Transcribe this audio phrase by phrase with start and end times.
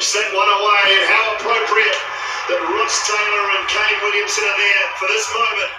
[0.00, 1.98] That one away, and how appropriate
[2.48, 5.72] that Ross Taylor and Kane Williamson are there for this moment,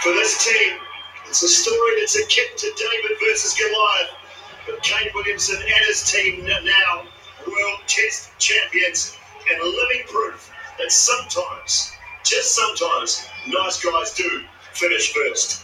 [0.00, 0.80] for this team.
[1.28, 4.16] It's a story that's akin to David versus Goliath,
[4.64, 7.04] but Kane Williamson and his team now
[7.46, 9.14] world test champions
[9.52, 11.92] and living proof that sometimes,
[12.24, 14.40] just sometimes, nice guys do
[14.72, 15.62] finish first.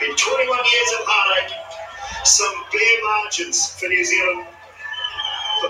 [0.00, 1.52] In 21 years of heartache,
[2.24, 4.46] some bare margins for New Zealand,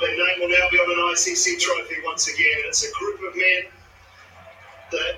[0.05, 2.57] their name will now be on an ICC trophy once again.
[2.67, 3.61] It's a group of men
[4.91, 5.13] that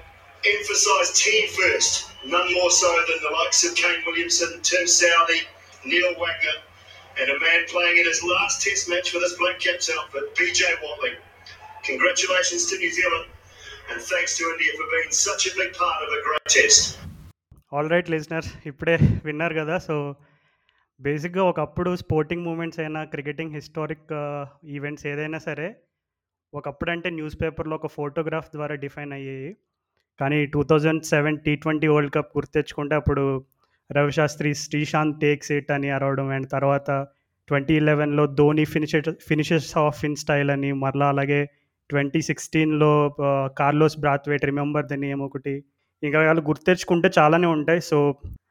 [0.46, 5.42] emphasise team first, none more so than the likes of Kane Williamson, Tim Southey,
[5.86, 6.58] Neil Wagner,
[7.20, 10.64] and a man playing in his last test match for this Black Caps outfit, BJ
[10.84, 11.16] Watling.
[11.84, 13.28] Congratulations to New Zealand,
[13.92, 16.84] and thanks to India for being such a big part of a great test.
[17.76, 18.96] All right listener ఇప్పుడే
[19.28, 19.96] విన్నారు కదా so
[21.01, 24.13] బేసిక్గా ఒకప్పుడు sporting moments అయినా cricketing historic
[24.69, 25.77] events ఏదైనా సరే
[26.55, 29.57] ఒకప్పుడు అంటే న్యూస్ పేపర్లో ఒక ఫోటోగ్రాఫ్ ద్వారా డిఫైన్ అయ్యాయి
[30.21, 33.25] కానీ two thousand seven T twenty world cup గుర్తెచ్చుకుంటే అప్పుడు
[33.91, 36.91] రవిశాస్త్రి శ్రీశాంత్ టేక్స్ ఇట్ అని అరవడం అండ్ తర్వాత
[37.49, 38.97] twenty ఇలెవెన్లో Dhoni finish
[39.29, 41.41] finishes of in style అని మరలా అలాగే
[41.91, 42.93] ట్వంటీ సిక్స్టీన్లో
[43.59, 45.55] Carlos Brathwaite remember the name ఒకటి.
[46.03, 47.81] ఇంకా వాళ్ళు గుర్తెచ్చుకుంటే చాలానే ఉంటాయి.
[47.81, 47.99] సో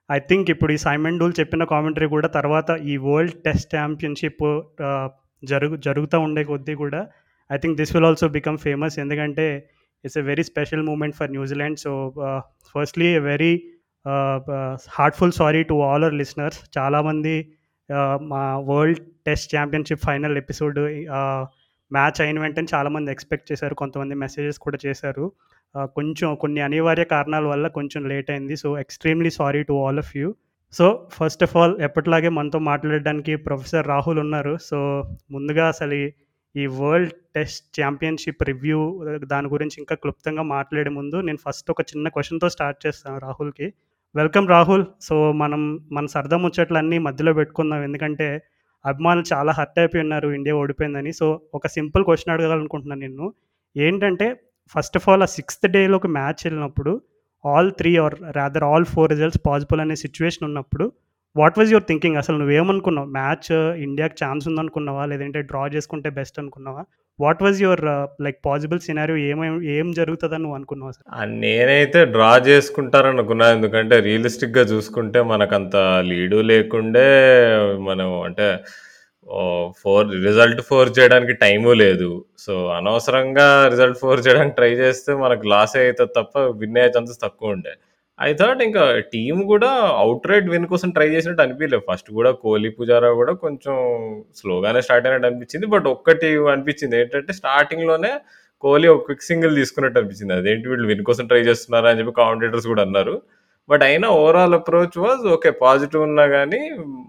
[0.10, 4.46] ఐ థింక్ ఇప్పుడు ఈ సైమన్ డూల్ చెప్పిన కామెంటరీ కూడా తర్వాత ఈ వరల్డ్ టెస్ట్ ఛాంపియన్షిప్
[5.44, 7.02] జరుగు జరుగుతూ ఉండే కొద్దీ కూడా
[7.52, 9.48] I think this will also become famous ఎందుకంటే
[10.04, 11.92] it's a very special moment for New Zealand so
[12.76, 13.54] firstly very
[14.90, 17.36] heartful sorry to all our listeners చాలామంది
[18.24, 20.80] మా world test championship final episode
[21.92, 25.32] match అయిన వెంటనే చాలామంది ఎక్స్పెక్ట్ చేశారు కొంతమంది messages కూడా చేశారు.
[25.76, 28.56] కొంచెం కొన్ని అనివార్య కారణాల వల్ల కొంచెం లేట్ అయింది.
[28.56, 30.36] So extremely sorry to all of you.
[30.74, 34.58] So first of all ఎప్పటిలాగే మనతో మాట్లాడడానికి ప్రొఫెసర్ రాహుల్ ఉన్నారు.
[34.62, 34.78] సో
[35.32, 35.94] ముందుగా అసలు
[36.56, 38.80] ఈ వరల్డ్ టెస్ట్ ఛాంపియన్షిప్ రివ్యూ
[39.24, 43.74] దాని గురించి ఇంకా క్లుప్తంగా మాట్లాడే ముందు నేను ఫస్ట్ ఒక చిన్న క్వశ్చన్తో స్టార్ట్ చేస్తాను రాహుల్కి.
[44.16, 44.86] వెల్కమ్ రాహుల్.
[45.02, 45.62] సో మనం
[45.92, 47.84] మన సరదా ముచ్చట్లన్నీ మధ్యలో పెట్టుకుందాం.
[47.84, 48.28] ఎందుకంటే
[48.86, 51.14] అభిమానులు చాలా హర్ట్ అయిపోయి ఉన్నారు ఇండియా ఓడిపోయిందని.
[51.14, 53.34] సో ఒక సింపుల్ క్వశ్చన్ అడగాలనుకుంటున్నాను నిన్ను.
[53.78, 54.40] ఏంటంటే
[54.76, 57.02] ఫస్ట్ ఆఫ్ ఆల్ ఆ సిక్స్త్ డేలోకి మ్యాచ్ వెళ్ళినప్పుడు
[57.46, 60.92] all three or rather all four results possible అనే సిచ్యువేషన్ ఉన్నప్పుడు
[61.40, 62.18] వాట్ వాజ్ యువర్ థింకింగ్?
[62.22, 63.08] అసలు నువ్వేమనుకున్నావు?
[63.18, 63.50] మ్యాచ్
[63.86, 65.04] ఇండియాకి ఛాన్స్ ఉందనుకున్నావా?
[65.12, 66.84] లేదంటే డ్రా చేసుకుంటే బెస్ట్ అనుకున్నావా?
[67.20, 69.18] What was your uh, like possible scenario?
[69.30, 71.06] ఏమేం ఏం జరుగుతుందని నువ్వు అనుకున్నావు అసలు?
[71.44, 73.48] నేనైతే డ్రా చేసుకుంటారనుకున్నా.
[73.56, 75.76] ఎందుకంటే రియలిస్టిక్గా చూసుకుంటే మనకంత
[76.12, 77.08] లీడు లేకుండే
[77.90, 78.48] మనం అంటే
[79.82, 82.10] ఫోర్ రిజల్ట్ ఫోర్ చేయడానికి టైము లేదు.
[82.46, 87.56] సో అనవసరంగా రిజల్ట్ ఫోర్ చేయడానికి ట్రై చేస్తే మనకు లాస్ అవుతుంది తప్ప విన్ అయ్యే ఛాన్సెస్ తక్కువ
[87.56, 87.74] ఉండే.
[88.20, 88.84] ఐ థాట్ ఇంకా
[89.14, 89.70] టీం కూడా
[90.04, 91.84] అవుట్ రైట్ విన్ కోసం ట్రై చేసినట్టు అనిపించలేదు.
[91.90, 93.76] ఫస్ట్ కూడా కోహ్లీ పుజారా కూడా కొంచెం
[94.40, 95.68] స్లోగానే స్టార్ట్ అయినట్టు అనిపించింది.
[95.74, 98.12] బట్ ఒక్కటి అనిపించింది ఏంటంటే స్టార్టింగ్లోనే
[98.64, 100.34] కోహ్లీ ఒక క్విక్ సింగిల్ తీసుకున్నట్టు అనిపించింది.
[100.40, 103.16] అదేంటి వీళ్ళు విన్ కోసం ట్రై చేస్తున్నారా అని చెప్పి కామెంటేటర్స్ కూడా అన్నారు.
[103.70, 106.62] బట్ అయినా overall approach was okay positive ఉన్నా కానీ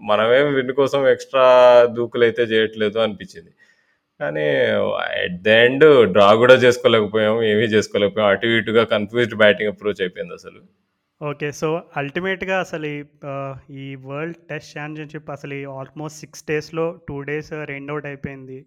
[0.09, 1.45] మనమేం విన్ కోసం ఎక్స్ట్రా
[1.97, 3.51] దూకులు అయితే చేయట్లేదు అనిపించింది.
[4.19, 4.45] కానీ
[5.25, 10.61] ఎట్ ద ఎండ్ డ్రా కూడా చేసుకోలేకపోయాము ఏమీ చేసుకోలేకపోయాం అటు ఇటుగా కన్ఫ్యూజ్డ్ బ్యాటింగ్ అప్రోచ్ అయిపోయింది అసలు.
[11.21, 11.47] ఓకే.
[11.59, 11.67] సో
[11.99, 12.89] అల్టిమేట్గా అసలు
[13.83, 18.59] ఈ వరల్డ్ టెస్ట్ ఛాంపియన్షిప్ అసలు ఆల్మోస్ట్ సిక్స్ డేస్లో టూ డేస్ రెండ్ అవుట్ అయిపోయింది.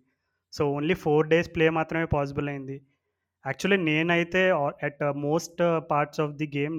[0.52, 2.76] So only four days play మాత్రమే పాసిబుల్ అయింది.
[3.44, 4.42] యాక్చువల్లీ నేనైతే
[4.88, 5.60] at most
[5.92, 6.76] parts of the game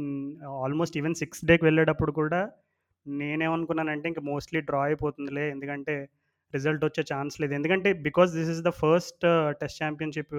[0.66, 2.42] almost even six డేకి వెళ్ళేటప్పుడు కూడా
[3.06, 5.46] నేనేమనుకున్నానంటే ఇంకా మోస్ట్లీ డ్రా అయిపోతుందిలే.
[5.56, 5.96] ఎందుకంటే
[6.54, 7.54] రిజల్ట్ వచ్చే ఛాన్స్ లేదు.
[7.60, 9.26] ఎందుకంటే because this is the first
[9.62, 10.36] test championship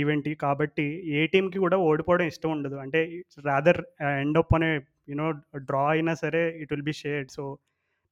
[0.00, 0.86] event కాబట్టి
[1.18, 2.76] ఏ టీంకి కూడా ఓడిపోవడం ఇష్టం ఉండదు.
[2.84, 3.00] అంటే
[3.48, 3.80] రాదర్
[4.20, 4.70] ఎండ్ అప్ అనే
[5.10, 5.26] యూనో
[5.68, 7.44] డ్రా అయినా సరే it will be sad so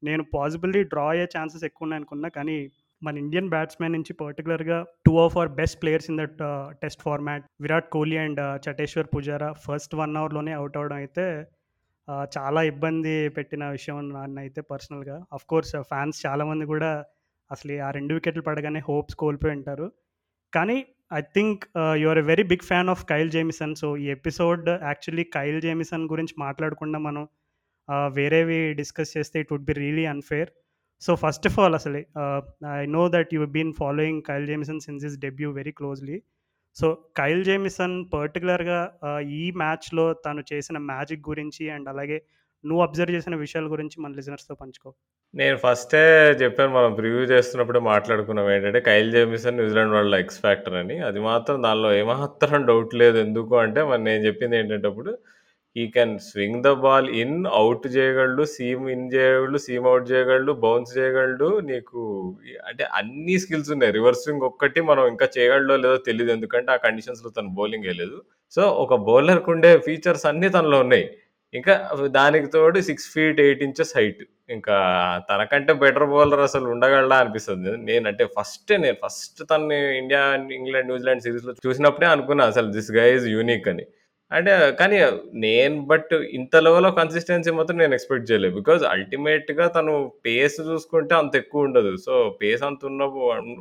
[0.03, 2.57] నేను పాసిబిలిటీ డ్రా అయ్యే ఛాన్సెస్ ఎక్కువ ఉన్నాయి అనుకున్నా కానీ
[3.03, 6.39] మన ఇండియన్ బ్యాట్స్మెన్ నుంచి పర్టికులర్గా two of our best players in that
[6.83, 11.27] test format Virat Kohli and Cheteshwar Pujara first one అవర్లోనే out అవడం అయితే
[12.37, 15.17] చాలా ఇబ్బంది పెట్టిన విషయం నన్ను అయితే పర్సనల్గా.
[15.37, 16.91] అఫ్ కోర్స్ ఫ్యాన్స్ చాలామంది కూడా
[17.51, 19.87] అసలు ఆ రెండు వికెట్లు పడగానే హోప్స్ కోల్పోయి ఉంటారు.
[20.53, 20.79] కానీ
[21.11, 21.65] I think
[21.97, 26.05] you are a very big fan of Kyle Jamieson so ఈ ఎపిసోడ్ యాక్చువల్లీ కైల్ జేమిసన్
[26.05, 27.29] గురించి మాట్లాడకుండా మనం
[28.13, 30.51] వేరేవి డిస్కస్ చేస్తే it would be really unfair
[31.01, 31.99] so first of all అసలు
[32.73, 36.23] I know that you been following Kyle Jamieson since is debut very closely
[36.77, 38.81] so Kyle Jamieson పర్టికులర్గా
[39.21, 42.23] ఈ మ్యాచ్లో తను చేసిన మ్యాజిక్ గురించి అండ్ అలాగే
[42.67, 44.95] నువ్వు అబ్జర్వ్ చేసిన విషయాల గురించి మన లిజనర్స్తో పంచుకో.
[45.35, 48.51] నేను ఫస్టే చెప్పాను మనం ప్రివ్యూ చేస్తున్నప్పుడు మాట్లాడుకున్నాం.
[48.51, 50.99] ఏంటంటే కైల్ జేమిసన్ న్యూజిలాండ్ వాళ్ళ ఎక్స్ ఫ్యాక్టర్ అని.
[50.99, 53.19] అది మాత్రం దానిలో ఏమాత్రం డౌట్ లేదు.
[53.19, 55.19] ఎందుకు అంటే మరి నేను చెప్పింది ఏంటంటే అప్పుడు
[55.77, 60.99] ఈ can swing the ball in out చేయగలడు సీమ్ ఇన్ చేయగలడు సీమ్ అవుట్ చేయగలడు బౌన్స్
[60.99, 61.61] చేయగలడు.
[61.61, 62.01] నీకు
[62.67, 63.93] అంటే అన్ని స్కిల్స్ ఉన్నాయి.
[63.93, 68.23] రివర్స్ స్వింగ్ ఒక్కటి మనం ఇంకా చేయగలడో లేదో తెలియదు ఎందుకంటే ఆ కండిషన్స్లో తను బౌలింగ్ వేయలేదు.
[68.51, 71.11] సో ఒక బౌలర్కి ఉండే ఫీచర్స్ అన్నీ తనలో ఉన్నాయి.
[71.57, 71.75] ఇంకా
[72.07, 74.77] దానికి తోడు six feet eight inches height ఇంకా
[75.31, 77.71] తనకంటే బెటర్ బౌలర్ అసలు ఉండగలడా అనిపిస్తుంది.
[77.77, 83.69] నేనంటే ఫస్ట్ నేను ఫస్ట్ తను ఇండియా ఇంగ్లాండ్ న్యూజిలాండ్ సిరీస్లో చూసినప్పుడే అనుకున్నా అసలు దిస్ గై యూనిక్
[83.69, 83.87] అని.
[84.33, 84.97] అంటే కానీ
[85.35, 88.55] నేను బట్ ఇంత లెవెల్ కన్సిస్టెన్సీ మాత్రం నేను ఎక్స్పెక్ట్ చేయలేదు.
[88.55, 91.93] బికాజ్ అల్టిమేట్గా తను పేస్ చూసుకుంటే అంత ఎక్కువ ఉండదు.
[92.07, 93.03] సో పేస్ అంత ఉన్న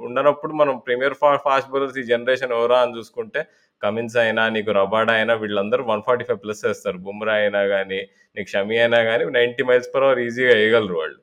[0.08, 3.46] ఉండనప్పుడు మనం ప్రీమియర్ ఫా ఫాస్ట్ బౌలర్స్ ఈ జనరేషన్ ఎవరా అని చూసుకుంటే
[3.82, 6.98] కమిన్స్ అయినా నీకు రబాడా అయినా వీళ్ళందరూ వన్ ఫార్టీ ఫైవ్ ప్లస్ వేస్తారు.
[7.06, 8.00] బుమ్రా అయినా కానీ
[8.38, 11.20] నీకు షమి అయినా కానీ నైంటీ మైల్స్ పర్ అవర్ ఈజీగా వేయగలరు వాళ్ళు.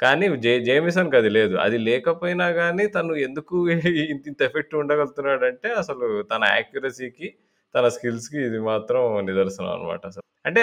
[0.00, 1.54] కానీ జే జేమిసన్కి అది లేదు.
[1.66, 3.56] అది లేకపోయినా కానీ తను ఎందుకు
[4.12, 7.28] ఇంత ఇంత ఎఫెక్ట్ ఉండగలుగుతున్నాడంటే అసలు తన యాక్యురసీకి
[7.74, 10.22] తన స్కిల్స్కి ఇది మాత్రం నిదర్శనం అనమాట అసలు.
[10.46, 10.62] అంటే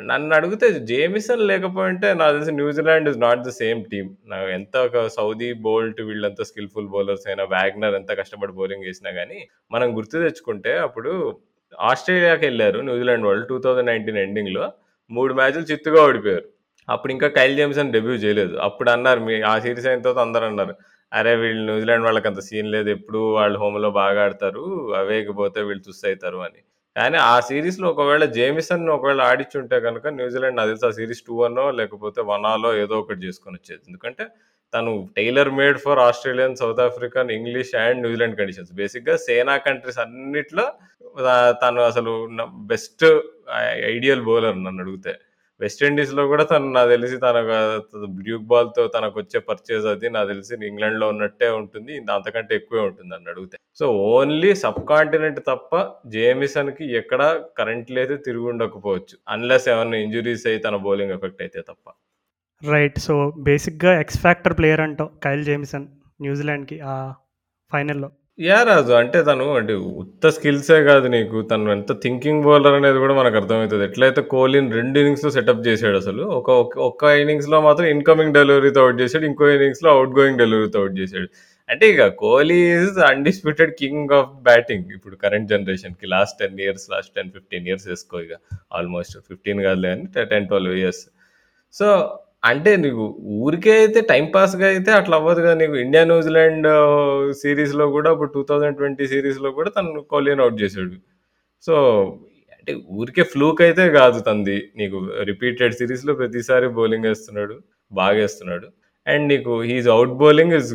[0.00, 4.10] నన్ను అడిగితే జేమిసన్ లేకపోయింటే నాకు తెలిసి New Zealand is not the same team.
[4.26, 9.48] నాకు ఎంత ఒక సౌదీ బోల్ట్ వీళ్ళంతా స్కిల్ఫుల్ బౌలర్స్ అయినా వ్యాగ్నర్ ఎంత కష్టపడి బౌలింగ్ చేసినా కానీ
[9.72, 11.38] మనం గుర్తు తెచ్చుకుంటే అప్పుడు
[11.80, 14.72] ఆస్ట్రేలియాకి వెళ్ళారు న్యూజిలాండ్ వాళ్ళు టూ థౌజండ్ నైన్టీన్ ఎండింగ్లో.
[15.10, 16.44] మూడు మ్యాచ్లు చిత్తుగా ఓడిపోయారు.
[16.88, 18.56] అప్పుడు ఇంకా కైల్ జేమ్సన్ డెబ్యూ చేయలేదు.
[18.56, 20.74] అప్పుడు అన్నారు మీ ఆ సిరీస్ అయిన తర్వాత అందరు అన్నారు
[21.12, 24.64] అరే వీళ్ళు న్యూజిలాండ్ వాళ్ళకి అంత సీన్ లేదు ఎప్పుడు వాళ్ళు హోమ్లో బాగా ఆడతారు
[25.00, 26.60] అవేకపోతే వీళ్ళు తుస్ అవుతారు అని.
[26.96, 31.66] కానీ ఆ సిరీస్లో ఒకవేళ జేమిసన్ ఒకవేళ ఆడిచ్చుంటే కనుక న్యూజిలాండ్ నాకు తెలిసి ఆ సిరీస్ టూ అనో
[31.80, 33.82] లేకపోతే వన్ ఆలో ఏదో ఒకటి చేసుకొని వచ్చేది.
[33.88, 34.24] ఎందుకంటే
[34.72, 40.66] తను tailor made for Australian South African English and New Zealand conditions బేసిక్గా సేనా కంట్రీస్ అన్నిట్లో
[41.62, 42.12] తను అసలు
[42.72, 43.04] బెస్ట్
[43.94, 45.12] ఐడియల్ బౌలర్ నన్ను అడిగితే.
[45.62, 47.38] వెస్టిండీస్లో కూడా తను నాకు తెలిసి తన
[48.26, 51.94] డ్యూక్ బాల్తో తనకు వచ్చే పర్చేజ్ అది నాకు తెలిసి ఇంగ్లాండ్లో ఉన్నట్టే ఉంటుంది.
[52.16, 53.56] అంతకంటే ఎక్కువే ఉంటుంది అని అడిగితే.
[53.80, 55.82] సో ఓన్లీ సబ్ కాంటినెంట్ తప్ప
[56.16, 57.22] జేమిసన్కి ఎక్కడ
[57.58, 59.16] కరెంట్లీ అయితే తిరిగి ఉండకపోవచ్చు.
[59.34, 61.86] అన్లెస్ ఏమైనా ఇంజురీస్ అయి తన బౌలింగ్ ఎఫెక్ట్ అయితే తప్ప.
[62.62, 63.14] రైట్ సో
[63.48, 65.86] బేసిక్గా ఎక్స్ ఫ్యాక్టర్ ప్లేయర్ అంటావు కైల్ జేమిసన్
[66.24, 66.94] న్యూజిలాండ్కి ఆ
[67.70, 68.08] ఫైనల్లో
[68.40, 71.38] యా రాజు అంటే తను అంటే ఉత్త స్కిల్సే కాదు నీకు.
[71.50, 73.84] తను ఎంత థింకింగ్ బౌలర్ అనేది కూడా మనకు అర్థమవుతుంది.
[73.88, 76.48] ఎట్లయితే కోహ్లీని రెండు ఇన్నింగ్స్లో సెటప్ చేశాడు అసలు ఒక
[76.88, 81.28] ఒక్క ఇన్నింగ్స్లో మాత్రం ఇన్కమింగ్ డెలివరీతో అవుట్ చేశాడు ఇంకో ఇన్నింగ్స్లో అవుట్ గోయింగ్ డెలివరీతో అవుట్ చేశాడు.
[81.68, 87.14] అంటే ఇక Kohli is undisputed king of batting ఇప్పుడు కరెంట్ జనరేషన్కి last ten years last
[87.18, 88.34] ten fifteen years వేసుకో ఇక.
[88.78, 91.04] ఆల్మోస్ట్ ఫిఫ్టీన్ కాదులే అని టెన్ ట్వెల్వ్ ఇయర్స్
[91.74, 91.88] సో
[92.42, 93.04] అంటే నీకు
[93.46, 95.54] ఊరికే అయితే టైం పాస్గా అయితే అట్లా అవ్వదు కదా.
[95.62, 96.68] నీకు ఇండియా న్యూజిలాండ్
[97.42, 100.94] సిరీస్లో కూడా ఇప్పుడు టూ థౌజండ్ ట్వంటీ సిరీస్లో కూడా తను కోహ్లీని అవుట్ చేశాడు.
[101.64, 101.74] సో
[102.56, 104.56] అంటే ఊరికే ఫ్లూక్ అయితే కాదు తంది.
[104.80, 104.98] నీకు
[105.30, 107.56] రిపీటెడ్ సిరీస్లో ప్రతిసారి బౌలింగ్ వేస్తున్నాడు
[107.92, 108.66] బాగా వేస్తున్నాడు.
[109.06, 110.70] అండ్ నీకు he's out bowling is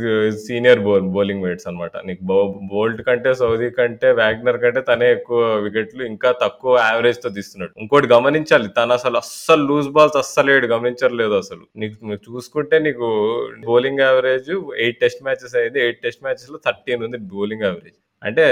[0.45, 2.39] senior bowl bowling mates అనమాట నీకు బౌ
[2.71, 7.73] బోల్ట్ కంటే సౌదీ కంటే వ్యాగ్నర్ కంటే తనే ఎక్కువ వికెట్లు ఇంకా తక్కువ యావరేజ్తో తీస్తున్నాడు.
[7.83, 11.63] ఇంకోటి గమనించాలి తను అసలు అస్సలు లూజ్ బాల్స్ అస్సలు గమనించలేదు అసలు.
[11.83, 13.09] నీకు చూసుకుంటే నీకు
[13.69, 14.51] bowling average
[14.85, 15.79] eight test matches అయింది.
[15.85, 18.43] ఎయిట్ టెస్ట్ మ్యాచెస్లో థర్టీన్ ఉంది బౌలింగ్ యావరేజ్ అంటే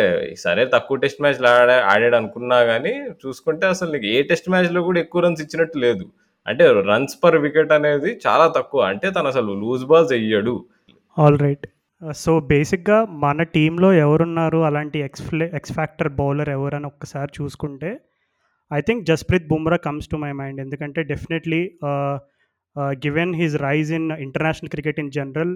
[0.46, 2.92] సరే తక్కువ టెస్ట్ మ్యాచ్లు ఆడా ఆడాడు అనుకున్నా కానీ
[3.24, 6.06] చూసుకుంటే అసలు నీకు ఏ టెస్ట్ మ్యాచ్లో కూడా ఎక్కువ రన్స్ ఇచ్చినట్టు లేదు.
[6.48, 8.82] అంటే రన్స్ పర్ వికెట్ అనేది చాలా తక్కువ.
[8.92, 10.56] అంటే తను అసలు లూజ్ బాల్స్ వెయ్యడు
[11.18, 11.66] ఆల్ రైట్
[12.02, 14.60] సో బేసిక్గా మన టీంలో ఎవరున్నారు?
[14.70, 17.92] అలాంటి ఎక్స్ఫ్లే ఎక్స్ ఫ్యాక్టర్ బౌలర్ ఎవరని ఒక్కసారి చూసుకుంటే
[18.72, 21.62] I think Jasprit Bumrah comes to my mind ఎందుకంటే definitely
[23.06, 25.54] given his rise in international cricket in general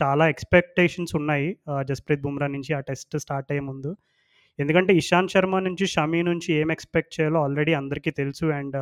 [0.00, 3.92] చాలా ఎక్స్పెక్టేషన్స్ ఉన్నాయి uh, జస్ప్రీత్ బుమ్రా నుంచి ఆ టెస్ట్ స్టార్ట్ అయ్యే ముందు.
[4.58, 8.46] ఎందుకంటే ఇషాంత్ శర్మ నుంచి షమీ నుంచి ఏం ఎక్స్పెక్ట్ చేయాలో ఆల్రెడీ అందరికీ తెలుసు.
[8.58, 8.76] And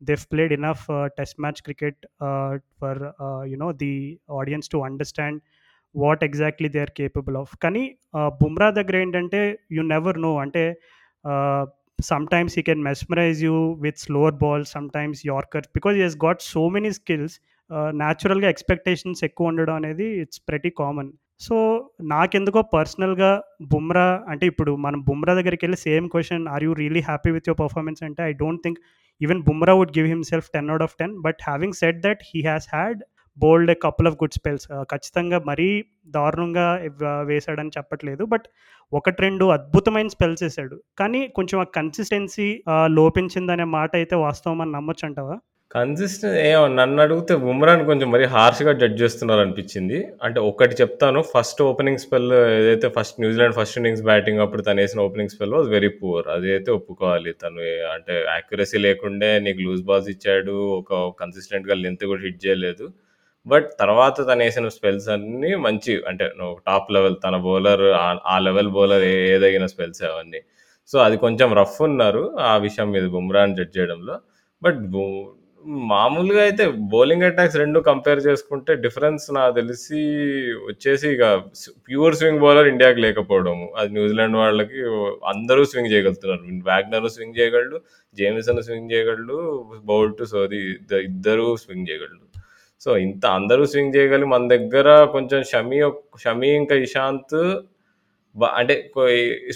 [0.00, 3.94] they've played enough uh, test match cricket uh, for uh, you know the
[4.40, 5.36] audience to understand
[5.94, 7.84] what exactly they are capable of కానీ
[8.40, 9.40] బుమ్రా దగ్గర ఏంటంటే
[9.72, 10.62] యూ నెవర్ నో అంటే
[12.26, 16.62] sometimes you can mesmerize you with slower ball sometimes yorker because you he's got so
[16.76, 17.34] many skills
[17.94, 21.10] న్యాచురల్గా expectations ఎక్కువ ఉండడం అనేది it's pretty common
[21.46, 21.56] so
[22.14, 23.32] నాకెందుకో పర్సనల్గా
[23.72, 27.60] బుమ్రా అంటే ఇప్పుడు మనం బుమ్రా దగ్గరికి వెళ్ళి same question are you really happy with your
[27.64, 28.80] performance అంటే I don't think
[29.20, 32.68] even Bumrah would give himself ten out of ten but having set that he has
[32.72, 33.00] had
[33.36, 35.68] bowled couple of good spells ఖచ్చితంగా మరీ
[36.08, 36.66] దారుణంగా
[37.22, 38.46] వేశాడని చెప్పట్లేదు but
[38.92, 42.48] ఒకటి రెండు అద్భుతమైన spells వేసాడు కానీ కొంచెం ఆ కన్సిస్టెన్సీ
[42.90, 45.36] లోపించిందనే మాట అయితే వాస్తవం అని నమ్మొచ్చు అంటావా?
[45.74, 51.60] కన్సిస్టెంట్ ఏమో నన్ను అడిగితే బుమ్రాని కొంచెం మరీ హార్ష్గా జడ్జ్ చేస్తున్నారు అనిపించింది అంటే ఒకటి చెప్తాను ఫస్ట్
[51.66, 55.90] ఓపెనింగ్ స్పెల్ ఏదైతే first New Zealand first innings batting అప్పుడు తను వేసిన ఓపెనింగ్ స్పెల్ వాజ్ వెరీ
[55.98, 57.60] పూర్ అదైతే ఒప్పుకోవాలి తను
[57.94, 62.86] అంటే యాక్యురసీ లేకుండే నీకు లూజ్ బాల్స్ ఇచ్చాడు ఒక కన్సిస్టెంట్గా లెంత్ కూడా హిట్ చేయలేదు.
[63.46, 66.24] బట్ తర్వాత తను వేసిన స్పెల్స్ అన్నీ మంచి అంటే
[66.68, 67.84] టాప్ లెవెల్ తన బౌలర్
[68.32, 70.42] ఆ లెవెల్ బౌలర్ ఏదగిన స్పెల్స్ అవన్నీ.
[70.90, 74.16] సో అది కొంచెం రఫ్ ఉన్నారు ఆ విషయం మీద బుమ్రాని జడ్జ్ చేయడంలో.
[74.62, 74.80] బట్
[75.90, 80.00] మామూలుగా అయితే బౌలింగ్ అటాక్స్ రెండు కంపేర్ చేసుకుంటే డిఫరెన్స్ నాకు తెలిసి
[80.68, 81.24] వచ్చేసి ఇక
[81.88, 83.66] ప్యూర్ స్వింగ్ బౌలర్ ఇండియాకి లేకపోవడము.
[83.78, 84.80] అది న్యూజిలాండ్ వాళ్ళకి
[85.32, 86.42] అందరూ స్వింగ్ చేయగలుగుతున్నారు.
[86.70, 87.78] వ్యాగ్నర్ స్వింగ్ చేయగలడు
[88.16, 89.38] జేమిసన్ స్వింగ్ చేయగలడు
[89.90, 90.60] బౌల్ట్ సోది
[91.08, 92.24] ఇద్దరు స్వింగ్ చేయగలడు
[92.82, 95.78] సో ఇంత అందరూ స్వింగ్ చేయగలి మన దగ్గర కొంచెం షమీ
[96.24, 97.38] షమీ ఇంకా ఇషాంత్
[98.60, 98.74] అంటే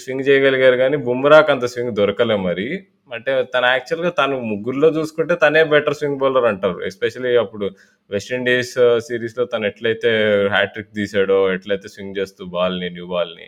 [0.03, 2.67] స్వింగ్ చేయగలిగారు కానీ బుమ్రాకి అంత స్వింగ్ దొరకలే మరి.
[3.09, 6.77] అంటే తను యాక్చువల్గా తను ముగ్గురులో చూసుకుంటే తనే బెటర్ స్వింగ్ బౌలర్ అంటారు.
[6.89, 7.65] ఎస్పెషల్లీ అప్పుడు
[8.11, 8.73] వెస్టిండీస్
[9.07, 10.11] సిరీస్లో uh, తను ఎట్లయితే
[10.55, 13.47] హ్యాట్రిక్ తీసాడో ఎట్లయితే స్వింగ్ చేస్తూ బాల్ని న్యూ బాల్ని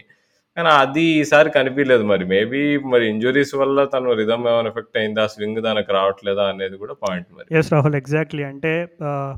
[0.57, 2.23] కానీ అది ఈసారి కనిపించలేదు మరి.
[2.33, 2.61] మేబీ
[2.93, 5.25] మరి ఇంజురీస్ వల్ల తను రిధమ్ ఏమైనా ఎఫెక్ట్ అయిందా?
[5.33, 7.47] స్వింగ్ తనకు రావట్లేదా అనేది కూడా పాయింట్ మరి.
[7.59, 8.73] ఎస్ రాహుల్ ఎగ్జాక్ట్లీ అంటే
[9.09, 9.31] uh,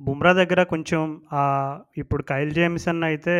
[0.00, 1.02] బుమ్రా దగ్గర కొంచెం
[2.02, 3.36] ఇప్పుడు కైల్ జేమ్సన్ అయితే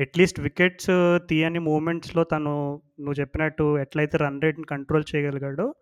[0.00, 2.52] అట్లీస్ట్ వికెట్స్ తీయని మూమెంట్స్లో తను
[3.00, 5.74] నువ్వు చెప్పినట్టు ఎట్లయితే రన్ రేట్ని కంట్రోల్ చేయగలిగాడో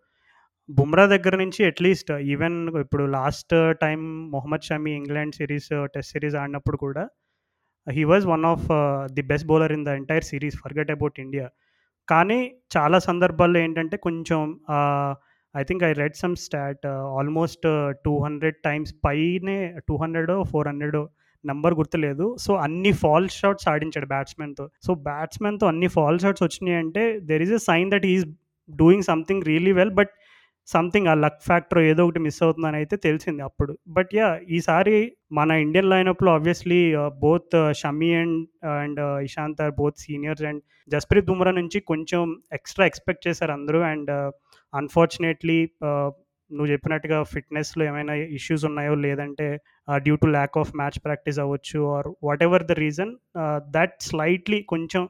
[0.69, 6.77] బుమ్రా దగ్గర నుంచి అట్లీస్ట్ ఈవెన్ ఇప్పుడు last time Mohammed Shami England series test series ఆడినప్పుడు
[6.77, 7.07] కూడా
[7.91, 8.67] he was one of
[9.13, 11.49] the best bowler in the entire series forget about India.
[12.09, 14.59] కానీ చాలా సందర్భాల్లో ఏంటంటే కొంచెం
[15.57, 17.65] I think I read some stat almost
[18.05, 20.97] two hundred times పైనే two hundred four hundred
[21.51, 22.25] number గుర్తులేదు.
[22.45, 24.65] So అన్ని ఫాల్ షాట్స్ ఆడించాడు బ్యాట్స్మెన్తో.
[24.85, 28.25] సో బ్యాట్స్మెన్తో అన్ని ఫాల్ షాట్స్ వచ్చినాయి అంటే there is a sign that is
[28.69, 30.13] doing something really well but
[30.67, 33.73] something ఆ లక్ ఫ్యాక్టర్ ఏదో ఒకటి మిస్ అవుతుందని అయితే తెలిసింది అప్పుడు.
[33.95, 34.95] బట్ యా ఈసారి
[35.31, 36.81] మన Indian లైనప్లో obviously
[37.25, 38.37] both Shami and
[38.77, 40.61] and Ishant are both seniors and
[40.93, 42.21] Jasprit Bumrah నుంచి కొంచెం
[42.59, 43.81] ఎక్స్ట్రా ఎక్స్పెక్ట్ చేశారు అందరూ.
[43.93, 44.11] అండ్
[44.73, 46.09] అన్ఫార్చునేట్లీ uh,
[46.55, 49.47] నువ్వు చెప్పినట్టుగా ఫిట్నెస్లో ఏమైనా ఇష్యూస్ ఉన్నాయో లేదంటే
[50.05, 52.09] due to lack of match practice అవ్వచ్చు or
[52.47, 53.11] whatever the reason
[53.75, 55.03] that slightly కొంచెం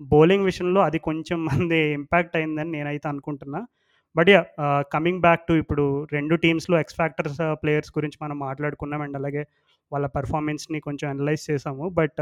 [0.00, 3.60] బౌలింగ్ విషయంలో అది కొంచెం మంది ఇంపాక్ట్ అయిందని నేనైతే అనుకుంటున్నా.
[4.16, 4.40] But yeah
[4.94, 5.84] coming back to ఇప్పుడు
[6.16, 9.42] రెండు టీమ్స్లో ఎక్స్ ఫ్యాక్టర్స్ ప్లేయర్స్ గురించి మనం మాట్లాడుకున్నాం అండ్ అలాగే
[9.92, 11.86] వాళ్ళ పర్ఫార్మెన్స్ని కొంచెం అనలైజ్ చేసాము.
[12.00, 12.20] But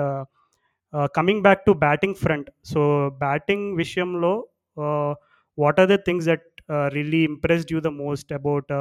[1.18, 2.80] coming back to batting front so
[3.24, 4.32] batting విషయంలో
[5.58, 6.44] what are the things that
[6.88, 8.72] really impressed you the most about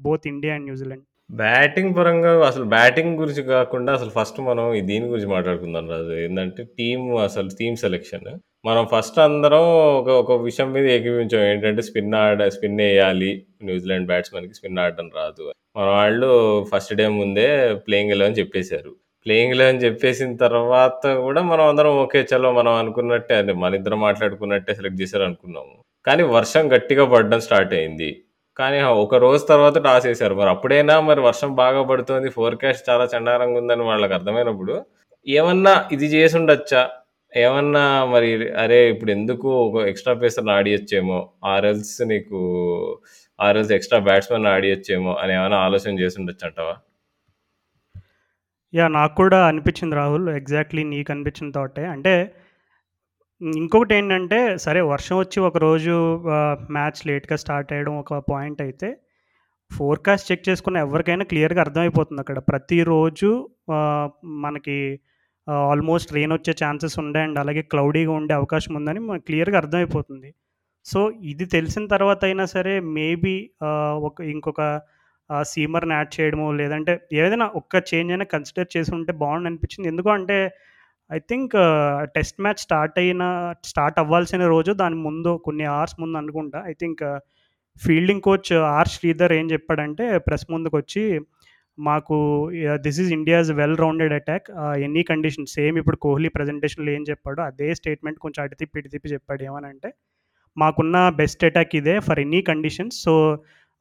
[0.00, 5.26] both India and New Zealand batting పరంగా అసలు బ్యాటింగ్ గురించి కాకుండా అసలు ఫస్ట్ మనం దీని గురించి
[5.26, 6.12] మాట్లాడుకుందాం రాజు.
[6.12, 9.60] ఏంటంటే టీమ్ అసలు టీమ్ సెలెక్షన్ మనం ఫస్ట్ అందరం
[9.98, 13.46] ఒక ఒక విషయం మీద ఏకీపించాం ఏంటంటే స్పిన్ ఆడ స్పిన్ వేయాలి.
[13.62, 15.52] న్యూజిలాండ్ బ్యాట్స్మెన్కి స్పిన్ ఆడడం రాదు.
[15.76, 18.96] మన వాళ్ళు ఫస్ట్ డే ముందే ప్లేయింగ్ ఎలెవెన్ చెప్పేశారు.
[19.26, 24.74] ప్లేయింగ్ ఎలెవెన్ చెప్పేసిన తర్వాత కూడా మనం అందరం ఓకే చలో మనం అనుకున్నట్టే అంటే మన ఇద్దరం మాట్లాడుకున్నట్టే
[24.74, 28.10] సెలెక్ట్ చేశారు అనుకున్నాము కానీ వర్షం గట్టిగా పడడం స్టార్ట్ అయింది.
[28.56, 33.58] కానీ ఒక రోజు తర్వాత టాస్ వేశారు మరి అప్పుడైనా మరి వర్షం బాగా పడుతుంది ఫోర్కాస్ట్ చాలా చండాలంగా
[33.58, 34.74] ఉందని వాళ్ళకి అర్థమైనప్పుడు
[35.26, 36.82] ఏమన్నా ఇది చేసి ఉండొచ్చా?
[37.36, 38.28] ఏమన్నా మరి
[38.58, 41.18] అరే ఇప్పుడు ఎందుకు ఒక ఎక్స్ట్రా పేసర్ ఆడియచ్చేమో?
[41.44, 42.38] ఆర్ఎల్స్ నీకు
[43.38, 46.74] ఆర్ఎల్స్ ఎక్స్ట్రా బ్యాట్స్మెన్ ఆడియచ్చేమో అని ఏమైనా ఆలోచన చేసి ఉండొచ్చు అంటావా?
[48.74, 50.28] యా నాకు కూడా అనిపించింది రాహుల్.
[50.40, 52.14] ఎగ్జాక్ట్లీ నీకు అనిపించిన థాటే అంటే
[53.40, 55.92] ఇంకొకటి ఏంటంటే సరే వర్షం వచ్చి ఒకరోజు
[56.76, 58.88] మ్యాచ్ లేట్గా స్టార్ట్ అయ్యడం ఒక పాయింట్ అయితే
[59.70, 62.38] ఫోర్కాస్ట్ చెక్ చేసుకున్న ఎవరికైనా క్లియర్గా అర్థమైపోతుంది అక్కడ.
[62.50, 63.30] ప్రతిరోజు
[64.44, 64.76] మనకి
[65.70, 70.30] ఆల్మోస్ట్ రెయిన్ వచ్చే ఛాన్సెస్ ఉండే అండ్ అలాగే క్లౌడీగా ఉండే అవకాశం ఉందని మనకు క్లియర్గా అర్థమైపోతుంది.
[70.86, 71.00] సో
[71.32, 73.36] ఇది తెలిసిన తర్వాత అయినా సరే మేబీ
[74.08, 74.62] ఒక ఇంకొక
[75.52, 76.92] సీమర్ని యాడ్ చేయడము లేదంటే
[77.22, 80.38] ఏదైనా ఒక్క చేంజ్ అయినా కన్సిడర్ చేసి ఉంటే బాగుండు అనిపించింది ఎందుకు అంటే
[81.10, 81.52] I think
[82.14, 83.24] test match start అయిన
[83.64, 86.58] స్టార్ట్ అవ్వాల్సిన రోజు దాని ముందు కొన్ని అవర్స్ ముందు అనుకుంటా.
[86.66, 87.02] I think
[87.80, 91.20] fielding coach R Sridhar ఏం చెప్పాడంటే ప్రెస్ ముందుకు వచ్చి
[91.78, 92.16] మాకు
[92.76, 94.48] this is India's well rounded attack
[94.78, 99.12] any condition same ఇప్పుడు కోహ్లీ ప్రజెంటేషన్లో ఏం చెప్పాడో అదే స్టేట్మెంట్ కొంచెం అటు తిప్పి ఇటు తిప్పి
[99.12, 99.90] చెప్పాడు ఏమనంటే
[100.56, 103.14] మాకున్న బెస్ట్ అటాక్ ఇదే for any conditions so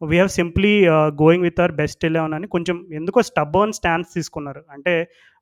[0.01, 0.73] we have simply
[1.23, 4.63] going with our best eleven అని కొంచెం ఎందుకో స్టబ్బర్న్ స్టాన్స్ తీసుకున్నారు.
[4.71, 4.93] అంటే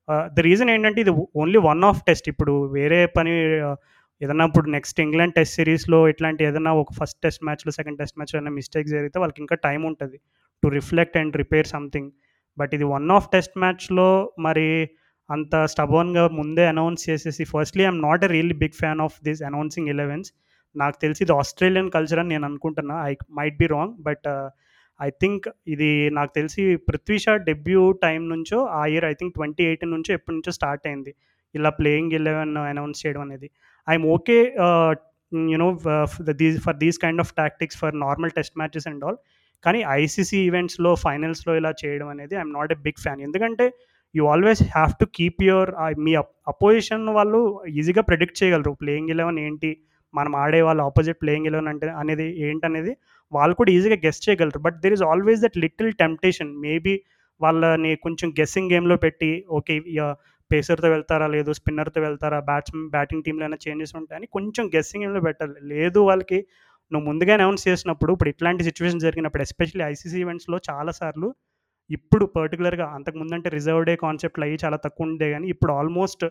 [0.10, 3.32] ద రీజన్ ఏంటంటే ఇది ఓన్లీ వన్ ఆఫ్ టెస్ట్ ఇప్పుడు వేరే పని
[4.22, 8.38] ఏదన్నా ఇప్పుడు నెక్స్ట్ ఇంగ్లాండ్ టెస్ట్ సిరీస్లో ఇట్లాంటి ఏదైనా ఒక ఫస్ట్ టెస్ట్ మ్యాచ్లో సెకండ్ టెస్ట్ మ్యాచ్లో
[8.40, 10.18] ఏదైనా మిస్టేక్ జరిగితే వాళ్ళకి ఇంకా టైం ఉంటుంది
[10.64, 12.10] to reflect and repair something
[12.58, 14.08] but ఇది వన్ ఆఫ్ టెస్ట్ మ్యాచ్లో
[14.40, 14.68] మరి
[15.30, 19.90] అంత స్టబోన్గా ముందే అనౌన్స్ చేసేసి firstly I'm not a really big fan of this announcing
[19.90, 20.30] elevens
[20.76, 22.96] నాకు తెలిసి ఇది ఆస్ట్రేలియన్ కల్చర్ అని నేను అనుకుంటున్నా.
[23.10, 24.28] I might be wrong but
[25.00, 29.64] I think ఇది నాకు తెలిసి పృథ్వీ షా డెబ్యూ టైం నుంచో ఆ year I think twenty
[29.70, 31.12] eighteen నుంచో ఎప్పటి నుంచో స్టార్ట్ అయింది.
[31.56, 33.48] ఇలా ప్లేయింగ్ ఎలెవెన్ అనౌన్స్ చేయడం అనేది.
[33.88, 34.38] I'm okay
[35.54, 35.68] you know
[36.42, 39.18] these for these kind of tactics for normal test matches and all
[39.64, 43.66] కానీ ఐసీసీ ఈవెంట్స్లో ఫైనల్స్లో ఇలా చేయడం అనేది I'm not a big fan ఎందుకంటే
[44.16, 45.72] you always have to keep your
[46.06, 46.12] me
[46.54, 47.40] opposition వాళ్ళు
[47.80, 48.74] ఈజీగా ప్రెడిక్ట్ చేయగలరు.
[48.82, 49.72] ప్లేయింగ్ ఎలెవెన్ ఏంటి?
[50.14, 52.92] మనం ఆడే వాళ్ళ ఆపోజిట్ ప్లేయింగ్ ఎలెవెన్ అంటే అనేది ఏంటనేది
[53.32, 54.60] వాళ్ళు కూడా ఈజీగా గెస్ట్ చేయగలరు.
[54.66, 56.96] But there is always that little temptation maybe
[57.42, 59.76] వాళ్ళని కొంచెం గెస్సింగ్ గేమ్లో పెట్టి ఓకే
[60.52, 61.28] పేసర్తో వెళ్తారా?
[61.36, 62.40] లేదు స్పిన్నర్తో వెళ్తారా?
[62.50, 65.56] బ్యాట్స్ బ్యాటింగ్ టీంలో అయినా చేంజెస్ ఉంటాయని కొంచెం గెస్సింగ్ గేమ్లో పెట్టాలి.
[65.74, 66.40] లేదు వాళ్ళకి
[66.92, 71.30] నువ్వు ముందుగా అనౌన్స్ చేసినప్పుడు ఇప్పుడు ఇట్లాంటి సిచ్యువేషన్ జరిగినప్పుడు ఎస్పెషల్లీ ఐసీసీ ఈవెంట్స్లో చాలాసార్లు
[71.90, 76.24] ఇప్పుడు పర్టికులర్గా అంతకుముందంటే రిజర్వ్ డే కాన్సెప్ట్లు అయ్యి చాలా తక్కువ ఉండే కానీ ఇప్పుడు ఆల్మోస్ట్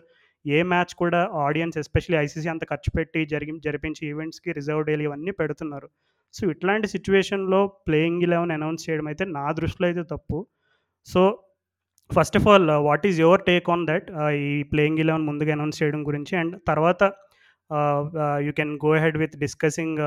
[0.45, 5.31] ఏ మ్యాచ్ కూడా ఆడియన్స్ ఎస్పెషల్లీ ఐసీసీ అంత ఖర్చు పెట్టి జరిగి జరిపించే ఈవెంట్స్కి రిజర్వ్ డేలు ఇవన్నీ
[5.41, 5.87] పెడుతున్నారు.
[6.35, 10.39] సో ఇట్లాంటి సిచ్యువేషన్లో ప్లేయింగ్ ఎలెవెన్ అనౌన్స్ చేయడం అయితే నా దృష్టిలో అయితే తప్పు.
[11.07, 11.21] So
[12.09, 14.07] first of all what is your take on that?
[14.47, 16.33] ఈ ప్లేయింగ్ ఎలెవెన్ ముందుగా అనౌన్స్ చేయడం గురించి.
[16.41, 17.03] అండ్ తర్వాత
[18.45, 19.99] you can go head with discussing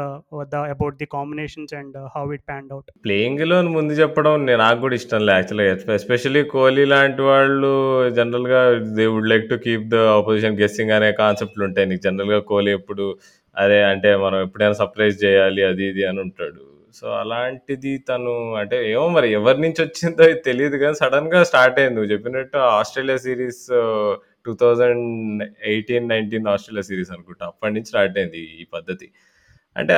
[0.52, 5.24] the about the combinations and how it panned out ప్లేయింగ్లో ముందు చెప్పడం నాకు కూడా ఇష్టం
[5.28, 5.94] లే యాక్చువల్గా.
[6.00, 7.72] ఎస్పెషల్లీ కోహ్లీ లాంటి వాళ్ళు
[8.18, 8.60] జనరల్గా
[8.98, 11.88] they would like to keep the opposition guessing అనే కాన్సెప్ట్లు ఉంటాయి.
[11.92, 13.06] నీకు జనరల్గా కోహ్లీ ఎప్పుడు
[13.62, 16.62] అరే అంటే మనం ఎప్పుడైనా సర్ప్రైజ్ చేయాలి అది ఇది అని ఉంటాడు.
[16.98, 21.94] సో అలాంటిది తను అంటే ఏమో మరి ఎవరి నుంచి వచ్చిందో తెలియదు కానీ సడన్గా స్టార్ట్ అయింది.
[21.96, 23.64] నువ్వు చెప్పినట్టు Australia series
[24.46, 27.44] two thousand eighteen nineteen Australia series అనుకుంటా.
[27.52, 29.08] అప్పటి నుంచి స్టార్ట్ అయింది ఈ పద్ధతి.
[29.76, 29.96] అంటే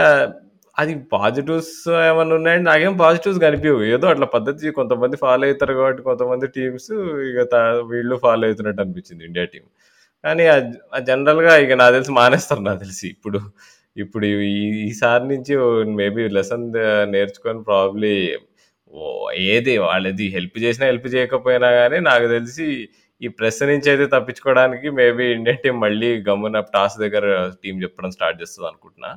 [0.76, 1.76] అది పాజిటివ్స్
[2.08, 6.92] ఏమైనా ఉన్నాయండి నాకేం పాజిటివ్స్ కనిపించవు ఏదో అట్లా పద్ధతి కొంతమంది ఫాలో అవుతారు కాబట్టి కొంతమంది టీమ్స్
[7.30, 7.54] ఇక
[7.92, 9.64] వీళ్ళు ఫాలో అవుతున్నట్టు అనిపించింది ఇండియా టీం
[10.24, 10.44] కానీ
[11.08, 13.40] జనరల్గా ఇక నాకు తెలిసి మానేస్తారు నాకు తెలిసి ఇప్పుడు.
[13.96, 14.26] ఇప్పుడు
[14.86, 15.52] ఈసారి నుంచి
[16.00, 16.66] మేబీ లెసన్
[17.14, 18.14] నేర్చుకొని ప్రాబ్లీ
[19.48, 22.66] ఏది వాళ్ళది హెల్ప్ చేసినా హెల్ప్ చేయకపోయినా కానీ నాకు తెలిసి
[23.20, 27.24] ఈ ప్రెస్ నుంచి అయితే తప్పించుకోవడానికి మేబీ ఇండియన్ టీం మళ్ళీ గమ్మున టాస్ దగ్గర
[27.62, 29.10] టీం చెప్పడం స్టార్ట్ చేస్తుంది అనుకుంటున్నా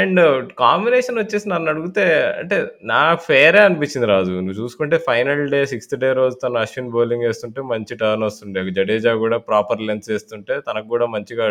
[0.00, 0.20] అండ్
[0.62, 2.04] కాంబినేషన్ వచ్చేసి నన్ను అడిగితే
[2.40, 2.56] అంటే
[2.92, 4.32] నాకు ఫేరే అనిపించింది రాజు.
[4.44, 8.62] నువ్వు చూసుకుంటే ఫైనల్ డే సిక్స్త్ డే రోజు తను అశ్విన్ బౌలింగ్ వేస్తుంటే మంచి టర్న్ వస్తుండే.
[8.78, 11.46] జడేజా కూడా ప్రాపర్ లెన్స్ వేస్తుంటే తనకు కూడా మంచిగా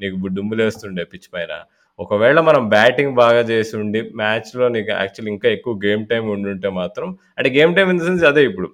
[0.00, 1.52] నీకు డుమ్ములు వేస్తుండే పిచ్ పైన.
[1.98, 7.08] ఒకవేళ మనం బ్యాటింగ్ బాగా చేసి ఉండి మ్యాచ్లో నీకు యాక్చువల్లీ ఇంకా ఎక్కువ గేమ్ టైం ఉండుంటే మాత్రం
[7.38, 8.68] అంటే game time in the sense అదే ఇప్పుడు.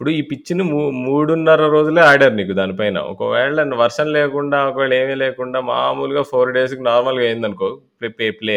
[0.00, 2.98] ఇప్పుడు ఈ పిచ్చిని మూ మూడున్నర రోజులే ఆడారు నీకు దానిపైన.
[3.12, 7.68] ఒకవేళ వర్షం లేకుండా ఒకవేళ ఏమీ లేకుండా మామూలుగా ఫోర్ డేస్కి నార్మల్గా అయిందనుకో
[8.00, 8.56] ప్లే ప్లే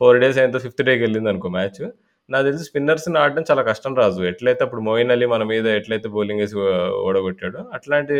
[0.00, 1.80] ఫోర్ డేస్ అయితే ఫిఫ్త్ డేకి వెళ్ళింది అనుకో మ్యాచ్.
[2.28, 4.20] నాకు తెలిసి స్పిన్నర్స్ని ఆడడం చాలా కష్టం రాజు.
[4.30, 6.56] ఎట్లయితే అప్పుడు మోయిన్ అలీ మన మీద ఎట్లయితే బౌలింగ్ వేసి
[7.08, 8.14] ఓడగొట్టాడో అట్లాంటి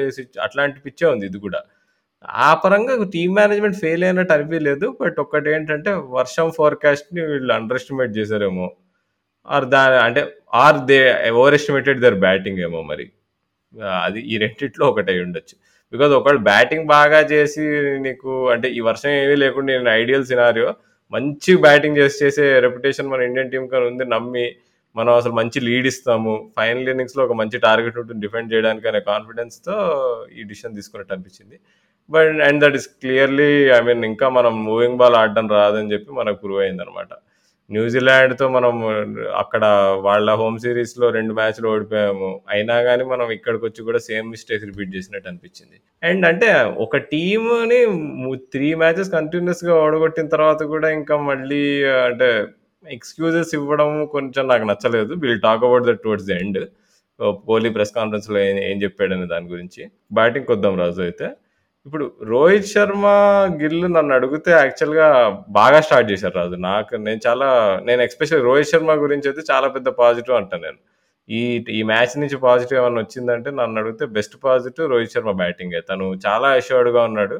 [0.47, 1.61] అట్లాంటి పిచ్చే ఉంది ఇది కూడా.
[2.44, 8.14] ఆ పరంగా టీమ్ మేనేజ్మెంట్ ఫెయిల్ అయినట్టు అనిపించలేదు బట్ ఒక్కటి ఏంటంటే వర్షం ఫోర్కాస్ట్ని వీళ్ళు అండర్ ఎస్టిమేట్
[8.21, 8.68] చేశారేమో.
[9.49, 10.99] ఆర్ దా అంటే or they
[11.59, 13.07] overestimated their batting ఏమో మరి.
[14.07, 15.55] అది ఈ రెండిట్లో ఒకటై ఉండొచ్చు.
[15.93, 17.65] బికాజ్ ఒకళ్ళు బ్యాటింగ్ బాగా చేసి
[18.07, 20.71] నీకు అంటే ఈ వర్షం ఏమీ లేకుండా నేను ఐడియల్ సినారియో
[21.13, 24.47] మంచి బ్యాటింగ్ చేసి చేసే రెప్యుటేషన్ మన ఇండియన్ టీం కానీ ఉంది నమ్మి
[24.97, 29.77] మనం అసలు మంచి లీడ్ ఇస్తాము ఫైనల్ ఇన్నింగ్స్లో ఒక మంచి టార్గెట్ ఉంటుంది డిఫెండ్ చేయడానికి అనే కాన్ఫిడెన్స్తో
[30.39, 31.57] ఈ డిసిషన్ తీసుకున్నట్టు అనిపించింది.
[32.11, 36.39] But and that is clearly I mean ఇంకా మనం మూవింగ్ బాల్ ఆడడం రాదని చెప్పి మనకు
[36.45, 37.11] ప్రూవ్ అయింది అనమాట
[37.71, 38.75] న్యూజిలాండ్తో మనం
[39.37, 39.65] అక్కడ
[40.07, 42.29] వాళ్ళ హోమ్ సిరీస్లో రెండు మ్యాచ్లు ఓడిపోయాము.
[42.49, 45.77] అయినా కానీ మనం ఇక్కడికి వచ్చి కూడా సేమ్ మిస్టేక్స్ రిపీట్ చేసినట్టు అనిపించింది.
[46.03, 46.49] అండ్ అంటే
[46.87, 47.81] ఒక టీమ్ని
[48.55, 52.31] త్రీ మ్యాచెస్ కంటిన్యూస్గా ఓడగొట్టిన తర్వాత కూడా ఇంకా మళ్ళీ అంటే
[52.85, 55.13] ఎక్స్క్యూజెస్ ఇవ్వడం కొంచెం నాకు నచ్చలేదు.
[55.15, 56.61] Will talk about that towards the end.
[57.21, 59.83] Kohli press కాన్ఫరెన్స్లో ఏం ఏం చెప్పాడని దాని గురించి.
[60.13, 61.29] బ్యాటింగ్ కొద్దాం రాజు అయితే.
[61.88, 63.07] ఇప్పుడు రోహిత్ శర్మ
[63.61, 65.07] గిల్ నన్ను అడిగితే యాక్చువల్గా
[65.59, 66.57] బాగా స్టార్ట్ చేశారు రాజు.
[66.70, 67.46] నాకు నేను చాలా
[67.88, 70.79] నేను ఎక్స్పెషల్ రోహిత్ శర్మ గురించి అయితే చాలా పెద్ద పాజిటివ్ అంటాను నేను.
[71.29, 71.40] ఈ
[71.79, 76.51] ఈ మ్యాచ్ నుంచి పాజిటివ్ ఏమైనా వచ్చిందంటే నన్ను అడిగితే బెస్ట్ పాజిటివ్ రోహిత్ శర్మ బ్యాటింగే తను చాలా
[76.59, 77.38] అష్యూర్డ్గా ఉన్నాడు.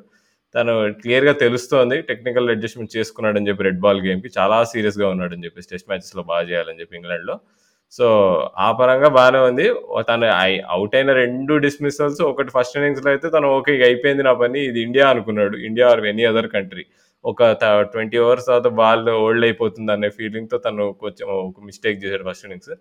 [0.54, 1.98] తను క్లియర్గా తెలుస్తోంది.
[2.11, 6.80] టెక్నికల్ అడ్జస్ట్మెంట్ చేసుకున్నాడని చెప్పి రెడ్ బాల్ గేమ్కి చాలా సీరియస్గా ఉన్నాడని చెప్పి టెస్ట్ మ్యాచెస్లో బాగా చేయాలని
[6.82, 7.37] చెప్పి ఇంగ్లాండ్లో
[7.96, 8.07] సో
[8.66, 9.66] ఆ పరంగా బాగానే ఉంది.
[10.09, 10.27] తను
[10.77, 15.07] అవుట్ అయిన రెండు డిస్మిసల్స్ ఒకటి ఫస్ట్ ఇన్నింగ్స్లో అయితే తను ఓకే అయిపోయింది నా పని ఇది ఇండియా
[15.14, 15.57] అనుకున్నాడు.
[15.68, 16.85] India or any other country.
[17.24, 17.46] ఒక
[17.92, 22.72] ట్వంటీ అవర్స్ తర్వాత బాల్ ఓల్డ్ అయిపోతుంది అనే ఫీలింగ్తో తను కొంచెం ఒక మిస్టేక్ చేశాడు ఫస్ట్ ఇన్నింగ్స్.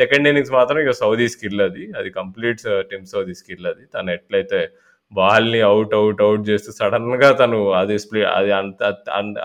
[0.00, 1.84] సెకండ్ ఇన్నింగ్స్ మాత్రం ఇక సౌదీ స్కిల్ అది.
[1.98, 3.84] అది కంప్లీట్ టిమ్ సౌదీ స్కిల్ అది.
[3.94, 4.60] తను ఎట్లయితే
[5.12, 8.82] బాల్ని అవుట్ అవుట్ అవుట్ చేస్తూ సడన్గా తను అది స్ప్లిట్ అది అంత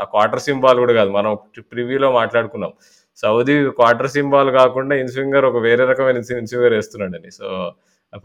[0.02, 1.32] ఆ క్వార్టర్ సిమ్ బాల్ కూడా కాదు మనం
[1.74, 2.72] ప్రివ్యూలో మాట్లాడుకున్నాం.
[3.22, 7.48] సౌదీ క్వార్టర్ సింబాల్ కాకుండా ఇన్స్వింగర్ ఒక వేరే రకమైన ఇన్స్వింగర్ వేస్తున్నాడని సో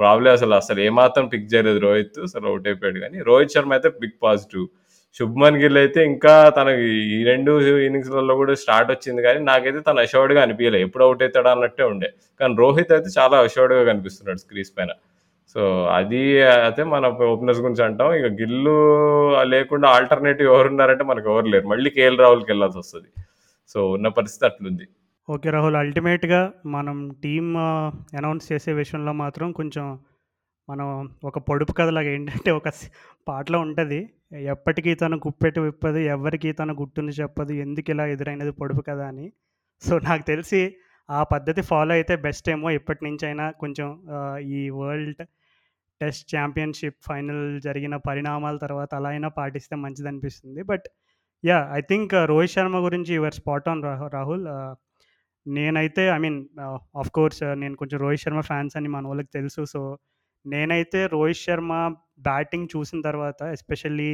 [0.01, 4.19] ప్రాబ్లం అసలు అసలు ఏమాత్రం పిక్ చేయలేదు రోహిత్ అసలు అవుట్ అయిపోయాడు కానీ రోహిత్ శర్మ అయితే బిగ్
[4.27, 4.67] పాజిటివ్.
[5.19, 7.53] శుభ్మన్ గిల్ అయితే ఇంకా తనకి ఈ రెండు
[7.87, 9.21] ఇన్నింగ్స్లలో కూడా స్టార్ట్ వచ్చింది.
[9.27, 12.09] కానీ నాకైతే తను అషోర్డ్గా అనిపించలేదు ఎప్పుడు అవుట్ అవుతాడా అన్నట్టే ఉండే.
[12.41, 14.93] కానీ రోహిత్ అయితే చాలా అషోర్డ్గా కనిపిస్తున్నాడు స్క్రీన్ పైన.
[15.55, 15.61] సో
[15.99, 16.23] అది
[16.67, 18.11] అయితే మన ఓపెనర్స్ గురించి అంటాం.
[18.21, 18.77] ఇక గిల్లు
[19.55, 21.67] లేకుండా ఆల్టర్నేటివ్ ఎవరున్నారంటే మనకు ఎవరు లేరు.
[21.75, 23.09] మళ్ళీ కేఎల్ రాహుల్కి వెళ్ళాల్సి వస్తుంది.
[23.69, 24.87] సో ఉన్న పరిస్థితి అట్లుంది.
[25.29, 27.53] ఓకే రాహుల్ అల్టిమేట్గా మనం టీమ్
[28.17, 29.87] అనౌన్స్ చేసే విషయంలో మాత్రం కొంచెం
[30.69, 30.89] మనం
[31.25, 32.69] ఒక పొడుపు కథలాగా ఏంటంటే ఒక
[33.29, 33.99] పాటలో ఉంటుంది.
[34.53, 39.27] ఎప్పటికీ తను గుప్పెట్టు విప్పదు, ఎవ్వరికీ తన గుట్టుని చెప్పదు, ఎందుకు ఇలా ఎదురైనది పొడుపు కథ అని.
[39.83, 40.61] సో, నాకు తెలిసి
[41.09, 43.89] ఆ పద్ధతి ఫాలో అయితే బెస్ట్ ఏమో ఎప్పటినుంచైనా కొంచెం
[44.41, 45.23] ఈ వరల్డ్
[46.01, 50.87] టెస్ట్ ఛాంపియన్‌షిప్ ఫైనల్ జరిగిన పరిణామాల తర్వాత అలా అయినా పాటిస్తే మంచిది అనిపిస్తుంది but
[51.45, 54.45] yeah I think Rohit Sharma గురించి యువర్ స్పాట్ ఆన్ రాహు రాహుల్.
[55.47, 56.39] నేనైతే ఐ మీన్
[57.03, 59.63] ఆఫ్ కోర్స్ నేను కొంచెం రోహిత్ శర్మ ఫ్యాన్స్ అని మన వాళ్ళకి తెలుసు.
[59.75, 59.81] సో,
[60.45, 61.73] నేనైతే రోహిత్ శర్మ
[62.29, 64.13] బ్యాటింగ్ చూసిన తర్వాత especially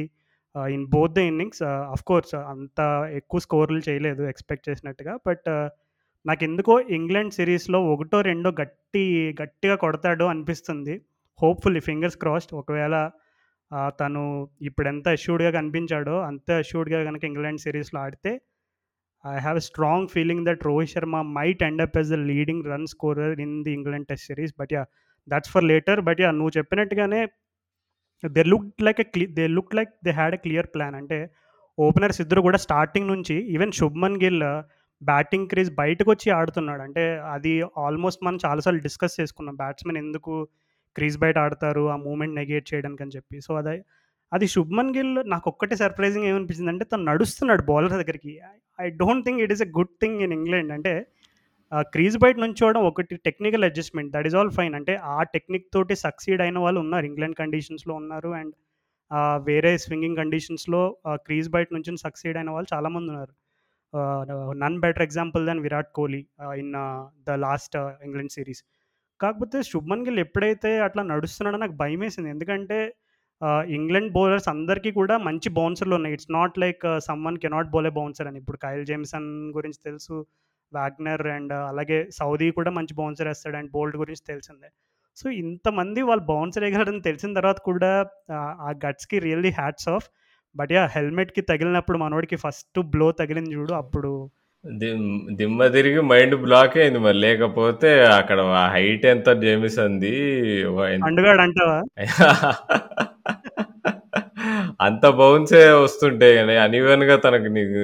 [0.55, 2.79] in both the innings ah, course అంత
[3.19, 5.13] ఎక్కువ స్కోర్‌లు చేయలేదు ఎక్స్‌పెక్ట్ చేసినట్టుగా.
[5.27, 5.47] బట్
[6.25, 9.05] నాకు ఎందుకో ఇంగ్లాండ్ సిరీస్‌లో ఒకటో, రెండో గట్టి
[9.41, 10.95] గట్టిగా కొడతాడు అనిపిస్తుంది.
[11.39, 12.95] హోప్‌ఫుల్లీ ఫింగర్స్ క్రాస్డ్ ఒకవేళ
[13.71, 14.21] తను తను
[14.61, 18.31] ఇప్పుడెంత అష్యూర్డ్‌గా కనిపించాడో అంతే అష్యూర్డ్‌గా కనుక ఇంగ్లాండ్ సిరీస్‌లో ఆడితే
[19.25, 22.87] I have a strong feeling that Rohit Sharma might end up as the leading run
[22.93, 24.53] scorer in the England test series.
[24.61, 24.83] But yeah
[25.27, 26.01] that's for later.
[26.09, 27.21] But yeah నువ్వు చెప్పినట్టుగానే
[28.23, 30.95] they look like a క్లి they look like they had a clear plan.
[31.01, 31.19] అంటే
[31.77, 34.43] openers ఇద్దరు కూడా starting నుంచి even Shubman Gill
[35.01, 36.81] batting crease బయటకొచ్చి ఆడుతున్నాడు.
[36.87, 37.03] అంటే
[37.35, 37.53] అది
[37.85, 39.55] ఆల్మోస్ట్ మనం చాలాసార్లు డిస్కస్ చేసుకున్నాం.
[39.63, 40.35] బ్యాట్స్‌మెన్ ఎందుకు
[40.95, 43.37] క్రీజ్ బయట ఆడతారు ఆ మూమెంట్ నెగేట్ చేయడానికి అని చెప్పి.
[43.41, 43.75] సో, అది
[44.31, 48.33] అది శుభ్మన్ గిల్ నాకు ఒక్కటే సర్ప్రైజింగ్ ఏమనిపించిందంటే తను నడుస్తున్నాడు బౌలర్ దగ్గరికి.
[48.79, 50.71] I don't think it is a good thing in England.
[50.71, 50.93] అంటే
[51.93, 54.75] క్రీజ్ బయట నుంచోవడం ఒకటి technical adjustment that is all fine.
[54.75, 57.05] అంటే ఆ టెక్నిక్ తోటి సక్సీడ్ అయిన వాళ్ళు ఉన్నారు.
[57.05, 58.29] ఇంగ్లాండ్ కండిషన్స్‌లో ఉన్నారు.
[58.39, 58.53] అండ్
[59.49, 60.81] వేరే స్వింగింగ్ కండిషన్స్‌లో
[61.25, 63.33] క్రీజ్ బయట నుంచి సక్సీడ్ అయిన వాళ్ళు చాలామంది ఉన్నారు.
[64.63, 66.21] None better example than Virat Kohli
[66.61, 66.73] in
[67.27, 67.75] the last
[68.07, 68.63] England series.
[69.21, 72.79] కాకపోతే శుభ్మన్ గిల్ ఎప్పుడైతే అట్లా నడుస్తున్నాడో నాకు భయం వేసింది ఎందుకంటే
[73.75, 76.13] ఇంగ్లాండ్ బౌలర్స్ అందరికీ కూడా మంచి బౌన్సర్‌లు ఉన్నాయి.
[76.13, 76.83] It's not like
[77.25, 78.39] someone cannot bowl a bouncer అని.
[78.39, 80.17] ఇప్పుడు కైల్ జేమ్సన్ గురించి తెలుసు.
[80.71, 84.69] వ్యాగ్నర్ అండ్ uh, అలాగే సౌదీ కూడా మంచి బౌన్సర్ వేస్తాడు అండ్ బోల్డ్ గురించి తెలిసిందే.
[85.17, 87.89] సో, ఇంతమంది వాళ్ళు బౌన్సర్ వేయగలరని తెలిసిన తర్వాత కూడా
[88.67, 90.07] ఆ గట్స్‌కి really hats off.
[90.55, 94.11] But yeah హెల్మెట్‌కి తగిలినప్పుడు మనోడికి ఫస్ట్ బ్లో తగిలింది చూడు అప్పుడు
[94.65, 97.17] దిమ్ దిమ్మ తిరిగి మైండ్ బ్లాక్ అయింది మరి.
[97.23, 100.11] లేకపోతే అక్కడ ఆ హైట్ ఎంత జేమిసన్‌ది
[100.69, 101.81] వ ఎంత పండుగాడు అంటావా?
[104.81, 107.81] అంత బౌన్సే వస్తుంటాయి గాని అన్‌ఈవెన్‌గా తనకి నీకు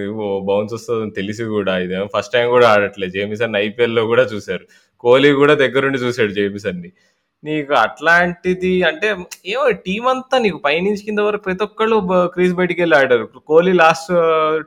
[0.49, 3.07] బౌన్స్ వస్తదని తెలిసి గూడా ఇదేమో ఫస్ట్ టైమ్ గూడా ఆడట్లే.
[3.15, 4.65] జేమిసన్ ఐపీఎల్‌లో గూడా చూసారు.
[5.03, 6.89] కోహ్లీ గూడా దగ్గరుండి చూసాడు జేమిసన్‌ని.
[7.43, 9.07] నీకు అట్లాంటిది అంటే
[9.45, 11.97] ఏమో టీం అంతా నీకు పైనుంచి కింద వరకు ప్రతి ఒక్కళ్ళు
[12.33, 13.25] క్రీజ్ బయటికి వెళ్ళి ఆడారు.
[13.49, 14.09] కోహ్లీ లాస్ట్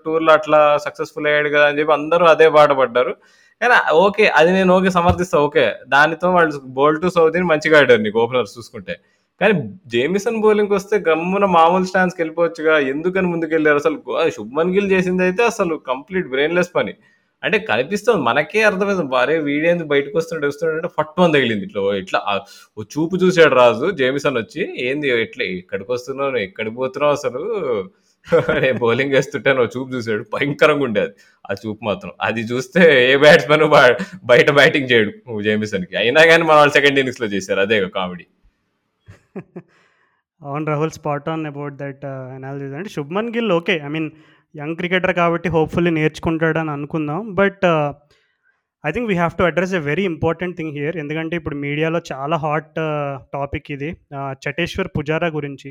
[0.04, 3.12] టూర్‌లో uh, అట్లా సక్సెస్‌ఫుల్ అయ్యాడు కదా అని చెప్పి అందరూ అదే బాట పడ్డారు.
[3.60, 4.26] కానీ ఓకే.
[4.38, 5.64] అది నేను ఓకే సమర్థిస్తా ఓకే.
[5.88, 8.94] దానితో వాళ్ళు బోల్ట్, సౌదీని మంచిగా ఆడారు నీకు ఓపెనర్స్ చూసుకుంటే.
[9.40, 9.54] కానీ
[9.86, 12.74] జేమిసన్ బౌలింగ్కి వస్తే గమ్మున మామూలు స్టాన్స్‌కెళ్ళిపోవచ్చుగా.
[12.92, 13.98] ఎందుకని ముందుకెళ్ళారు అసలు
[14.38, 14.88] శుభ్మన్ గిల్
[15.28, 16.94] అయితే అసలు కంప్లీట్ బ్రెయిన్‌లెస్ పని.
[17.42, 19.14] అంటే కనిపిస్తుంది మనకే అర్థమైతుంది.
[19.20, 19.36] అరే!
[19.46, 19.84] వీడేంది
[20.36, 20.88] అంటే వస్తున్నాడంటే
[21.20, 21.64] మంది తగిలింది.
[21.68, 22.20] ఇట్లా ఇట్లా
[22.76, 27.42] ఓ చూపు చూసాడు రాజు జేమిసన్ వచ్చి ఏంది ఎట్లా ఎక్కడికి వస్తున్నావు ఎక్కడికి పోతున్నావు అసలు?
[28.58, 30.22] నేను బౌలింగ్ వేస్తుంటే ఓ చూపు చూసాడు.
[30.34, 31.12] భయంకరంగా ఉండేది
[31.44, 32.12] ఆ చూపు మాత్రం.
[32.26, 33.78] అది చూస్తే ఏ బ్యాట్స్మెన్ బ
[34.32, 35.12] బయట బ్యాటింగ్ చేయడు
[35.46, 35.94] జేమిసన్‌కి.
[36.02, 37.62] అయినా కానీ మన వాళ్ళు సెకండ్ ఇన్నింగ్స్‌లో చేశారు.
[37.66, 38.26] అదే కామెడీ.
[40.40, 42.04] అవును Rahul spot on about that
[42.36, 42.74] analysis.
[42.78, 43.76] అంటే Shubman Gill okay.
[43.86, 44.08] I mean
[44.54, 47.20] young cricketer కాబట్టి హోప్‌ఫుల్లీ నేర్చుకుంటాడని అనుకుందాం.
[47.34, 47.64] But
[48.84, 50.96] I think we have to address a very important thing here.
[50.96, 52.70] ఎందుకంటే ఇప్పుడు మీడియాలో చాలా హాట్
[53.32, 53.90] టాపిక్ uh, ఇది.
[54.18, 55.70] Uh, చటేశ్వర్ పుజారా గురించి.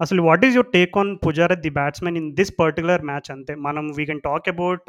[0.00, 3.54] అసలు what is your take on Pujara the batsmen in this particular match అంతే.
[3.66, 4.88] మనం we can talk about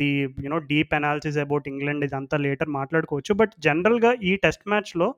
[0.00, 0.10] the
[0.44, 3.34] you know deep analysis about England ఇదంతా లేటర్ మాట్లాడుకోవచ్చు.
[3.34, 5.08] బట్ జనరల్‌గా ఈ టెస్ట్ మ్యాచ్‌లో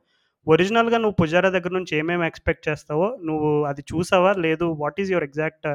[0.47, 4.33] ఒరిజినల్‌గా నువ్వు పుజారా దగ్గర నుంచి ఏమేమి ఎక్స్‌పెక్ట్ చేస్తావో నువ్వు అది చూసావా?
[4.47, 5.67] లేదు what is your exact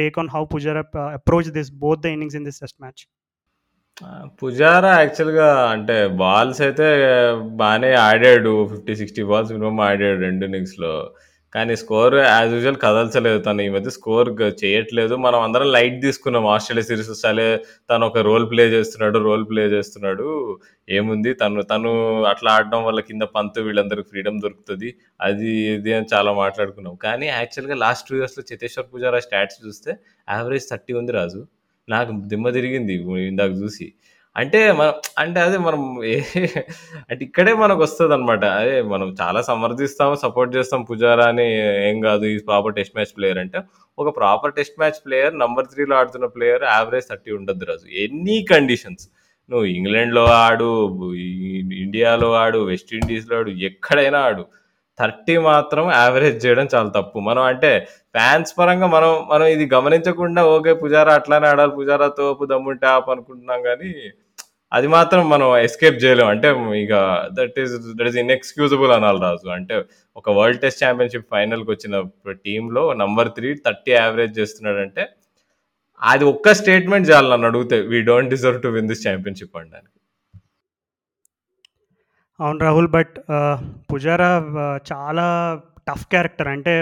[0.00, 0.82] take on how Pujara
[1.18, 3.02] approach this both the innings in this test match?
[4.38, 6.86] Pujara యాక్చువల్‌గా అంటే బాల్స్ అయితే
[7.60, 8.52] బాగానే ఆడాడు.
[8.70, 10.94] 50, 60 బాల్స్ మినిమం ఆడాడు రెండు ఇన్నింగ్స్‌లో.
[11.52, 13.38] కానీ స్కోర్ యాజ్ యూజువల్ కదల్చలేదు.
[13.46, 14.28] తను ఈ మధ్య స్కోర్
[14.60, 15.14] చేయట్లేదు.
[15.24, 17.46] మనం అందరం లైట్ తీసుకున్నాం ఆస్ట్రేలియా సిరీస్ సరే
[17.90, 20.26] తను ఒక రోల్ ప్లే చేస్తున్నాడు, రోల్ ప్లే చేస్తున్నాడు.
[20.88, 21.92] ఏముంది తను తను
[22.32, 26.94] అట్లా ఆడడం వల్ల కింద పంతు వీళ్ళందరికి ఫ్రీడమ్ దొరుకుతుంది అది ఇది అని చాలా మాట్లాడుకున్నాం.
[27.06, 29.92] కానీ యాక్చువల్‌గా లాస్ట్ టూ ఇయర్స్‌లో చేతేశ్వర్ పుజారా స్టాట్స్ చూస్తే
[30.28, 31.42] యావరేజ్ 30 ఉంది రాజు.
[31.88, 32.94] నాకు దిమ్మ తిరిగింది
[33.30, 33.86] ఇందాక చూసి.
[34.36, 36.12] అంటే మనం అంటే అదే మనం ఏ
[37.10, 38.44] అంటే ఇక్కడే మనకొస్తదనమాట.
[38.58, 41.46] అదే మనం చాలా సమర్థిస్తాం, సపోర్ట్ చేస్తాం పుజారాని
[41.88, 43.58] ఏం కాదు ఈ ప్రాపర్ టెస్ట్ మ్యాచ్ ప్లేయర్ అంటే,
[43.98, 47.86] ఒక proper test match player number 3లో ఆడుతున్న ప్లేయర్ యావరేజ్ 30 ఉండద్దు రాజు.
[48.04, 49.06] Any conditions.
[49.50, 50.70] నువ్వు ఇంగ్లాండ్‌లో ఆడు,
[51.18, 51.28] ఈ
[51.82, 54.44] ఇండియాలో ఆడు, వెస్ట్ ఇండీస్‌లో ఆడు, ఎక్కడైనా ఆడు.
[55.00, 57.18] 30 మాత్రం యావరేజ్ చేయడం చాలా తప్పు.
[57.28, 57.70] మనం అంటే
[58.16, 61.72] ఫ్యాన్స్ పరంగా మనం మనం ఇది గమనించకుండా ఓకే పుజారా అట్లానే ఆడాలి.
[61.78, 63.90] పుజారా తోపు దమ్ముంటే ఆప్ అనుకుంటున్నాం కానీ
[64.72, 66.48] అది మాత్రం మనం ఎస్కేప్ చేయలేం అంటే
[66.82, 66.94] ఇక
[67.38, 69.76] that is that is inexcusable అనాలి రాజు అంటే
[70.16, 71.96] ఒక వరల్డ్ టెస్ట్ ఛాంపియన్షిప్ ఫైనల్కి వచ్చిన
[72.44, 75.04] టీంలో నంబర్ త్రీ థర్టీ యావరేజ్ చేస్తున్నాడంటే
[76.02, 79.96] అది ఒక్క స్టేట్మెంట్ చాలు నన్ను అడిగితే we don't deserve to win this championship అనడానికి
[82.40, 83.14] అవును రాహుల్ బట్
[83.90, 84.28] పుజారా
[84.90, 85.26] చాలా
[85.88, 86.48] టఫ్ క్యారెక్టర్.
[86.54, 86.72] అంటే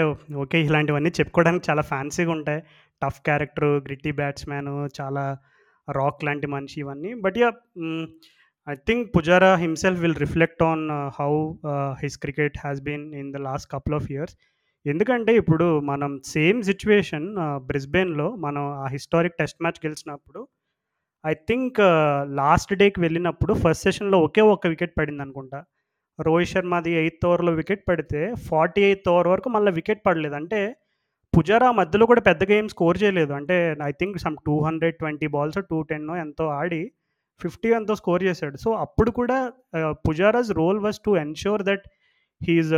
[0.43, 2.61] ఓకే ఇలాంటివన్నీ చెప్పుకోవడానికి చాలా ఫ్యాన్సీగా ఉంటాయి.
[3.01, 4.69] టఫ్ క్యారెక్టర్ గ్రిట్టి బ్యాట్స్మెన్
[4.99, 5.23] చాలా
[5.87, 7.11] రాక్ లాంటి మనిషి ఇవన్నీ.
[7.25, 7.49] But yeah
[8.67, 10.85] I think Pujara himself will reflect on
[11.19, 11.31] how
[12.03, 14.35] his cricket has been in the last couple of years.
[14.85, 17.27] ఎందుకంటే ఇప్పుడు మనం సేమ్ సిచ్యువేషన్
[17.69, 20.41] బ్రిస్బెన్లో మనం ఆ హిస్టారిక్ టెస్ట్ మ్యాచ్ గెలిచినప్పుడు
[21.23, 21.79] ఐ థింక్
[22.39, 25.59] లాస్ట్ డేకి వెళ్ళినప్పుడు ఫస్ట్ సెషన్లో ఒకే ఒక్క వికెట్ పడింది అనుకుంటా.
[26.19, 30.35] రోహిత్ శర్మది ఎయిత్ ఓవర్లో వికెట్ పడితే ఫార్టీ ఎయిత్ ఓవర్ వరకు మళ్ళీ వికెట్ పడలేదు.
[30.41, 30.59] అంటే
[31.33, 33.33] పుజారా మధ్యలో కూడా పెద్దగా ఏం స్కోర్ చేయలేదు.
[33.39, 33.57] అంటే
[33.89, 36.81] I think some two hundred twenty balls two ten ఎంతో ఆడి
[37.41, 38.57] ఫిఫ్టీ ఎంతో స్కోర్ చేశాడు.
[38.63, 39.37] సో అప్పుడు కూడా
[40.07, 41.85] Pujara's role was to ensure that
[42.41, 42.73] he is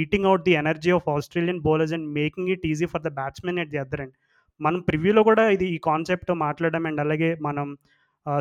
[0.00, 3.70] eating out the energy of Australian bowlers and making it easy for the batsmen at
[3.74, 4.14] the other and
[4.60, 7.68] మనం ప్రివ్యూలో కూడా ఇది ఈ కాన్సెప్ట్ మాట్లాడడం అండ్ అలాగే మనం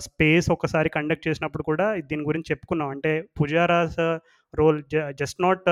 [0.05, 2.89] స్పేస్ ఒకసారి కండక్ట్ చేసినప్పుడు కూడా దీని గురించి చెప్పుకున్నాం.
[2.89, 3.99] అంటే Pujara's
[4.53, 4.79] role
[5.21, 5.67] just not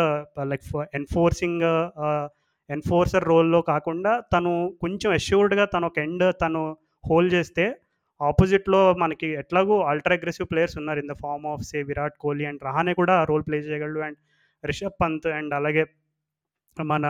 [0.51, 0.67] like
[0.99, 1.63] enforcing
[2.69, 6.61] enforcer రోల్లో కాకుండా తను కొంచెం అష్యూర్డ్గా తను ఒక ఎండ్ తను
[7.09, 7.65] హోల్డ్ చేస్తే
[8.21, 10.99] ఆపోజిట్లో మనకి ఎట్లాగో అల్ట్రా అగ్రెసివ్ ప్లేయర్స్ ఉన్నారు.
[10.99, 13.99] In the form of say Virat Kohli and Rahane కూడా రోల్ ప్లే చేయగలడు.
[13.99, 14.17] అండ్
[14.63, 15.83] రిషబ్ పంత్ అండ్ అలాగే
[16.77, 17.05] మన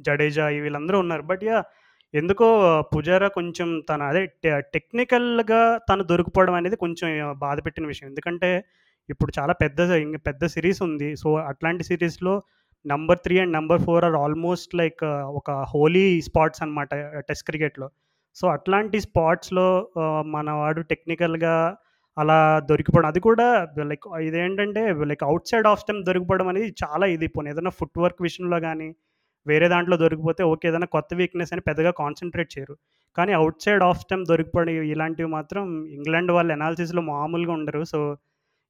[0.00, 1.22] జడేజా వీళ్ళందరూ ఉన్నారు.
[1.22, 1.58] బట్ యా
[2.14, 2.46] ఎందుకో
[2.96, 4.22] పుజారా కొంచెం తన అదే
[4.74, 8.08] టెక్నికల్గా తను దొరికిపోవడం అనేది కొంచెం బాధ పెట్టిన విషయం.
[8.08, 8.64] ఎందుకంటే
[9.08, 9.80] ఇప్పుడు చాలా పెద్ద
[10.28, 11.16] పెద్ద సిరీస్ ఉంది.
[11.16, 12.42] సో అట్లాంటి సిరీస్లో
[12.86, 15.04] number three and number four are almost like
[15.40, 16.94] ఒక హోలీ స్పాట్స్ అనమాట
[17.28, 17.88] టెస్ట్ క్రికెట్లో.
[18.34, 19.66] సో అట్లాంటి స్పాట్స్లో
[20.26, 21.76] మన వాడు టెక్నికల్గా
[22.18, 22.38] అలా
[22.70, 23.46] దొరికిపోవడం అది కూడా
[23.90, 27.26] లైక్ ఇదేంటంటే like outside off stump దొరికిపోవడం అనేది చాలా ఇది.
[27.28, 28.88] పోనీ ఏదైనా ఫుట్ వర్క్ విషయంలో కానీ
[29.50, 32.76] వేరే దాంట్లో దొరికిపోతే ఓకే ఏదైనా కొత్త వీక్నెస్ అని పెద్దగా కాన్సన్ట్రేట్ చేయరు.
[33.16, 35.62] కానీ అవుట్ సైడ్ ఆఫ్ స్టెమ్ దొరికిపోవడం ఇలాంటివి మాత్రం
[35.96, 37.82] ఇంగ్లాండ్ వాళ్ళ ఎనాలిసిస్లో మామూలుగా ఉండరు.
[37.92, 38.00] సో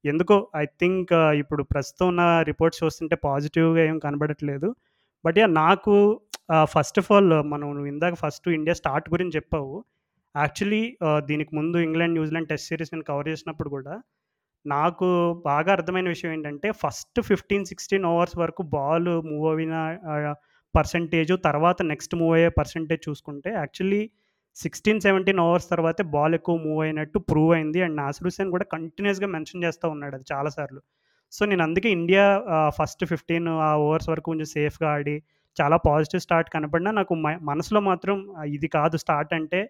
[0.05, 4.69] ఎందుకో ఐ థింక్ uh, ఇప్పుడు ప్రస్తుతం ఉన్న రిపోర్ట్స్ చూస్తుంటే పాజిటివ్గా ఏం కనబడట్లేదు.
[5.25, 5.95] బట్ యా నాకు
[6.75, 9.73] ఫస్ట్ ఆఫ్ ఆల్ మనం ఇందాక ఫస్ట్ ఇండియా స్టార్ట్ గురించి చెప్పావు.
[10.35, 13.95] యాక్చువల్లీ uh, దీనికి ముందు ఇంగ్లాండ్ న్యూజిలాండ్ టెస్ట్ సిరీస్ నేను కవర్ చేసినప్పుడు కూడా
[14.65, 15.07] నాకు
[15.51, 19.75] బాగా అర్థమైన విషయం ఏంటంటే ఫస్ట్ ఫిఫ్టీన్ సిక్స్టీన్ ఓవర్స్ వరకు బాల్ మూవ్ అయిన
[20.79, 24.03] పర్సంటేజ్ తర్వాత నెక్స్ట్ మూవ్ అయ్యే పర్సంటేజ్ చూసుకుంటే యాక్చువల్లీ
[24.57, 27.81] సిక్స్టీన్ సెవెంటీన్ ఓవర్స్ తర్వాతే బాల్ ఎక్కువ మూవ్ అయినట్టు ప్రూవ్ అయింది.
[27.87, 30.81] అండ్ నాసర్ హుసేన్ కూడా కంటిన్యూస్గా మెన్షన్ చేస్తూ ఉన్నాడు అది చాలాసార్లు
[31.33, 32.25] సో నేను అందుకే ఇండియా
[32.79, 35.17] ఫస్ట్ ఫిఫ్టీన్ ఆ ఓవర్స్ వరకు కొంచెం సేఫ్గా ఆడి
[35.57, 37.15] చాలా పాజిటివ్ స్టార్ట్ కనపడినా నాకు
[37.51, 38.17] మనసులో మాత్రం
[38.57, 39.61] ఇది కాదు స్టార్ట్ అంటే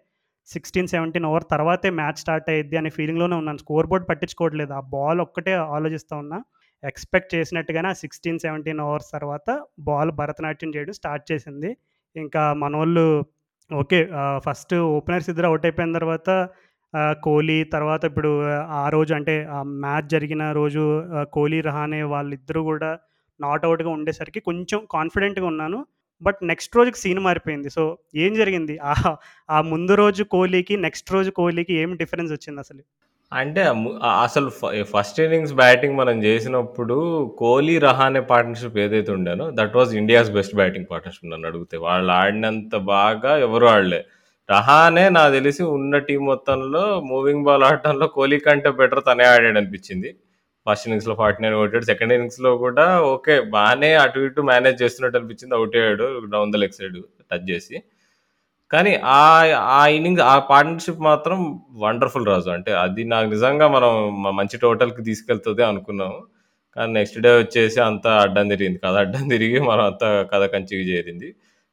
[0.49, 3.61] సిక్స్టీన్ సెవెంటీన్ ఓవర్ తర్వాతే మ్యాచ్ స్టార్ట్ అయ్యిద్ది అనే ఫీలింగ్లోనే ఉన్నాను.
[3.65, 4.73] స్కోర్ బోర్డ్ పట్టించుకోవట్లేదు.
[4.73, 6.39] ఆ బాల్ ఒక్కటే ఆలోచిస్తూ ఉన్నా.
[6.83, 9.49] ఎక్స్పెక్ట్ చేసినట్టుగానే ఆ సిక్స్టీన్ సెవెంటీన్ అవర్స్ తర్వాత
[9.89, 11.71] బాల్ భరతనాట్యం చేయడం స్టార్ట్ చేసింది.
[12.17, 13.07] ఇంకా మనోళ్ళు
[13.71, 13.99] ఓకే
[14.47, 16.31] ఫస్ట్ ఓపెనర్స్ ఇద్దరు అవుట్ అయిపోయిన తర్వాత
[17.27, 18.31] కోహ్లీ తర్వాత ఇప్పుడు
[18.83, 20.83] ఆ రోజు అంటే ఆ మ్యాచ్ జరిగిన రోజు
[21.37, 22.91] కోహ్లీ రహానే వాళ్ళిద్దరూ కూడా
[23.41, 25.79] నాట్ అవుట్గా ఉండేసరికి కొంచెం కాన్ఫిడెంట్గా ఉన్నాను.
[26.23, 27.71] బట్ నెక్స్ట్ రోజుకి సీన్ మారిపోయింది.
[27.77, 27.83] సో
[28.25, 28.75] ఏం జరిగింది?
[29.49, 32.83] ఆ ముందు రోజు కోహ్లీకి నెక్స్ట్ రోజు కోహ్లీకి ఏం డిఫరెన్స్ వచ్చింది అసలు?
[33.33, 33.63] అంటే
[34.25, 34.49] అసలు
[34.93, 36.97] ఫస్ట్ ఇన్నింగ్స్ బ్యాటింగ్ మనం చేసినప్పుడు
[37.39, 41.77] కోహ్లీ రహానే పార్ట్నర్షిప్ ఏదైతే ఉండేనో that was India's best batting partnership నన్ను అడిగితే.
[41.87, 44.01] వాళ్ళు ఆడినంత బాగా ఎవరు ఆడలే.
[44.49, 50.11] రహానే నాకు తెలిసి ఉన్న టీం మొత్తంలో మూవింగ్ బాల్ ఆడటంలో కోహ్లీ కంటే బెటర్ తనే ఆడాడు అనిపించింది.
[50.67, 51.87] ఫస్ట్ ఇన్నింగ్స్లో ఫార్టీ నైన్ కొట్టాడు.
[51.91, 55.55] సెకండ్ ఇన్నింగ్స్లో కూడా ఓకే బాగానే అటు ఇటు మేనేజ్ చేస్తున్నట్టు అనిపించింది.
[55.59, 56.99] అవుట్ అయ్యాడు down the leg side
[57.33, 57.77] touch చేసి.
[58.71, 59.25] కానీ ఆ
[59.79, 61.39] ఆ ఇన్నింగ్స్ ఆ పార్ట్నర్షిప్ మాత్రం
[61.85, 62.49] వండర్ఫుల్ రాజు.
[62.57, 63.93] అంటే అది నాకు నిజంగా మనం
[64.39, 66.19] మంచి టోటల్కి తీసుకెళ్తుంది అనుకున్నాము.
[66.77, 68.79] కానీ నెక్స్ట్ డే వచ్చేసి అంతా అడ్డం తిరిగింది.
[68.87, 71.29] కథ అడ్డం తిరిగి మనం అంతా కథ కంచికి చేరింది.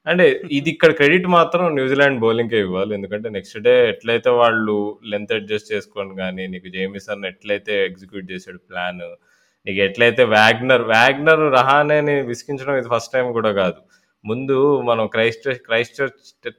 [0.08, 0.26] అంటే
[0.58, 2.92] ఇది ఇక్కడ క్రెడిట్ మాత్రం న్యూజిలాండ్ బౌలింగ్కే ఇవ్వాలి.
[2.98, 4.76] ఎందుకంటే నెక్స్ట్ డే ఎట్లయితే వాళ్ళు
[5.12, 9.04] లెంత్ అడ్జస్ట్ చేసుకోని కానీ నీకు జేమిసన్ ఎట్లయితే ఎగ్జిక్యూట్ చేసాడు ప్లాన్
[9.68, 13.80] నీకు ఎట్లయితే వ్యాగ్నర్ వ్యాగ్నర్ రహానేని విసిగించడం ఇది ఫస్ట్ టైం కూడా కాదు.
[14.26, 16.00] ముందు మనం క్రైస్ట్ క్రైస్ట్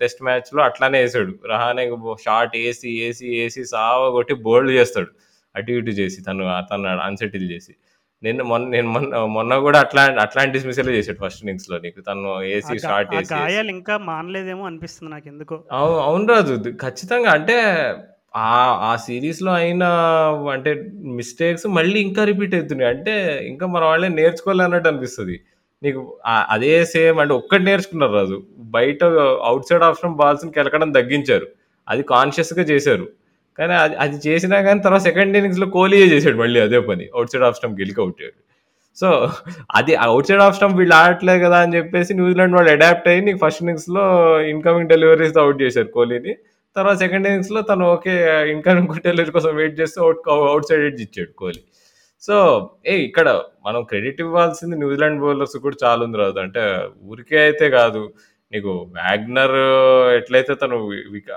[0.00, 1.33] టెస్ట్ మ్యాచ్లో అట్లానే వేసాడు.
[1.53, 1.85] రహానే
[2.24, 5.11] షార్ట్ ఏసీ ఏసీ ఏసీ సావ కొట్టి బోల్డ్ చేస్తాడు.
[5.55, 7.72] అటు ఇటు చేసి తను తను అన్సెటిల్ చేసి.
[8.22, 12.00] నేను మొన్న నేను మొన్న మొన్న కూడా అట్లా అట్లాంటి డిస్మిసల్ చేసాడు ఫస్ట్ ఇన్నింగ్స్లో నీకు.
[12.00, 12.77] తను ఏసీ
[13.33, 15.57] గాయాలు ఇంకా మానలేదేమో అనిపిస్తుంది నాకు ఎందుకో
[16.07, 16.55] అవును రాజు.
[16.85, 17.57] ఖచ్చితంగా అంటే
[18.37, 18.53] ఆ
[18.88, 19.85] ఆ సిరీస్లో అయిన
[20.53, 20.70] అంటే
[21.18, 22.90] మిస్టేక్స్ మళ్ళీ ఇంకా రిపీట్ అవుతున్నాయి.
[22.90, 23.14] అంటే
[23.46, 25.37] ఇంకా మన వాళ్ళే నేర్చుకోవాలి అన్నట్టు అనిపిస్తుంది.
[25.84, 26.00] నీకు
[26.54, 28.38] అదే సేమ్ అంటే ఒక్కటి నేర్చుకున్నారు రాజు.
[28.76, 29.00] బయట
[29.50, 31.46] అవుట్ సైడ్ ఆప్షన్ బాల్స్ని కెలకడం తగ్గించారు.
[31.88, 33.06] అది కాన్షియస్గా చేశారు.
[33.58, 37.04] కానీ అది అది చేసినా కానీ తర్వాత సెకండ్ ఇన్నింగ్స్లో కోహ్లీయే చేశాడు మళ్ళీ అదే పని.
[37.16, 38.22] అవుట్ సైడ్ ఆఫ్ స్టంప్ గెలికి అవుట్
[38.96, 39.08] సో
[39.78, 43.38] అది అవుట్ సైడ్ ఆఫ్ స్టంప్ వీళ్ళు ఆడట్లేదు కదా అని చెప్పేసి న్యూజిలాండ్ వాళ్ళు అడాప్ట్ అయ్యి నీకు
[43.44, 44.04] ఫస్ట్ ఇన్నింగ్స్లో
[44.52, 46.34] ఇన్కమింగ్ డెలివరీస్ అవుట్ చేశారు కోహ్లీని.
[46.76, 48.12] తర్వాత సెకండ్ ఇన్నింగ్స్లో తను ఓకే
[48.52, 51.62] ఇన్కమింగ్ డెలివరీ కోసం వెయిట్ చేస్తూ అవుట్ అవుట్ సైడ్ ఎడ్జ్ ఇచ్చాడు కోహ్లీ.
[52.26, 52.37] సో
[52.90, 53.28] ఏ ఇక్కడ
[53.66, 56.38] మనం క్రెడిట్ ఇవ్వాల్సింది న్యూజిలాండ్ బౌలర్స్ కూడా చాలా ఉంది రాదు.
[56.46, 56.62] అంటే
[57.10, 58.02] ఊరికే అయితే కాదు.
[58.52, 59.54] నీకు వ్యాగ్నర్
[60.16, 60.76] ఎట్లయితే తను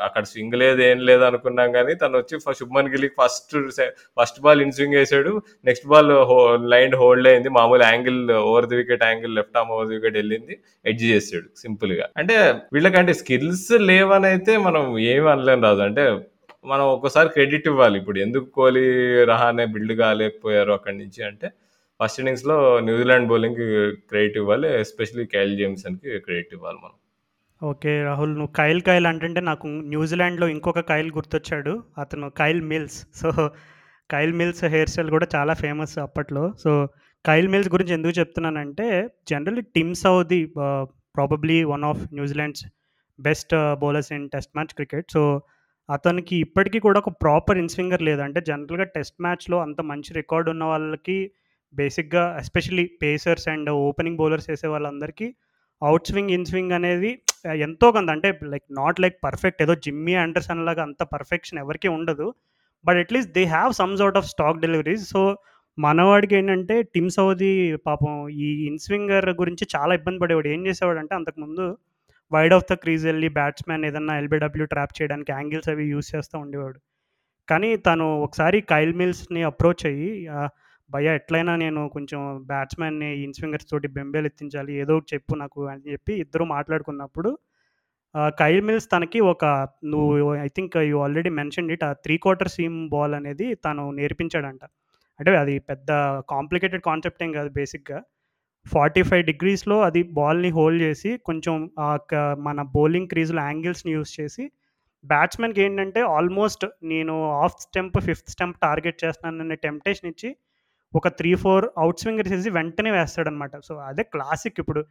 [0.05, 3.55] అక్కడ స్వింగ్ లేదు ఏం లేదు అనుకున్నాం కానీ తను వచ్చి Shubman గిల్కి first
[4.19, 5.31] first ball in swing వేసాడు.
[5.69, 6.11] నెక్స్ట్ బాల్
[6.73, 7.51] లైన్ హోల్డ్ అయింది.
[7.59, 8.19] మామూలు angle
[8.49, 10.55] over the wicket angle left arm over the wicket వెళ్ళింది.
[10.91, 12.37] ఎడ్జ్ చేసాడు సింపుల్గా అంటే
[12.75, 15.83] వీళ్ళకంటే స్కిల్స్ లేవని అయితే మనం ఏమి అనలేం రాదు.
[15.89, 16.05] అంటే
[16.71, 17.95] మనం ఒక్కసారి క్రెడిట్ ఇవ్వాలి.
[18.01, 18.85] ఇప్పుడు ఎందుకు కోహ్లీ
[19.31, 21.47] రహానే బిల్డ్ కాలేకపోయారు అక్కడి నుంచి అంటే
[21.99, 23.67] ఫస్ట్ ఇన్నింగ్స్లో న్యూజిలాండ్ బౌలింగ్కి
[24.09, 26.97] క్రెడిట్ ఇవ్వాలి ఎస్పెషలీ కైల్ జేమ్సన్కి క్రెడిట్ ఇవ్వాలి మనం.
[27.61, 31.73] ఓకే రాహుల్ నువ్వు కైల్ కైల్ అంటే నాకు న్యూజిలాండ్లో ఇంకొక కైల్ గుర్తొచ్చాడు.
[32.03, 32.99] అతను Kyle Mills.
[33.21, 33.29] So
[34.13, 36.43] Kyle Mills hair style కూడా చాలా ఫేమస్ అప్పట్లో.
[36.63, 36.71] సో
[37.25, 38.87] కైల్ మిల్స్ గురించి ఎందుకు చెప్తున్నానంటే
[39.31, 40.41] generally Tim Southee
[41.17, 42.63] probably one of New Zealand's
[43.19, 43.53] best
[43.83, 45.07] bowlers in test match cricket.
[45.15, 45.21] So
[45.89, 48.21] అతనికి ఇప్పటికీ కూడా ఒక ప్రాపర్ ఇన్స్వింగర్ లేదు.
[48.27, 51.17] అంటే జనరల్గా టెస్ట్ మ్యాచ్లో అంత మంచి రికార్డు ఉన్న వాళ్ళకి
[51.73, 55.27] బేసిక్గా especially pacers and opening bowlers వేసే వాళ్ళందరికీ
[55.81, 57.11] అవుట్ స్వింగ్ ఇన్ స్వింగ్ అనేది
[57.65, 59.59] ఎంతో కొంత అంటే లైక్ నాట్ లైక్ పర్ఫెక్ట్.
[59.65, 62.27] ఏదో జిమ్మీ ఆండర్సన్ లాగా అంత పర్ఫెక్షన్ ఎవరికీ ఉండదు.
[62.85, 65.05] But at least they have some sort of stock deliveries.
[65.13, 65.21] So
[65.77, 67.51] మనవాడికి ఏంటంటే టిమ్ సౌదీ
[67.87, 68.13] పాపం
[68.45, 70.47] ఈ ఇన్స్వింగర్ గురించి చాలా ఇబ్బంది పడేవాడు.
[70.55, 71.65] ఏం చేసేవాడు అంటే అంతకుముందు
[72.31, 76.79] వైడ్ ఆఫ్ ద క్రీజ్ వెళ్ళి బ్యాట్స్మెన్ ఏదన్నా ఎల్బిడబ్ల్యూ ట్రాప్ చేయడానికి యాంగిల్స్ అవి యూస్ చేస్తూ ఉండేవాడు.
[77.47, 80.09] కానీ తను ఒకసారి కైల్ మిల్స్ని అప్రోచ్ అయ్యి
[80.89, 82.19] భయ ఎట్లయినా నేను కొంచెం
[82.51, 87.31] బ్యాట్స్మెన్ని ఇన్స్వింగర్స్ తోటి బెంబేలు ఎత్తించాలి ఏదో ఒకటి చెప్పు నాకు అని చెప్పి ఇద్దరు మాట్లాడుకున్నప్పుడు
[88.41, 89.45] కైల్ మిల్స్ తనకి ఒక
[89.93, 90.11] నువ్వు
[90.45, 94.63] I think you already mention it ఆ త్రీ క్వార్టర్ సీమ్ బాల్ అనేది తను నేర్పించాడంట.
[95.19, 95.89] అంటే అది పెద్ద
[96.33, 97.99] కాంప్లికేటెడ్ కాన్సెప్ట్ ఏం కాదు బేసిక్గా
[98.73, 101.55] ఫార్టీ ఫైవ్ డిగ్రీస్లో అది బాల్ని హోల్డ్ చేసి కొంచెం
[102.47, 104.43] మన బౌలింగ్ క్రీజ్లో యాంగిల్స్ని యూస్ చేసి
[105.03, 110.29] బ్యాట్స్మెన్కి ఏంటంటే ఆల్మోస్ట్ నేను off stump fifth stump target చేస్తున్నాననే temptation ఇచ్చి
[110.93, 113.53] ఒక త్రీ ఫోర్ అవుట్ స్వింగర్ చేసి వెంటనే వేస్తాడనమాట.
[113.67, 114.81] సో అదే క్లాసిక్ ఇప్పుడు.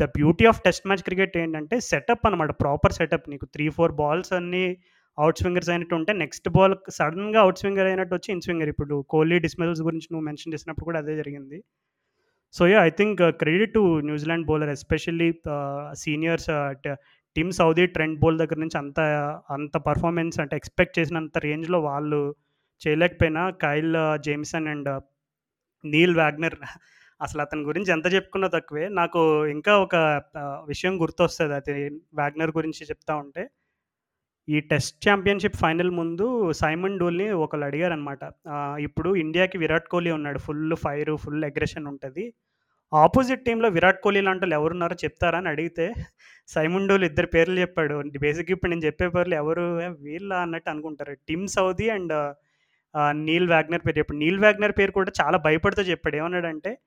[0.00, 3.46] The beauty of test match cricket ఏంటంటే సెటప్ అనమాట ప్రాపర్ సెటప్ నీకు.
[3.54, 4.64] త్రీ ఫోర్ బాల్స్ అన్నీ
[5.18, 8.70] అవుట్ స్వింగర్స్ అయినట్టు ఉంటే నెక్స్ట్ బాల్ సడన్గా అవుట్ స్వింగర్ అయినట్టు వచ్చి ఇన్ స్వింగర్.
[8.74, 11.58] ఇప్పుడు కోహ్లీ డిస్మిల్స్ గురించి నువ్వు మెన్షన్ చేసినప్పుడు కూడా అదే జరిగింది.
[12.52, 15.28] So yeah I think credit to New Zealand bowler especially
[15.92, 16.48] seniors
[17.36, 19.00] team Southee trend bowl దగ్గర నుంచి అంత
[19.50, 22.20] అంత పర్ఫార్మెన్స్ అంటే ఎక్స్పెక్ట్ చేసినంత రేంజ్లో వాళ్ళు
[22.82, 24.90] చేయలేకపోయినా Kyle Jamieson and
[25.84, 26.56] Neil Wagner
[27.22, 28.88] అసలు అతని గురించి ఎంత చెప్పుకున్నా తక్కువే.
[28.88, 29.96] నాకు ఇంకా ఒక
[30.36, 31.54] uh, విషయం గుర్తొస్తుంది.
[31.54, 31.72] అది
[32.14, 33.42] వ్యాగ్నర్ గురించి చెప్తా ఉంటే
[34.48, 38.18] ఈ టెస్ట్ ఛాంపియన్షిప్ ఫైనల్ ముందు సైమన్ డోల్ని ఒకళ్ళు అడిగారనమాట
[38.80, 40.38] ఇప్పుడు ఇండియాకి విరాట్ కోహ్లీ ఉన్నాడు.
[40.38, 42.34] ఫుల్ ఫైర్ ఫుల్ అగ్రెషన్ ఉంటుంది.
[42.94, 45.38] ఆపోజిట్ టీంలో విరాట్ కోహ్లీ లాంటి వాళ్ళు ఎవరున్నారో చెప్తారా?
[45.38, 45.92] అని అడిగితే
[46.48, 48.02] సైమన్ డోల్ ఇద్దరు పేర్లు చెప్పాడు.
[48.20, 49.62] బేసిక్ ఇప్పుడు నేను చెప్పే పేర్లు ఎవరు?
[50.00, 51.12] వీళ్ళ అన్నట్టు అనుకుంటారు.
[51.28, 52.12] Tim Southee and
[53.12, 54.18] Neil Wagner పేరు చెప్పాడు.
[54.18, 56.16] నీల్ వ్యాగ్నర్ పేరు కూడా చాలా భయపడుతూ చెప్పాడు.
[56.16, 56.78] ఏమన్నాడంటే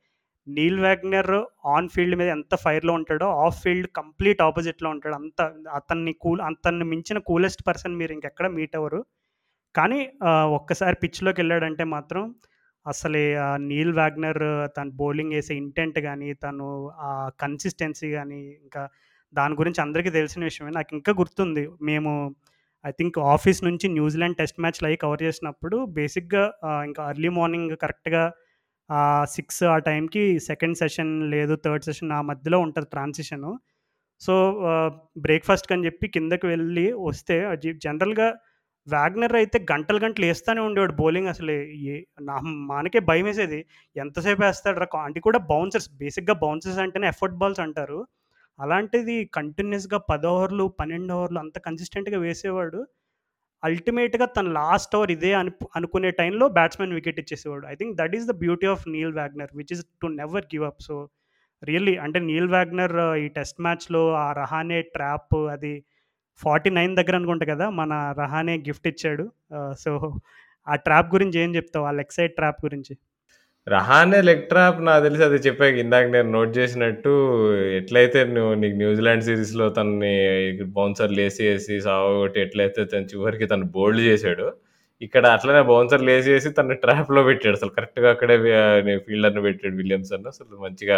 [0.47, 1.31] నీల్ వ్యాగ్నర్
[1.75, 5.15] ఆన్ ఫీల్డ్ మీద ఎంత ఫైర్లో ఉంటాడో ఆఫ్ ఫీల్డ్ కంప్లీట్ ఆపోజిట్లో ఉంటాడు.
[5.21, 5.39] అంత
[5.79, 8.99] అతన్ని కూల్ అతన్ని మించిన కూలెస్ట్ పర్సన్ మీరు ఇంకెక్కడ మీట్ అవ్వరు.
[9.75, 9.99] కానీ
[10.59, 12.23] ఒక్కసారి పిచ్లోకి వెళ్ళాడంటే మాత్రం
[12.85, 13.23] అసలే
[13.69, 14.41] నీల్ వ్యాగ్నర్
[14.77, 16.67] తను బౌలింగ్ వేసే ఇంటెంట్ కానీ తను
[17.07, 17.09] ఆ
[17.43, 18.83] కన్సిస్టెన్సీ కానీ ఇంకా
[19.33, 20.71] దాని గురించి అందరికీ తెలిసిన విషయమే.
[20.71, 22.11] నాకు ఇంకా గుర్తుంది మేము
[22.85, 26.43] ఐ థింక్ ఆఫీస్ నుంచి న్యూజిలాండ్ టెస్ట్ మ్యాచ్లు అవి కవర్ చేసినప్పుడు బేసిక్గా
[26.85, 28.23] ఇంకా అర్లీ మార్నింగ్ కరెక్ట్గా
[29.35, 33.51] సిక్స్ ఆ టైంకి సెకండ్ సెషన్ లేదు థర్డ్ సెషన్ ఆ మధ్యలో ఉంటుంది ట్రాన్సిషను.
[34.21, 34.33] సో
[35.17, 37.37] బ్రేక్ఫాస్ట్ అని చెప్పి కిందకి వెళ్ళి వస్తే
[37.85, 38.27] జనరల్గా
[38.87, 41.53] వ్యాగ్నర్ అయితే గంటలు గంటలు వేస్తూనే ఉండేవాడు బౌలింగ్ అసలు.
[42.21, 42.35] నా
[42.71, 43.59] మనకే భయం వేసేది.
[43.95, 47.99] ఎంతసేపు వేస్తాడు రా అంటే కూడా బౌన్సర్స్ బేసిక్గా బౌన్సర్స్ అంటేనే ఎఫర్ట్ బాల్స్ అంటారు.
[48.59, 52.81] అలాంటిది కంటిన్యూస్గా పది ఓవర్లు పన్నెండు ఓవర్లు అంత కన్సిస్టెంట్గా వేసేవాడు.
[53.63, 57.65] అల్టిమేట్గా తన లాస్ట్ ఓవర్ ఇదే అను అనుకునే టైంలో batsmen wicket ఇచ్చేసేవాడు.
[57.67, 60.81] I think that is the beauty of Neil Wagner which is to never give up.
[60.81, 60.95] So
[61.63, 65.73] really అంటే నీల్ వ్యాగ్నర్ ఈ టెస్ట్ మ్యాచ్లో ఆ రహానే ట్రాప్ అది
[66.39, 69.25] ఫార్టీ నైన్ దగ్గర అనుకుంటా కదా మన రహానే గిఫ్ట్ ఇచ్చాడు.
[69.83, 69.91] సో
[70.67, 71.85] ఆ ట్రాప్ గురించి ఏం చెప్తావు?
[71.85, 72.93] ఆ లెగ్ సైడ్ ట్రాప్ గురించి.
[73.67, 77.11] రహానే లెగ్ ట్రాప్ నాకు తెలిసి అది చెప్పాక ఇందాక నేను నోట్ చేసినట్టు
[77.77, 80.11] ఎట్లయితే నువ్వు నీకు న్యూజిలాండ్ సిరీస్లో తనని
[80.75, 84.45] బౌన్సర్ లేసేసి సాగొట్టి ఎట్లయితే తను చివరికి తను బోల్డ్ చేశాడు
[85.01, 87.55] ఇక్కడ అట్లనే బౌన్సర్ లేసేసి తను ట్రాప్లో పెట్టాడు.
[87.59, 88.35] అసలు కరెక్ట్గా అక్కడే
[89.07, 90.97] ఫీల్డర్ని పెట్టాడు విలియమ్సన్ అసలు మంచిగా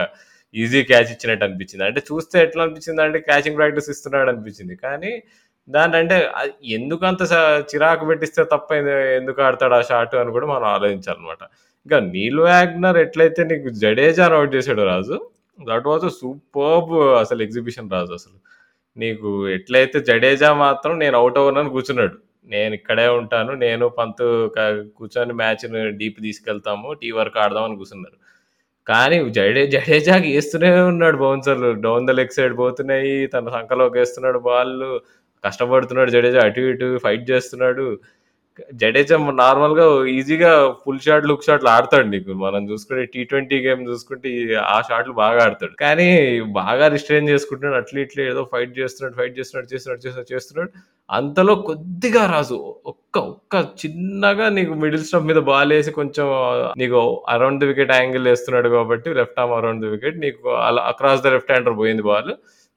[0.56, 1.86] ఈజీ క్యాచ్ ఇచ్చినట్టు అనిపించింది.
[1.90, 4.76] అంటే చూస్తే ఎట్లా అనిపించింది అంటే క్యాచింగ్ ప్రాక్టీస్ ఇస్తున్నాడు అనిపించింది.
[4.86, 5.14] కానీ
[5.68, 5.96] దాని
[6.42, 7.34] అది ఎందుకంత స
[7.72, 8.70] చిరాకు పెట్టిస్తే తప్ప
[9.20, 11.42] ఎందుకు ఆడతాడు ఆ షాట్ అని కూడా మనం ఆలోచించాలనమాట.
[11.88, 15.18] ఇంకా నీల్ యాగ్నర్ ఎట్లయితే నీకు జడేజా అవుట్ చేశాడు Raju,
[15.60, 16.90] that was a superb
[17.22, 18.38] అసలు ఎగ్జిబిషన్ రాజు అసలు.
[18.98, 22.16] నీకు ఎట్లయితే జడేజా మాత్రం నేను అవుట్ అవ్వనని కూర్చున్నాడు.
[22.50, 23.54] నేను ఇక్కడే ఉంటాను.
[23.64, 24.26] నేను పంతు
[25.00, 26.90] కూర్చొని మ్యాచ్‌ని డీప్ తీసుకెళ్తాము.
[27.02, 28.18] టీ వర్క్ ఆడదాం అని కూర్చున్నారు.
[28.88, 31.72] కానీ జడే జడేజాకి గీస్తూనే ఉన్నాడు బౌన్సర్‌లు.
[31.86, 33.16] డౌన్ ద లెగ్ సైడ్ పోతున్నాయి.
[33.36, 34.76] తన సంకలోకేస్తున్నాడు బాల్
[35.44, 37.88] కష్టపడుతున్నాడు జడేజా అటు ఇటు ఫైట్ చేస్తున్నాడు.
[38.82, 40.52] జడేజా నార్మల్‌గా ఈజీగా
[40.82, 42.32] ఫుల్ షాట్, లుక్ షాట్‌లు ఆడతాడు నీకు.
[42.44, 44.30] మనం చూసుకుంటే టీ20 గేమ్ చూసుకుంటే
[44.68, 45.74] ఆ షాట్‌లు బాగా ఆడతాడు.
[45.84, 46.08] కానీ
[46.60, 47.80] బాగా రిస్ట్రెయిన్ చేసుకుంటున్నాడు.
[47.82, 50.72] అట్లా ఇట్లా ఏదో ఫైట్ చేస్తున్నాడు, ఫైట్ చేస్తున్నాడు, చేస్తున్నాడు, చేస్తున్నాడు, చేస్తున్నాడు.
[51.10, 52.56] అంతలో కొద్దిగా రాజు
[52.92, 56.28] ఒక్క ఒక్క చిన్నగా నీకు మిడిల్ స్టంప్ మీద బాలేసి కొంచెం
[56.82, 57.00] నీకు
[57.36, 61.34] అరౌండ్ ది వికెట్ యాంగిల్ వేస్తున్నాడు కాబట్టి left arm around the wicket నీకు అలా అక్రాస్ ద
[61.36, 62.32] లెఫ్ట్ హ్యాండర్ పోయింది బాల్.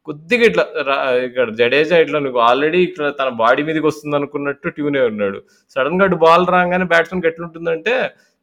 [0.08, 0.96] కొద్దిగా ఇట్లా రా
[1.26, 5.38] ఇక్కడ జడేజా ఇట్లా నీకు ఆల్రెడీ ఇట్లా తన బాడీ మీదకి వస్తుందనుకున్నట్టు ట్యూనే ఉన్నాడు.
[5.76, 7.94] సడెన్‌గా అటు బాల్ రాగానే బ్యాట్స్‌మన్‌కి ఎట్లుంటుందంటే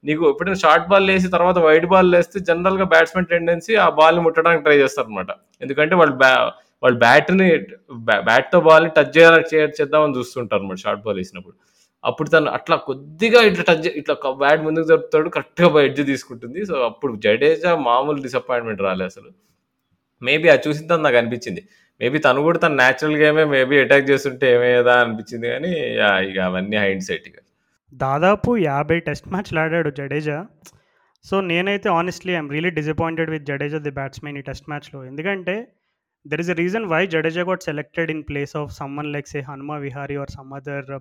[0.04, 4.64] నీకు ఎప్పుడైనా షార్ట్ బాల్ వేసి తర్వాత వైడ్ బాల్ వేస్తే జనరల్‌గా బ్యాట్స్మెన్ టెండెన్సీ ఆ బాల్‌ని ముట్టడానికి
[4.68, 5.30] ట్రై చేస్తారనమాట.
[5.62, 6.34] ఎందుకంటే వాళ్ళు బ్యా
[6.84, 7.48] వాళ్ళు బ్యాట్‌ని
[8.28, 11.56] బ్యాట్‌తో బాల్‌ని టచ్ చేయాలని చేద్దామని చేద్దామని చూస్తుంటారనమాట షార్ట్ బాల్ వేసినప్పుడు
[12.04, 15.30] అప్పుడు తను అట్లా కొద్దిగా ఇట్లా టచ్ ఇట్లా బ్యాట్ ముందుకు జరుపుతాడు.
[15.36, 16.60] కరెక్ట్‌గా ఎడ్జ్ తీసుకుంటుంది.
[16.66, 19.30] సో, అప్పుడు జడేజా మామూలు డిసప్పాయింట్‌మెంట్ రాలే అసలు.
[20.22, 21.62] మేబీ అది చూసిన తర్వాత నాకనిపించింది.
[22.02, 25.72] మేబీ తను కూడా తన నేచురల్ గేమే మేబీ అటాక్ చేస్తుంటే ఏమేదా అనిపించింది కానీ
[26.30, 27.38] ఇక అవన్నీ హైండ్‌సైట్ ఇక.
[27.94, 30.38] దాదాపు 50 టెస్ట్ మ్యాచ్‌లు ఆడాడు జడేజా.
[31.26, 35.00] సో, నేనైతే honestly I'm really disappointed with Jadeja the batsmen ఈ టెస్ట్ మ్యాచ్‌లో.
[35.10, 35.56] ఎందుకంటే
[36.26, 39.78] there is a reason why Jadeja got selected in place of someone like say Hanuma
[39.86, 40.92] Vihari or some other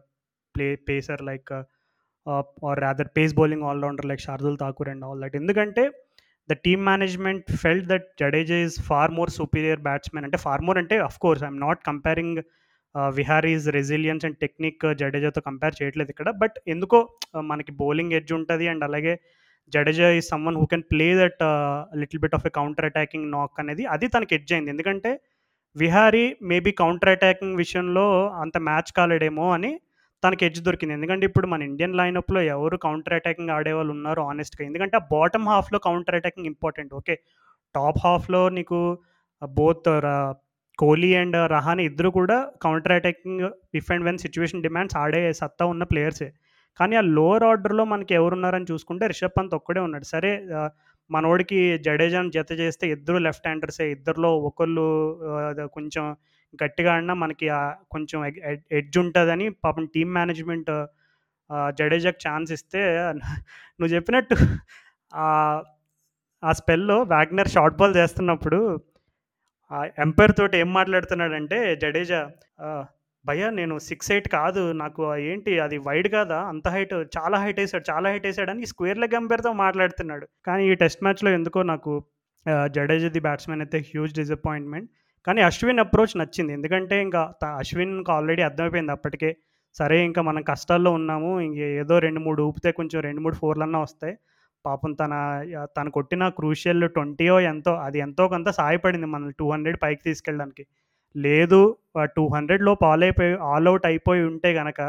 [0.55, 1.53] play pacer like
[2.67, 5.37] or other pace bowling all rounder like Shardul Thakur and all that.
[5.43, 5.85] ఎందుకంటే
[6.49, 10.97] the team management felt that Jadeja is far more superior batsmen అంటే far more అంటే
[11.09, 12.39] of course I'm not comparing
[13.19, 16.29] Vihari's resilience and technique జడేజాతో compare చేయట్లేదు ఇక్కడ.
[16.43, 16.99] But ఎందుకో
[17.51, 19.15] మనకి bowling edge ఉంటుంది and అలాగే
[19.73, 21.43] Jadeja is someone who can play that
[22.03, 24.71] little bit of a counter attacking knock అనేది అది తనకి ఎడ్జ్ అయింది.
[24.75, 25.11] ఎందుకంటే
[25.77, 28.07] విహారీ మేబీ కౌంటర్ అటాకింగ్ విషయంలో
[28.43, 29.73] అంత మ్యాచ్ కాలేడేమో అని
[30.27, 30.95] తనకి ఎడ్జ్ దొరికింది.
[30.97, 35.81] ఎందుకంటే ఇప్పుడు మన ఇండియన్ లైనప్‌లో ఎవరు కౌంటర్ అటాకింగ్ ఆడేవాళ్ళు ఉన్నారు ఆనెస్ట్గా ఎందుకంటే ఆ బాటమ్ హాఫ్‌లో
[35.87, 36.93] counter attacking important.
[36.95, 37.17] Okay.
[37.75, 38.79] Top హాఫ్‌లో నీకు
[39.43, 39.89] బోత్
[40.79, 45.85] కోహ్లీ అండ్ రహానే ఇద్దరు కూడా counter attacking if and when situation demands ఆడే సత్తా ఉన్న
[45.85, 46.29] ప్లేయర్సే.
[46.79, 50.07] కానీ ఆ లోవర్ ఆర్డర్‌లో మనకి ఎవరున్నారని చూసుకుంటే రిషబ్ పంత్ ఒక్కడే ఉన్నాడు.
[50.15, 50.33] సరే
[51.11, 53.87] మనోడికి జడేజాను జత చేస్తే ఇద్దరు లెఫ్ట్ హ్యాండర్సే.
[53.97, 54.87] ఇద్దరిలో ఒకళ్ళు
[55.77, 56.05] కొంచెం
[56.63, 57.47] గట్టిగా ఆడినా మనకి
[57.91, 60.71] కొంచెం ఎగ్ ఎడ్ ఎడ్జ్ ఉంటుందని పాపం టీం మేనేజ్మెంట్
[61.79, 62.81] జడేజాకి ఛాన్స్ ఇస్తే
[63.81, 64.37] నువ్వు చెప్పినట్టు
[66.43, 68.59] ఆ స్పెల్‌లో వ్యాగ్నర్ షార్ట్ బాల్ చేస్తున్నప్పుడు
[69.71, 72.21] ఆ ఎంపైర్ తోటి ఏం మాట్లాడుతున్నాడంటే జడేజా
[73.25, 74.03] భయ్యా నేను 6'8"
[74.35, 74.63] కాదు.
[74.83, 76.39] నాకు ఏంటి అది వైడ్ కాదా?
[76.53, 80.27] అంత హైట్ చాలా హైట్ వేసాడు చాలా హైట్ వేసాడని స్క్వేర్ లెగ్ ఎంపైర్‌తో మాట్లాడుతున్నాడు.
[80.47, 81.93] కానీ ఈ టెస్ట్ మ్యాచ్‌లో ఎందుకో నాకు
[82.77, 84.89] జడేజా ది బ్యాట్స్‌మెన్ అయితే హ్యూజ్ డిసప్పాయింట్‌మెంట్.
[85.27, 86.53] కానీ అశ్విన్ అప్రోచ్ నచ్చింది.
[86.57, 87.21] ఎందుకంటే ఇంకా
[87.55, 89.31] అశ్విన్‌కి ఆల్రెడీ అర్థమైపోయింది అప్పటికే.
[89.77, 91.31] సరే ఇంకా మనం కష్టాల్లో ఉన్నాము.
[91.41, 94.15] ఇంక ఏదో 2, 3 ఊపితే కొంచెం 2, 3 ఫోర్‌లన్నా వస్తాయి.
[94.65, 95.15] పాపం తన
[95.77, 97.19] తను కొట్టిన క్రూషియల్ 20యో
[97.51, 99.53] ఎంతో అది ఎంతో కొంత సహాయపడింది మనల్ని 200
[99.85, 100.65] పైకి తీసుకెళ్ళడానికి.
[101.15, 101.61] లేదు
[101.97, 102.33] ఆహ్, 200
[102.69, 104.81] లోపు ఆల్ అయిపోయి ఆల్ అవుట్ అయిపోయి ఉంటే గనక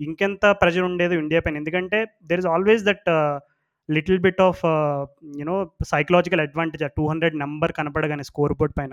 [0.00, 1.56] ఇంకెంత ప్రెజర్ ఉండేది ఇండియా పైన.
[1.62, 1.98] ఎందుకంటే
[2.30, 3.08] there is always that
[3.88, 4.62] little bit of
[5.40, 5.56] you know
[5.92, 8.92] psychological advantage ఆ టూ హండ్రెడ్ నెంబర్ కనపడగానే స్కోర్ బోర్డ్ పైన.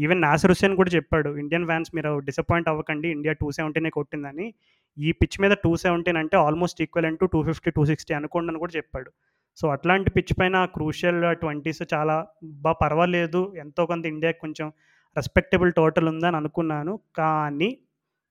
[0.00, 1.36] ఈవెన్ నాసిర్ హుస్సేన్ కూడా చెప్పాడు.
[1.36, 3.08] ఇండియన్ ఫ్యాన్స్ మీరు డిసప్పాయింట్ అవ్వకండి.
[3.08, 4.54] ఇండియా 270నే కొట్టిందని.
[4.98, 9.10] ఈ పిచ్ మీద 217 అంటే ఆల్మోస్ట్ ఈక్వలెంట్ టు 250, 260 అనుకోండి అని కూడా చెప్పాడు.
[9.56, 13.54] సో, అట్లాంటి పిచ్ పైన క్రూషియల్ 20స్ చాలా బాగా పర్వాలేదు.
[13.56, 14.72] ఎంతో కొంత ఇండియాకి కొంచెం
[15.16, 17.00] రెస్పెక్టబుల్ టోటల్ ఉందని అనుకున్నాను.
[17.16, 17.78] కానీ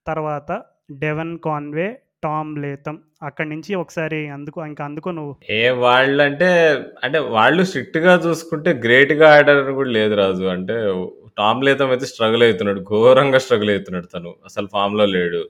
[0.08, 5.34] తర్వాత డెవన్ కాన్వే, టామ్ లేతం అక్కడి నుంచి ఒకసారి అందుకో ఇంకా అందుకో నువ్వు.
[5.56, 6.50] ఏ వాళ్ళంటే
[7.04, 10.46] అంటే వాళ్ళు స్ట్రిక్ట్‌గా చూసుకుంటే గ్రేట్‌గా ఆడారని కూడా లేదు రాజు.
[10.56, 10.76] అంటే
[11.38, 14.32] టామ్ లేతం అయితే స్ట్రగుల్ అవుతున్నాడు ఘోరంగా స్ట్రగుల్ అవుతున్నాడు తను.
[14.50, 15.42] అసలు ఫామ్‌లో లేడు.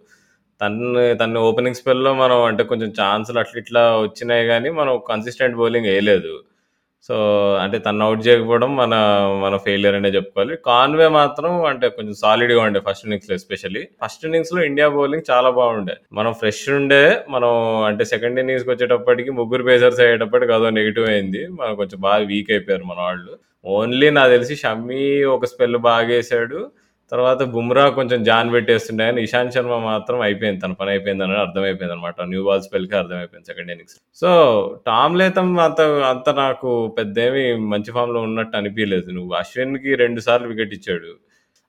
[0.61, 0.89] తను
[1.21, 6.33] తన ఓపెనింగ్ స్పెల్‌లో మనం అంటే కొంచెం ఛాన్సులు అట్లా ఇట్లా వచ్చినాయి కానీ మనం కన్సిస్టెంట్ బౌలింగ్ వేయలేదు
[7.09, 7.15] సో,
[7.63, 8.93] అంటే తను అవుట్ చేయకపోవడం మన
[9.41, 10.53] మన ఫెయిలియర్ అనే చెప్పుకోవాలి.
[10.67, 13.83] కాన్వే మాత్రం అంటే కొంచెం సాలిడ్‌గా ఉండే ఫస్ట్ ఇన్నింగ్స్‌లో ఎస్పెషల్లీ.
[14.01, 15.95] ఫస్ట్ ఇన్నింగ్స్‌లో ఇండియా బౌలింగ్ చాలా బాగుండే.
[16.13, 17.51] మనం ఫ్రెష్ ఉండే మనం
[17.89, 21.43] అంటే సెకండ్ ఇన్నింగ్స్ వచ్చేటప్పటికి ముగ్గురు పేసర్స్ అయ్యేటప్పటికి అదో నెగిటివ్ అయింది.
[21.59, 23.33] మనం కొంచెం బాగా వీక్ అయిపోయారు మన వాళ్ళు.
[23.65, 25.03] ఓన్లీ నాకు తెలిసి షమ్మి
[25.35, 26.59] ఒక స్పెల్ బాగేసాడు.
[27.11, 30.59] తర్వాత బుమ్రా కొంచెం జాన్ పెట్టేస్తుండే కానీ ఇషాంత్ శర్మ మాత్రం అయిపోయింది.
[30.61, 33.97] తన పని అయిపోయింది అని అర్థమైపోయింది అనమాట న్యూ బాల్స్ పెళ్ళికి అర్థమైపోయింది second innings.
[34.21, 34.29] So,
[34.87, 35.81] Tom Latham అంత
[36.11, 37.43] అంత నాకు పెద్దేమి
[37.73, 41.11] మంచి ఫామ్‌లో ఉన్నట్టు అనిపించలేదు నువ్వు అశ్విన్‌కి రెండు సార్లు వికెట్ ఇచ్చాడు.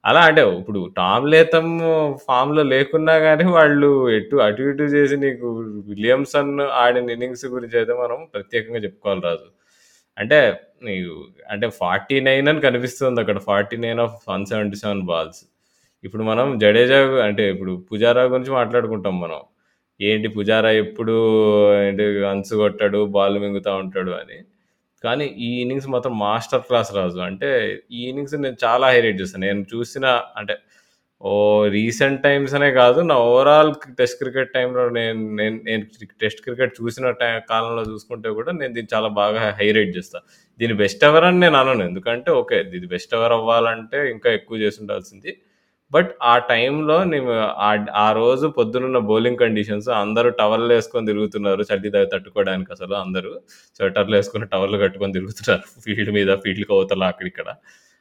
[0.04, 1.72] అలా అంటే ఇప్పుడు టామ్ లేథమ్
[2.26, 5.48] ఫామ్‌లో లేకున్నా కానీ వాళ్ళు ఎటు అటు ఇటు చేసి నీకు
[5.90, 9.48] విలియమ్సన్ ఆడిన ఇన్నింగ్స్ గురించి అయితే మనం ప్రత్యేకంగా చెప్పుకోవాలి రాజు.
[10.18, 10.38] అంటే
[11.50, 15.42] అంటే ఫార్టీ నైన్ అని కనిపిస్తుంది అక్కడ 49 ఆఫ్ 177 బాల్స్.
[16.04, 19.40] ఇప్పుడు మనం జడేజా అంటే ఇప్పుడు పుజారా గురించి మాట్లాడుకుంటాం మనం.
[20.00, 21.14] ఏంటి పుజారా ఎప్పుడు
[21.86, 24.38] ఏంటి రన్స్ కొట్టాడు, బాల్ మింగుతూ ఉంటాడు అని.
[25.04, 27.18] కానీ ఈ ఇన్నింగ్స్ మాత్రం మాస్టర్ క్లాస్ రాజు.
[27.18, 27.50] అంటే
[27.92, 29.44] ఈ ఇన్నింగ్స్ నేను చాలా హైలైట్ చేస్తాను.
[29.46, 30.06] నేను చూసిన
[30.36, 30.56] అంటే
[31.22, 31.30] ఓ
[31.74, 32.98] రీసెంట్ టైమ్స్ అనే కాదు.
[33.10, 35.84] నా ఓవరాల్ టెస్ట్ క్రికెట్ టైంలో నేను నేను నేను
[36.22, 40.24] టెస్ట్ క్రికెట్ చూసిన టై కాలంలో చూసుకుంటే కూడా నేను దీన్ని చాలా బాగా హైలైట్ చేస్తాను
[40.60, 41.84] దీన్ని బెస్ట్ ఎవర్ అని నేను అనను.
[41.90, 42.58] ఎందుకంటే ఓకే.
[42.70, 45.32] ఇది బెస్ట్ ఎవర్ అవ్వాలంటే ఇంకా ఎక్కువ చేసుండాల్సింది.
[45.92, 47.32] బట్ ఆ టైంలో నేను
[47.66, 51.62] ఆ ఆ రోజు పొద్దునున్న బౌలింగ్ కండిషన్స్ అందరూ టవల్లేసుకొని తిరుగుతున్నారు.
[51.70, 53.32] చలి తట్టుకోవడానికి అసలు అందరూ.
[53.80, 57.58] స్వెటర్‌లేసుకొని టవల్‌లు కట్టుకొని తిరుగుతున్నారు ఫీల్డ్ మీద, ఫీల్డ్‌కి అవతల అక్కడిక్కడ ఇక్కడ.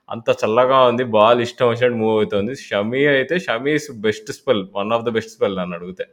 [0.09, 1.03] అంత చల్లగా ఉంది.
[1.15, 2.53] బాల్ ఇష్టం వచ్చినట్టు మూవ్ అవుతుంది.
[2.65, 4.63] షమీ అయితే Shami is best spell.
[4.77, 6.05] One of the best spell నన్నడిగితే.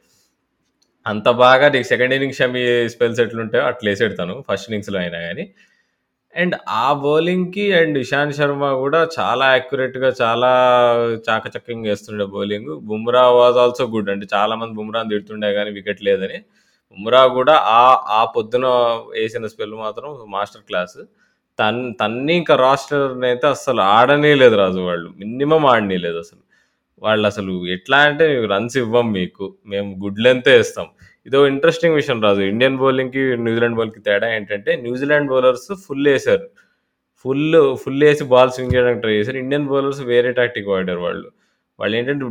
[1.07, 2.63] అంత బాగా నీకు సెకండ్ ఇన్నింగ్స్ షమీ
[2.93, 5.45] స్పెల్స్ ఎట్లుంటాయో అట్లా వేసేడతాను ఫస్ట్ ఇన్నింగ్స్‌లో అయినా కానీ
[6.35, 10.51] అండ్ ఆ బౌలింగ్‌కి అండ్ ఇషాంత్ శర్మ కూడా చాలా యాక్యురేట్‌గా చాలా
[11.27, 12.71] చాకచక్యంగా వేస్తుండే bowling.
[12.89, 14.11] Bumrah was also good.
[14.15, 16.39] అంటే చాలామంది బుమ్రాని తిడుతుండే కానీ వికెట్ లేదని.
[16.97, 17.83] బుమ్రా కూడా ఆ
[18.19, 18.67] ఆ పొద్దున
[19.15, 20.99] వేసిన స్పెల్ మాత్రం మాస్టర్ క్లాస్.
[21.59, 25.09] తన్ తన్ని ఇంకా రాస్టర్‌నైతే అస్సలు ఆడనీయలేదు రాజు వాళ్ళు.
[25.23, 26.43] మినిమం ఆడనీయలేదు అసలు
[27.03, 29.45] వాళ్ళు అసలు ఎట్లా అంటే రన్స్ ఇవ్వం మీకు.
[29.73, 30.87] మేము గుడ్ లెంత్ వేస్తాం
[31.27, 32.43] ఇదో ఇంట్రెస్టింగ్ విషయం రాజు.
[32.53, 36.47] ఇండియన్ బౌలింగ్‌కి, న్యూజిలాండ్ బౌలింగ్‌కి తేడా ఏంటంటే న్యూజిలాండ్ బౌలర్స్ ఫుల్ వేసారు
[37.25, 37.45] ఫుల్
[37.83, 39.39] ఫుల్ వేసి బాల్ స్వింగ్ చేయడానికి ట్రై చేశారు.
[39.45, 41.29] ఇండియన్ బౌలర్స్ వేరే టాక్టిక్ వాడారు వాళ్ళు.
[41.79, 42.25] వాళ్ళు ఏంటంటే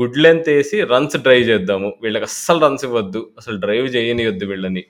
[0.00, 1.90] గుడ్ లెంత్ వేసి రన్స్ డ్రైవ్ చేద్దాము.
[2.04, 3.22] వీళ్ళకి అస్సలు రన్స్ ఇవ్వద్దు.
[3.40, 4.84] అసలు డ్రైవ్ చేయనీయొద్దు వీళ్ళని.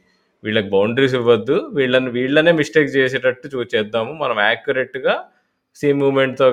[0.45, 1.57] వీళ్ళకి బౌండరీస్ ఇవ్వద్దు.
[1.75, 4.13] వీళ్ళని వీళ్ళనే మిస్టేక్ చేసేటట్టు చూ చేద్దాము.
[4.15, 5.15] మనం యాక్యురేట్‌గా
[5.77, 6.03] సీమ్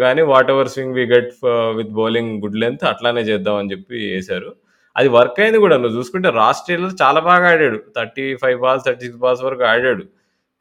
[0.05, 0.21] కానీ
[0.53, 1.31] whatever swing we get
[1.79, 4.51] with bowling good length అట్లానే చేద్దాం అని చెప్పి వేశారు
[4.95, 5.75] అది వర్క్ అయింది కూడా.
[5.77, 6.61] నువ్వు చూసుకుంటే రాస్
[7.01, 7.79] చాలా బాగా ఆడాడు.
[7.97, 10.03] 35 బాల్స్, 36 బాల్స్ వరకు ఆడాడు.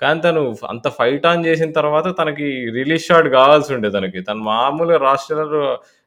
[0.01, 4.20] కానీ తను అంత ఫైట్ ఆన్ చేసిన తర్వాత తనకి రిలీజ్ షాట్ కావాల్సి ఉండే తనకి.
[4.28, 5.57] తను మామూలుగా రాస్ టేలర్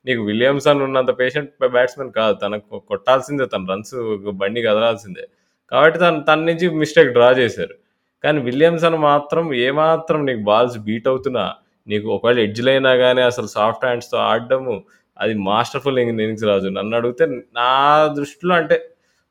[0.06, 2.36] నీకు విలియమ్సన్ ఉన్నంత పేషెంట్ బ్యాట్స్మెన్ కాదు.
[2.44, 3.96] తనకు కొట్టాల్సిందే తన రన్స్
[4.42, 5.26] బండి కదలాల్సిందే.
[5.74, 7.76] కాబట్టి తను తన నుంచి మిస్టేక్ డ్రా చేశారు.
[8.24, 11.46] కానీ విలియమ్సన్ మాత్రం ఏమాత్రం నీకు బాల్స్ బీట్ అవుతున్నా,
[11.88, 14.76] నీకు ఒకవేళ ఎడ్జ్‌లో అయినా కానీ అసలు సాఫ్ట్ హ్యాండ్స్‌తో ఆడడము
[15.18, 16.70] అది మాస్టర్‌ఫుల్ ఇన్నింగ్స్ రాజు.
[16.78, 17.26] నన్ను అడిగితే
[17.60, 17.72] నా
[18.20, 18.78] దృష్టిలో అంటే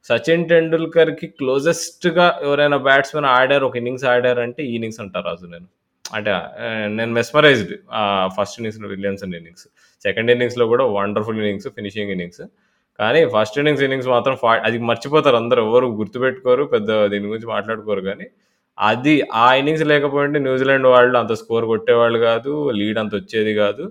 [0.07, 3.64] సచిన్ టెండూల్కర్‌కి క్లోజెస్ట్‌గా ఎవరైనా బ్యాట్స్మెన్ ఆడారు.
[3.68, 5.66] ఒక ఇన్నింగ్స్ ఆడారంటే ఈ ఇన్నింగ్స్ అంటారు రాజు నేను.
[6.05, 6.32] అంటే
[6.99, 7.72] నేను మెస్మరైజ్డ్.
[8.36, 9.66] ఫస్ట్ ఇన్నింగ్స్‌లో విలియమ్సన్ ఇన్నింగ్స్.
[10.05, 12.43] సెకండ్ ఇన్నింగ్స్‌లో కూడా వండర్‌ఫుల్ ఇన్నింగ్స్, ఫినిషింగ్ ఇన్నింగ్స్.
[12.99, 15.62] కానీ ఫస్ట్ ఇన్నింగ్స్ ఇన్నింగ్స్ మాత్రం ఫా అది మర్చిపోతారు అందరూ.
[15.68, 16.64] ఎవరు గుర్తుపెట్టుకోరు.
[16.74, 18.26] పెద్ద దీని గురించి మాట్లాడుకోరు కానీ
[18.78, 22.53] అది ఆ ఇన్నింగ్స్ లేకపోయింటే న్యూజిలాండ్ వాళ్ళు అంత స్కోర్ కొట్టేవాళ్ళు కాదు.
[22.80, 23.84] లీడ్ అంత వచ్చేది కాదు.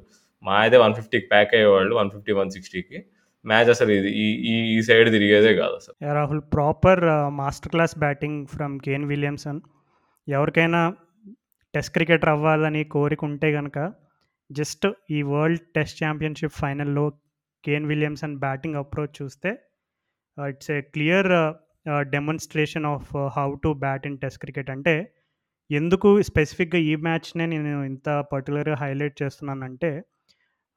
[0.43, 1.93] మా అయితే వన్ ఫిఫ్టీకి ప్యాక్ అయ్యేవాళ్ళు.
[1.99, 2.99] 150, 160కి.
[3.45, 7.01] మ్యాచ్ అసలు ఇది ఈ ఈ ఈ సైడ్ తిరిగేదే కాదు అసలు Rahul proper
[7.39, 9.59] master class batting from Kane Williamson.
[10.27, 10.81] ఎవరికైనా
[11.73, 13.77] టెస్ట్ క్రికెటర్ అవ్వాలని కోరిక ఉంటే కనుక
[14.49, 17.05] జస్ట్ ఈ వరల్డ్ టెస్ట్ ఛాంపియన్‌షిప్ ఫైనల్‌లో
[17.63, 19.51] కేన్ విలియమ్సన్ బ్యాటింగ్ అప్రోచ్ చూస్తే
[20.37, 21.29] it's a clear
[22.09, 24.69] demonstration of how to bat in test cricket.
[24.69, 24.95] అంటే
[25.69, 29.91] ఎందుకు స్పెసిఫిక్‌గా ఈ మ్యాచ్‌నే నేను ఇంత పర్టిక్యులర్‌గా హైలైట్ చేస్తున్నానంటే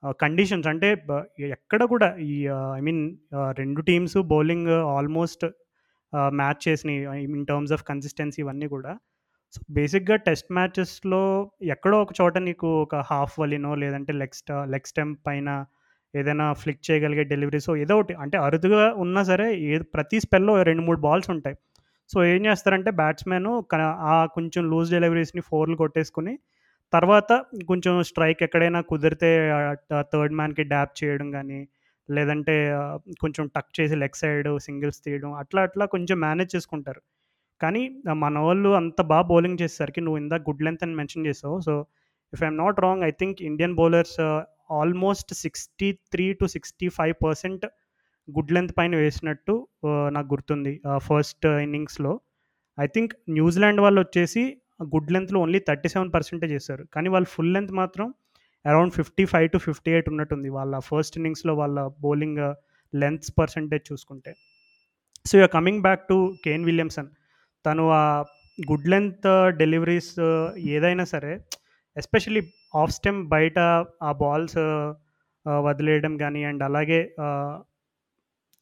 [0.02, 0.88] uh, కండిషన్స్ అంటే
[1.56, 3.02] ఎక్కడ కూడా ఈ uh, ఐ మీన్
[3.34, 5.44] uh, రెండు టీమ్స్ బౌలింగ్ ఆల్మోస్ట్
[6.32, 8.92] మ్యాచ్ చేసినాయి ఇన్ టర్మ్స్ ఆఫ్ కన్సిస్టెన్సీ ఇవన్నీ కూడా.
[9.54, 11.22] సో, బేసిక్‌గా టెస్ట్ మ్యాచెస్‌లో
[11.74, 15.48] ఎక్కడో ఒక చోట నీకు ఒక హాఫ్ వలీనో లేదంటే లెగ్ లెగ్ స్టంప్ పైన
[16.14, 21.00] ఏదైనా ఫ్లిక్ చేయగలిగే డెలివరీస్ ఏదో ఒకటి అంటే అరుదుగా ఉన్నా సరే ఏది ప్రతి స్పెల్‌లో 2, 3
[21.06, 21.56] బాల్స్ ఉంటాయి.
[22.10, 23.48] సో, ఏం చేస్తారంటే బ్యాట్స్‌మెన్
[24.08, 26.34] ఆ కొంచెం లూజ్ డెలివరీస్‌ని ఫోర్‌లు కొట్టేసుకొని
[26.92, 27.30] తర్వాత
[27.68, 29.30] కొంచెం స్ట్రైక్ ఎక్కడైనా కుదిరితే
[30.12, 31.60] థర్డ్ మ్యాన్‌కి డ్యాప్ చేయడం కానీ
[32.08, 32.54] లేదంటే
[33.22, 37.00] కొంచెం టక్ చేసి లెగ్ సైడ్ సింగిల్స్ తీయడం అట్లా అట్లా కొంచెం మేనేజ్ చేసుకుంటారు.
[37.60, 37.82] కానీ
[38.22, 41.56] మన వాళ్ళు అంత బాగా బౌలింగ్ చేసేసరికి నువ్వు ఇందాక గుడ్ లెంగ్త్ అని మెన్షన్ చేసావు.
[41.60, 41.74] So,
[42.32, 44.18] if I'm not wrong I think Indian bowlers
[44.70, 47.66] almost 63-65%
[48.28, 49.68] good length పైన వేసినట్టు
[50.12, 50.80] నాకు గుర్తుంది.
[50.96, 52.20] ఫస్ట్ ఇన్నింగ్స్‌లో.
[52.80, 54.56] ఐ థింక్ న్యూజిలాండ్ వాళ్ళు వచ్చేసి
[54.94, 56.86] గుడ్ లెంత్లో ఓన్లీ 37% చేశారు.
[56.94, 58.14] కానీ వాళ్ళు ఫుల్ లెంత్ మాత్రం
[58.66, 60.48] అరౌండ్ 55-58 ఉన్నట్టుంది.
[60.48, 62.54] వాళ్ళ ఫస్ట్ ఇన్నింగ్స్‌లో వాళ్ళ బౌలింగ్
[62.94, 64.34] లెంత్స్ పర్సెంటేజ్ చూసుకుంటే.
[65.26, 67.06] So, you're coming back to Kane Williamson.
[67.66, 68.24] తను ఆ
[68.58, 70.20] గుడ్ లెంత్ డెలివరీస్
[70.58, 71.38] ఏదైనా సరే
[71.96, 72.42] ఎస్పెషల్లీ
[72.80, 73.58] ఆఫ్ స్టెమ్ బయట
[74.08, 74.58] ఆ బాల్స్
[75.66, 77.00] వదిలేయడం కానీ అండ్ అలాగే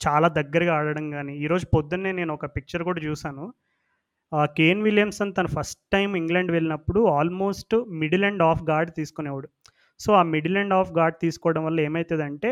[0.00, 3.44] చాలా దగ్గరగా ఆడడం కానీ ఈరోజు పొద్దున్నే నేను ఒక పిక్చర్ కూడా చూశాను.
[4.58, 9.48] కేన్ విలియమ్సన్ తను ఫస్ట్ టైం ఇంగ్లాండ్ వెళ్ళినప్పుడు almost middle and off guard తీసుకునేవాడు.
[10.00, 12.50] సో ఆ మిడిల్ అండ్ ఆఫ్ గార్డ్ తీసుకోవడం వల్ల ఏమవుతుందంటే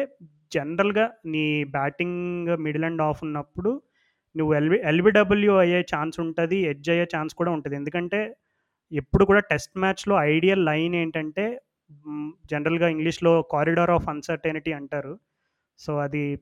[0.54, 1.44] జనరల్గా నీ
[1.76, 3.70] బ్యాటింగ్ మిడిల్ అండ్ ఆఫ్ ఉన్నప్పుడు
[4.36, 7.76] నువ్వు ఎల్బి ఎల్బిడబ్ల్యూ అయ్యే ఛాన్స్ ఉంటుంది ఎడ్జ్ అయ్యే ఛాన్స్ కూడా ఉంటుంది.
[7.80, 8.20] ఎందుకంటే
[8.92, 11.60] ఎప్పుడు కూడా టెస్ట్ మ్యాచ్లో ఐడియల్ లైన్ ఏంటంటే
[12.50, 15.18] జనరల్గా ఇంగ్లీష్లో కారిడార్ ఆఫ్ అన్సర్టెనిటీ అంటారు.
[15.78, 16.38] సో అది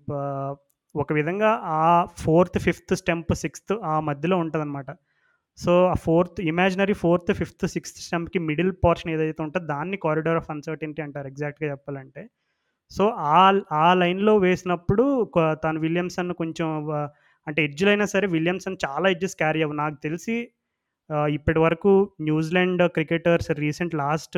[0.95, 4.91] ఒక విధంగా ఆ ఫోర్త్ ఫిఫ్త్ స్టెంప్ సిక్స్త్ ఆ మధ్యలో ఉంటుందన్నమాట.
[5.59, 10.51] సో ఆ fourth imaginary fourth fifth sixth స్టెంప్కి middle portion ఏదైతే ఉంటుందో దాన్ని కారిడార్ ఆఫ్
[10.51, 12.23] అన్సర్టెనిటీ అంటారు ఎగ్జాక్ట్గా చెప్పాలంటే.
[12.91, 15.31] సో ఆ ఆ లైన్లో వేసినప్పుడు
[15.65, 16.69] తను విలియమ్సన్ కొంచెం
[17.47, 20.37] అంటే ఎడ్జ్లైనా సరే విలియమ్సన్ చాలా ఎడ్జెస్ క్యారీ అవ్వ నాకు తెలిసి
[21.11, 21.93] ఇప్పటి వరకు
[22.29, 24.37] New Zealand cricketers recent last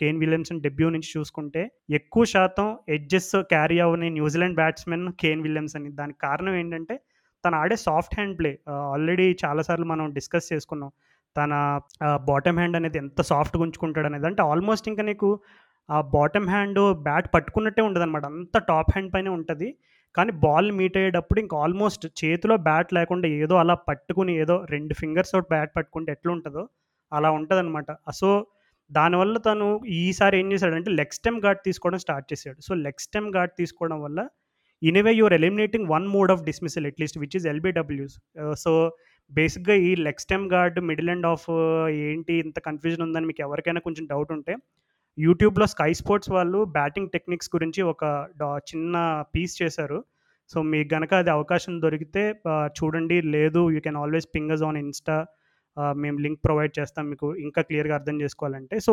[0.00, 1.62] Kane Williamson debut నుంచి చూసుకుంటే
[1.98, 5.88] ఎక్కువ శాతం ఎడ్జెస్ క్యారీ అవ్వని New Zealand batsmen Kane Williamson.
[6.00, 6.96] దానికి కారణం ఏంటంటే
[7.44, 8.52] తను ఆడే సాఫ్ట్ హ్యాండ్ ప్లే.
[8.94, 10.90] ఆల్రెడీ చాలాసార్లు మనం డిస్కస్ చేసుకున్నాం.
[11.36, 11.52] తన
[12.30, 14.26] బాటమ్ హ్యాండ్ అనేది ఎంత సాఫ్ట్గా ఉంచుకుంటాడు అనేది.
[14.30, 15.28] అంటే ఆల్మోస్ట్ ఇంకా నీకు
[15.88, 19.68] ఆ బాటమ్ హ్యాండ్ బ్యాట్ పట్టుకున్నట్టే ఉంటుంది అనమాట అంత టాప్ హ్యాండ్ పైనే ఉంటుంది.
[20.14, 25.32] కానీ బాల్ మీట్ అయ్యేటప్పుడు ఇంకా ఆల్మోస్ట్ చేతిలో బ్యాట్ లేకుండా ఏదో అలా పట్టుకుని ఏదో రెండు ఫింగర్స్
[25.32, 26.64] తోటి బ్యాట్ పట్టుకుంటే ఎట్లా ఉంటుందో
[27.12, 27.90] అలా ఉంటుంది అనమాట
[28.20, 28.30] సో
[28.90, 32.58] దానివల్ల తను ఈసారి ఏం చేశాడంటే లెగ్ స్టెమ్ గార్డ్ తీసుకోవడం స్టార్ట్ చేశాడు.
[32.66, 34.20] సో లెగ్ స్టెమ్ గార్డ్ తీసుకోవడం వల్ల
[34.82, 38.16] in a way your eliminating one mode of dismissal at least which is LBWs.
[38.64, 38.72] So
[39.32, 41.46] బేసిక్గా ఈ leg stump guard middle and off
[42.08, 44.54] ఏంటి ఇంత కన్ఫ్యూజన్ ఉందని మీకు ఎవరికైనా కొంచెం డౌట్ ఉంటే
[45.18, 48.04] యూట్యూబ్లో స్కై స్పోర్ట్స్ వాళ్ళు బ్యాటింగ్ టెక్నిక్స్ గురించి ఒక
[48.70, 48.96] చిన్న
[49.34, 49.98] పీస్ చేశారు.
[50.52, 52.22] సో మీకు గనక అది అవకాశం దొరికితే
[52.78, 53.16] చూడండి.
[53.34, 55.16] లేదు you can always ping us on Insta
[56.02, 57.04] మేము లింక్ ప్రొవైడ్ చేస్తాం.
[57.10, 58.76] మీకు ఇంకా క్లియర్గా అర్థం చేసుకోవాలంటే.
[58.86, 58.92] సో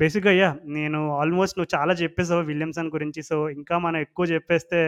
[0.00, 3.20] బేసిక్గా అయ్యా నేను ఆల్మోస్ట్ నువ్వు చాలా చెప్పేసావు విలియమ్సన్ గురించి.
[3.30, 4.78] సో ఇంకా మనం ఎక్కువ చెప్పేస్తే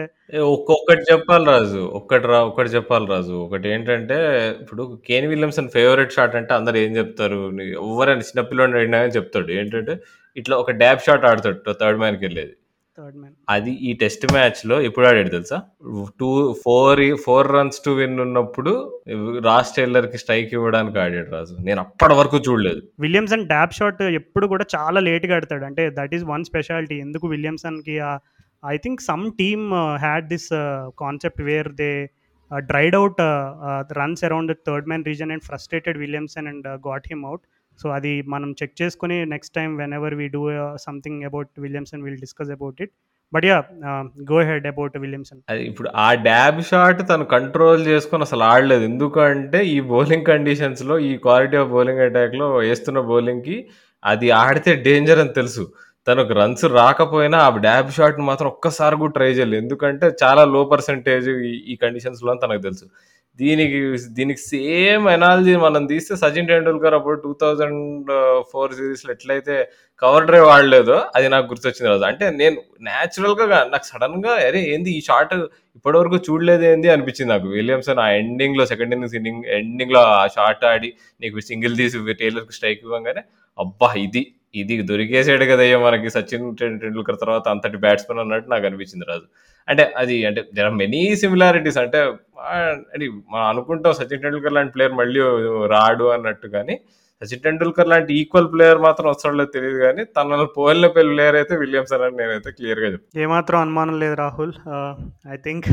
[0.53, 1.81] ఒక్కొక్కటి చెప్పాలి రాజు.
[1.99, 3.33] ఒక్కటి రా ఒక్కటి చెప్పాలి రాజు.
[3.47, 4.17] ఒకటి ఏంటంటే
[4.61, 7.41] ఇప్పుడు కేన్ విలియమ్సన్ ఫేవరెట్ షాట్ అంటే అందరు ఏం చెప్తారు?
[7.83, 9.51] ఎవరైనా చిన్నపిల్లడు అయినా చెప్తాడు.
[9.59, 9.95] ఏంటంటే
[10.37, 12.53] ఇట్లా ఒక డ్యాబ్ షాట్ ఆడతాడు థర్డ్ మ్యాన్కి వెళ్ళేది.
[12.97, 13.33] Third man.
[13.49, 15.57] అది ఈ టెస్ట్ మ్యాచ్లో ఎప్పుడు ఆడాడు తెలుసా?
[16.19, 16.29] Two
[16.65, 18.71] four four runs to win ఉన్నప్పుడు
[19.45, 21.55] రాస్ టైలర్కి స్ట్రైక్ ఇవ్వడానికి ఆడాడు రాజు.
[21.61, 22.81] నేను అప్పటి వరకు చూడలేదు.
[22.99, 25.65] విలియమ్సన్ డ్యాబ్ షాట్ ఎప్పుడు కూడా చాలా లేట్గా ఆడతాడు.
[25.65, 27.97] అంటే దట్ ఈస్ వన్ స్పెషాలిటీ ఎందుకు విలియమ్సన్కి
[28.67, 30.49] I think some team had this
[30.99, 31.91] concept where they
[32.57, 33.21] dried out
[33.93, 37.41] runs around third man region and frustrated Williamson and got him out
[37.81, 40.43] so అది మనం చెక్ చేసుకుని next time whenever we do
[40.87, 42.93] something about Williamson will discuss about it
[43.33, 43.57] but yeah
[44.31, 48.83] go ahead about Williamson అది ఇప్పుడు ఆ డ్యాబ్ shot తను control చేసుకొని అసలు ఆడలేదు.
[48.83, 53.57] ఎందుకంటే ఈ బౌలింగ్ కండిషన్స్లో ఈ క్వాలిటీ ఆఫ్ బౌలింగ్ అటాక్లో వేస్తున్న బౌలింగ్కి
[54.03, 55.63] అది ఆడితే డేంజర్ అని తెలుసు.
[56.07, 59.61] తనకు రన్స్ రాకపోయినా ఆ డ్యాబ్ షాట్ మాత్రం ఒక్కసారి కూడా ట్రై చేయలేదు.
[59.63, 61.29] ఎందుకంటే చాలా లో పర్సంటేజ్
[61.71, 62.85] ఈ కండిషన్స్లో తనకు తెలుసు.
[63.39, 63.79] దీనికి
[64.17, 68.11] దీనికి సేమ్ ఎనాలజీ మనం తీస్తే సచిన్ టెండూల్కర్ అప్పుడు టూ థౌజండ్
[68.51, 69.55] ఫోర్ సిరీస్లో ఎట్లయితే
[70.01, 72.05] కవర్ డ్రైవ్ ఆడలేదో అది నాకు గుర్తొచ్చింది రోజు.
[72.11, 75.33] అంటే నేను న్యాచురల్గా నాకు సడన్గా అరే ఏంది ఈ షాట్
[75.77, 77.47] ఇప్పటివరకు చూడలేదు ఏంది అనిపించింది నాకు.
[77.57, 80.91] విలియమ్సన్ ఆ ఎండింగ్లో సెకండ్ ఇన్నింగ్స్ ఇన్నింగ్ ఎండింగ్లో ఆ షాట్ ఆడి
[81.21, 83.23] నీకు సింగిల్ తీసి టైలర్కి స్ట్రైక్ ఇవ్వగానే
[83.57, 84.23] అబ్బా ఇది
[84.61, 89.27] ఇది దొరికేసాడు కదయ్యా మనకి సచిన్ టెండూల్కర్ తర్వాత అంతటి బ్యాట్స్మెన్ అన్నట్టు నాకు అనిపించింది రాజు.
[89.67, 91.99] అంటే అది అంటే దెర్ ఆర్ మెనీ సిమిలారిటీస్ అంటే
[92.95, 95.21] అది మనం అనుకుంటాం సచిన్ టెండూల్కర్ లాంటి ప్లేయర్ మళ్ళీ
[95.75, 96.75] రాడు అన్నట్టు కానీ
[97.21, 102.17] సచిన్ టెండూల్కర్ లాంటి ఈక్వల్ ప్లేయర్ మాత్రం వస్తాడో తెలియదు కానీ తనను పోలిన ప్లేయర్ అయితే విలియమ్సన్ అని
[102.21, 104.53] నేనైతే క్లియర్గా చెప్తాను ఏమాత్రం అనుమానం లేదు రాహుల్.
[105.33, 105.69] ఐ థింక్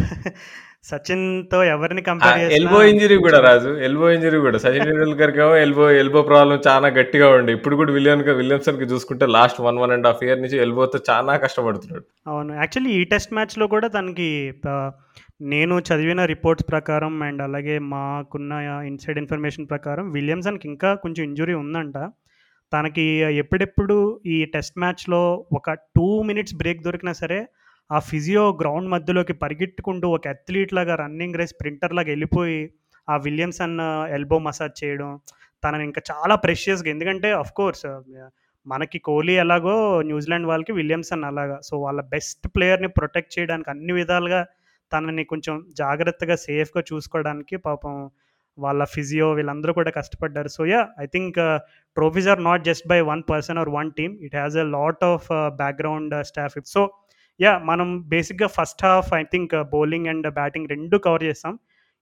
[0.84, 4.58] సచిన్తో ఎవరిని కంపేర్ ఎల్బో ఇంజరీ కూడా రాజు ఎల్బో ఇంజరీ కూడా.
[4.58, 9.60] సచిన్ టెండూల్కర్ ఏమో ఎల్బో ఎల్బో ప్రాబ్లం చాలా గట్టిగా ఉండే ఇప్పుడు కూడా విలియన్ విలియమ్సన్కి చూసుకుంటే last
[9.60, 12.04] one one and half year నుంచి ఎల్బోతో చాలా కష్టపడుతున్నాడు.
[12.26, 12.52] అవును.
[12.54, 14.28] యాక్చువల్లీ ఈ టెస్ట్ మ్యాచ్లో కూడా తనకి
[15.52, 18.52] నేను చదివిన రిపోర్ట్స్ ప్రకారం అండ్ అలాగే మాకున్న
[18.86, 21.96] ఇన్సైడ్ ఇన్ఫర్మేషన్ ప్రకారం విలియమ్సన్కి ఇంకా కొంచెం ఇంజురీ ఉందంట.
[22.72, 23.06] తనకి
[23.42, 25.22] ఎప్పుడెప్పుడు ఈ టెస్ట్ మ్యాచ్లో
[25.52, 27.40] ఒక టూ మినిట్స్ బ్రేక్ దొరికినా సరే
[27.92, 32.70] ఆ ఫిజియో గ్రౌండ్ మధ్యలోకి పరిగెట్టుకుంటూ ఒక అథ్లీట్ లాగా రన్నింగ్ రేస్ స్ప్రింటర్ లాగా వెళ్ళిపోయి
[33.10, 33.80] ఆ విలియమ్సన్
[34.10, 35.20] ఎల్బో మసాజ్ చేయడం
[35.64, 37.86] తనని ఇంకా చాలా ప్రెషియస్గా ఎందుకంటే అఫ్ కోర్స్
[38.66, 41.60] మనకి కోహ్లీ ఎలాగో న్యూజిలాండ్ వాళ్ళకి విలియమ్సన్ అలాగా.
[41.62, 44.46] సో వాళ్ళ బెస్ట్ ప్లేయర్ని ప్రొటెక్ట్ చేయడానికి అన్ని విధాలుగా
[44.92, 48.10] తనని కొంచెం జాగ్రత్తగా సేఫ్గా చూసుకోవడానికి పాపం
[48.58, 50.48] వాళ్ళ ఫిజియో వీళ్ళందరూ కూడా కష్టపడ్డారు.
[50.48, 51.34] So yeah I think
[51.96, 55.26] trophies are not just by one person or one team it has a lot of
[55.56, 56.90] background staff so
[57.40, 61.58] yeah మనం బేసిక్గా first half I think bowling and batting రెండు cover చేస్తాం.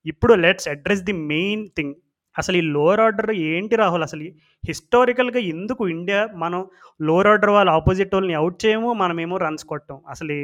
[0.06, 1.94] ఇప్పుడు let's address the main thing
[2.38, 4.02] అసలు ఈ lower order ఏంటి రాహుల్?
[4.02, 4.22] అసలు
[4.68, 6.66] హిస్టారికల్గా ఎందుకు ఇండియా మనం
[7.02, 8.92] లోవర్ ఆర్డర్ వాళ్ళ ఆపోజిట్ వాళ్ళని అవుట్ చేయము?
[8.92, 10.00] మనమేమో రన్స్ కొట్టాం.
[10.08, 10.36] అసలు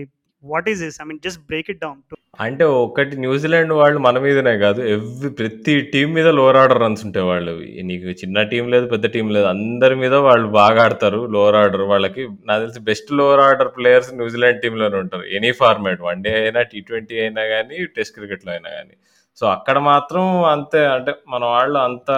[0.52, 2.00] what is this I mean just break it down
[2.44, 7.26] అంటే ఒకటి న్యూజిలాండ్ వాళ్ళు మన మీదనే కాదు ఎవ్రీ ప్రతి టీం మీద లోవర్ ఆర్డర్ రన్స్ ఉంటాయి
[7.30, 7.52] వాళ్ళు
[7.90, 12.24] నీకు చిన్న టీం లేదు పెద్ద టీం లేదు అందరి మీద వాళ్ళు బాగా ఆడతారు లోవర్ ఆర్డర్ వాళ్ళకి.
[12.48, 15.24] నాకు తెలిసి best lower order players New Zealand టీంలోనే ఉంటారు.
[15.38, 18.94] ఎనీ ఫార్మాట్ వన్ డే అయినా టీ ట్వంటీ అయినా కానీ టెస్ట్ క్రికెట్లో అయినా కానీ
[19.38, 22.10] సో అక్కడ మాత్రం అంతే అంటే మన వాళ్ళు అంత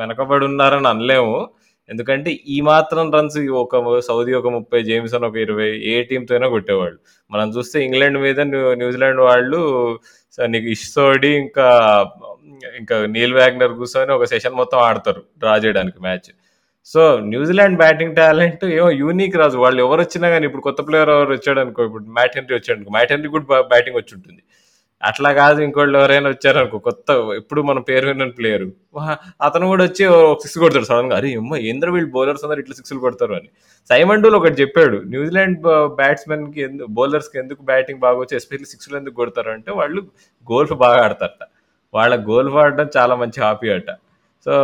[0.00, 1.36] వెనకబడి ఉన్నారని అనలేము.
[1.90, 6.98] ఎందుకంటే ఈ మాత్రం రన్స్ ఒక సౌదీ ఒక ముప్పై జేమ్సన్ ఒక ఇరవై ఏ టీంతో అయినా కొట్టేవాళ్ళు.
[7.30, 8.40] మనం చూస్తే ఇంగ్లాండ్ మీద
[8.82, 9.60] న్యూజిలాండ్ వాళ్ళు
[10.54, 11.66] నీకు ఇష్టోడి ఇంకా
[12.80, 16.30] ఇంకా నీల్ వ్యాగ్నర్ కూర్చొని ఒక సెషన్ మొత్తం ఆడతారు డ్రా చేయడానికి match.
[16.92, 19.56] So New Zealand batting talent ఏమో యూనిక్ రాజు.
[19.64, 22.92] వాళ్ళు ఎవరు వచ్చినా కానీ ఇప్పుడు కొత్త ప్లేయర్ ఎవరు వచ్చాడు అనుకో ఇప్పుడు మ్యాట్ హెన్రీ వచ్చాడు అనుకో
[22.96, 24.42] మ్యాట్ హెన్రీ కూడా బ్యాటింగ్ వచ్చి ఉంటుంది.
[25.02, 28.64] అట్లా కాదు ఇంకోళ్ళు ఎవరైనా వచ్చారనుకో కొత్త ఎప్పుడు మన పేరు విన్న ప్లేయర్
[29.42, 31.16] అతను కూడా వచ్చి ఒక సిక్స్ కొడతాడు సడన్గా.
[31.16, 33.48] అరే అమ్మ ఏంద్ర వీళ్ళు బౌలర్స్ అందరు ఇట్లా సిక్స్లు కొడతారు అని.
[33.88, 35.60] సైమన్ డూల్ ఒకటి చెప్పాడు న్యూజిలాండ్
[36.00, 39.50] బ్యాట్స్మెన్కి ఎందుకు బౌలర్స్కి ఎందుకు బ్యాటింగ్ బాగా వచ్చి ఎస్పెషల్లీ సిక్స్లు ఎందుకు కొడతారు?
[39.50, 40.02] అంటే వాళ్ళు
[40.52, 41.44] గోల్ఫ్ బాగా ఆడతారట.
[41.94, 43.90] వాళ్ళ గోల్ఫ్ ఆడడం చాలా మంచి హాబీ అట.
[44.46, 44.54] సో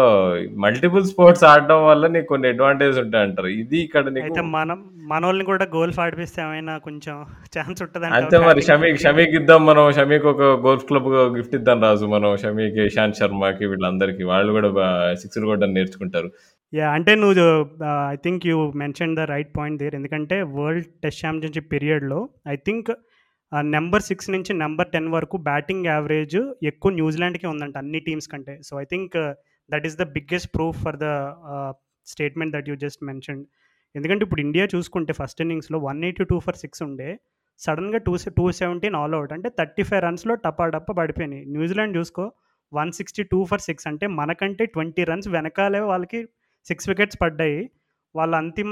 [0.63, 3.51] మల్టిపుల్ స్పోర్ట్స్ ఆడడం వల్ల నీకు కొన్ని అడ్వాంటేజ్ ఉంటాయి అంటారు.
[3.61, 4.79] ఇది ఇక్కడ అయితే మనం
[5.13, 7.15] మనోళ్ళని కూడా గోల్ఫ్ ఆడిపిస్తే ఏమైనా కొంచెం
[7.55, 12.09] ఛాన్స్ ఉంటుంది అంతే మరి షమీక్ షమీక్ ఇద్దాం మనం షమీక్ ఒక గోల్ఫ్ క్లబ్ గిఫ్ట్ ఇద్దాం రాజు
[12.15, 14.23] మనం షమీక్ ఇషాంత్ శర్మకి వీళ్ళందరికీ.
[14.33, 14.71] వాళ్ళు కూడా
[15.23, 16.31] సిక్స్ కొట్టడం నేర్చుకుంటారు.
[16.73, 17.47] యా అంటే నువ్వు
[18.15, 22.21] I think you mention the right point there ఎందుకంటే వరల్డ్ టెస్ట్ ఛాంపియన్షిప్ పీరియడ్లో
[22.55, 22.91] ఐ థింక్
[23.77, 28.55] నెంబర్ సిక్స్ నుంచి నెంబర్ టెన్ వరకు బ్యాటింగ్ యావరేజ్ ఎక్కువ న్యూజిలాండ్కే ఉందంట అన్ని టీమ్స్ కంటే.
[28.69, 29.17] So I think
[29.71, 31.03] that is the biggest proof for the
[32.07, 33.45] statement that you just mention
[33.97, 37.19] ఎందుకంటే ఇప్పుడు ఇండియా చూసుకుంటే ఫస్ట్ ఇన్నింగ్స్లో one eighty two for six ఉండే.
[37.59, 41.45] సడన్గా two two seventeen all out అంటే థర్టీ ఫైవ్ రన్స్లో టపా టప్ప పడిపోయినాయి.
[41.45, 42.33] న్యూజిలాండ్ చూసుకో
[42.73, 46.29] one sixty two for six అంటే మనకంటే ట్వంటీ రన్స్ వెనకాలే వాళ్ళకి
[46.65, 47.71] సిక్స్ వికెట్స్ పడ్డాయి.
[48.17, 48.71] వాళ్ళ అంతిమ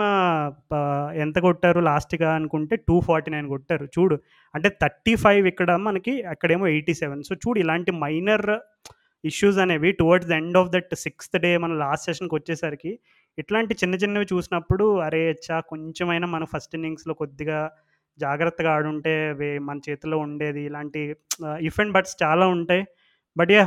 [0.73, 3.87] ప- ఎంత కొట్టారు లాస్ట్గా అనుకుంటే టూ ఫార్టీ నైన్ కొట్టారు.
[3.87, 4.19] చూడు
[4.55, 8.59] అంటే థర్టీ ఫైవ్ ఇక్కడ మనకి అక్కడేమో ఎయిటీ సెవెన్ సో చూడు ఇలాంటి మైనర్
[9.25, 12.93] ఇష్యూస్ అనేవి towards the end of that sixth day మన లాస్ట్ సెషన్కి వచ్చేసరికి
[13.39, 17.59] ఇట్లాంటి చిన్న చిన్నవి చూసినప్పుడు అరే చా కొంచెమైనా మన ఫస్ట్ ఇన్నింగ్స్లో కొద్దిగా
[18.19, 21.03] జాగ్రత్తగా ఆడుంటే అవి మన చేతిలో ఉండేది ఇలాంటి
[21.61, 22.83] ఇఫ్ అండ్ బట్స్ చాలా ఉంటాయి.
[23.37, 23.65] బట్ యా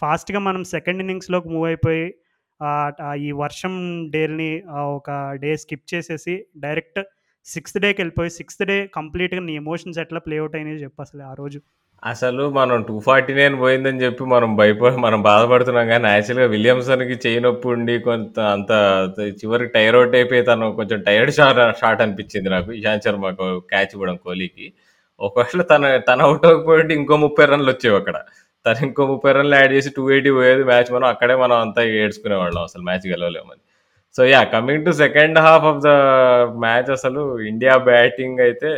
[0.00, 2.04] ఫాస్ట్గా మనం సెకండ్ ఇన్నింగ్స్లోకి మూవ్ అయిపోయి
[3.26, 3.74] ఈ వర్షం
[4.10, 4.50] డేని
[4.96, 5.10] ఒక
[5.42, 7.00] డే స్కిప్ చేసేసి డైరెక్ట్
[7.46, 11.34] సిక్స్త్ డేకి వెళ్ళిపోయి సిక్స్త్ డే కంప్లీట్గా నీ ఎమోషన్స్ ఎట్లా ప్లే అవుట్ అయినాయి చెప్పు అసలు ఆ
[11.34, 11.60] రోజు.
[12.02, 17.40] అసలు మనం టూ ఫార్టీ నైన్ పోయిందని చెప్పి మనం భయపడి మనం బాధపడుతున్నాం కానీ యాక్చువల్గా విలియమ్సన్కి చేయి
[17.46, 18.70] నొప్పి ఉండి కొంత అంత
[19.40, 22.70] చివరికి టైర్ అవుట్ అయిపోయి తను కొంచెం టైర్డ్ షాట్ షాట్ అనిపించింది నాకు.
[22.78, 24.66] ఇషాంత్ శర్మకు క్యాచ్ ఇవ్వడం కోహ్లీకి.
[25.20, 28.16] ఒకవేళ తన తన అవుట్ అవ్వకపోయింటే ఇంకో ముప్పై రన్లు వచ్చేవి అక్కడ.
[28.66, 32.62] తను ఇంకో ముప్పై రన్లు యాడ్ చేసి టూ ఎయిటీ పోయేది మ్యాచ్ మనం అక్కడే మనం అంతా ఏడ్చుకునేవాళ్ళం
[32.62, 33.60] అసలు match గెలవలేమని.
[34.16, 35.90] So yeah coming to second half of the
[36.64, 37.22] match అసలు
[37.52, 38.70] ఇండియా బ్యాటింగ్ అయితే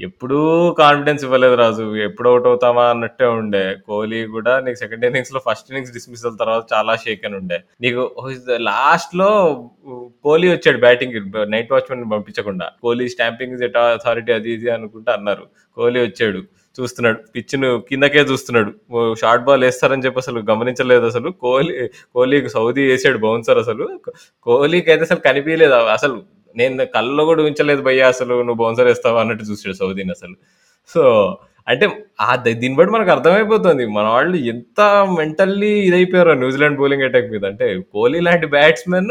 [0.00, 0.38] ఎప్పుడూ
[0.78, 1.96] కాన్ఫిడెన్స్ ఇవ్వలేదు రాజు.
[1.96, 3.76] ఎప్పుడు అవుట్ అవుతామా అన్నట్టే ఉండే.
[3.86, 7.58] కోహ్లీ కూడా నీకు సెకండ్ ఇన్నింగ్స్లో ఫస్ట్ ఇన్నింగ్స్ డిస్మిసల్ తర్వాత చాలా షేక్ అని ఉండే.
[7.80, 8.02] నీకు
[8.58, 9.28] లాస్ట్లో
[10.24, 11.16] కోహ్లీ వచ్చాడు బ్యాటింగ్
[11.50, 12.70] నైట్ వాచ్మెన్ పంపించకుండా.
[12.82, 15.46] కోహ్లీ స్టాంపింగ్ అథారిటీ అది ఇది అనుకుంటా అన్నారు.
[15.76, 16.42] కోహ్లీ వచ్చాడు.
[16.80, 17.18] చూస్తున్నాడు.
[17.36, 18.70] పిచ్ను కిందకే చూస్తున్నాడు.
[19.20, 21.30] షార్ట్ బాల్ వేస్తారని చెప్పి అసలు గమనించలేదు అసలు.
[21.30, 24.00] కోహ్లీ కోహ్లీకి సౌదీ వేసాడు బౌన్సర్ అసలు.
[24.42, 25.72] కోహ్లీకి అయితే అసలు కనిపించలేదు.
[25.72, 26.22] అసలు
[26.56, 30.34] నేను కళ్ళలో కూడా ఉంచలేదు భయ్యా అసలు నువ్వు బౌన్సర్ వేస్తావా అన్నట్టు చూసాడు సౌదీని అసలు.
[30.88, 31.02] సో
[31.68, 31.86] అంటే
[32.20, 33.86] ఆ దీన్ని బట్టి మనకు అర్థమైపోతుంది.
[33.86, 34.80] మన వాళ్ళు ఎంత
[35.18, 37.44] మెంటల్లీ ఇదైపోయారో న్యూజిలాండ్ బౌలింగ్ అటాక్ మీద.
[37.44, 39.10] అంటే కోహ్లీ లాంటి బ్యాట్స్మెన్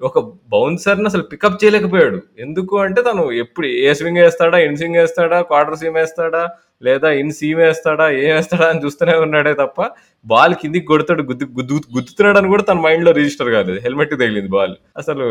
[0.00, 0.18] ఒక
[0.52, 2.18] బౌన్సర్ని అసలు పికప్ చేయలేకపోయాడు.
[2.44, 6.42] ఎందుకు అంటే తను ఎప్పుడు ఏ స్వింగ్ వేస్తాడా ఇన్ స్వింగ్ వేస్తాడా క్వార్టర్ సీమ్ వేస్తాడా
[6.86, 9.78] లేదా ఇన్ సీమ్ వేస్తాడా ఏం వేస్తాడా అని చూస్తూనే ఉన్నాడే తప్ప
[10.26, 13.78] బాల్ కిందికి కొడతాడు గుద్దు గుద్దు గుద్దుతున్నాడు అని కూడా తన మైండ్లో రిజిస్టర్ కాలేదు.
[13.86, 15.26] హెల్మెట్ తగిలింది బాల్ అసలు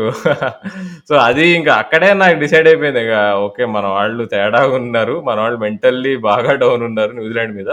[1.08, 3.02] సో అది ఇంకా అక్కడే నాకు డిసైడ్ అయిపోయింది.
[3.06, 3.14] ఇక
[3.46, 7.70] ఓకే మన వాళ్ళు తేడా ఉన్నారు మన వాళ్ళు మెంటల్లీ బాగా డౌన్ ఉన్నారు న్యూజిలాండ్ మీద.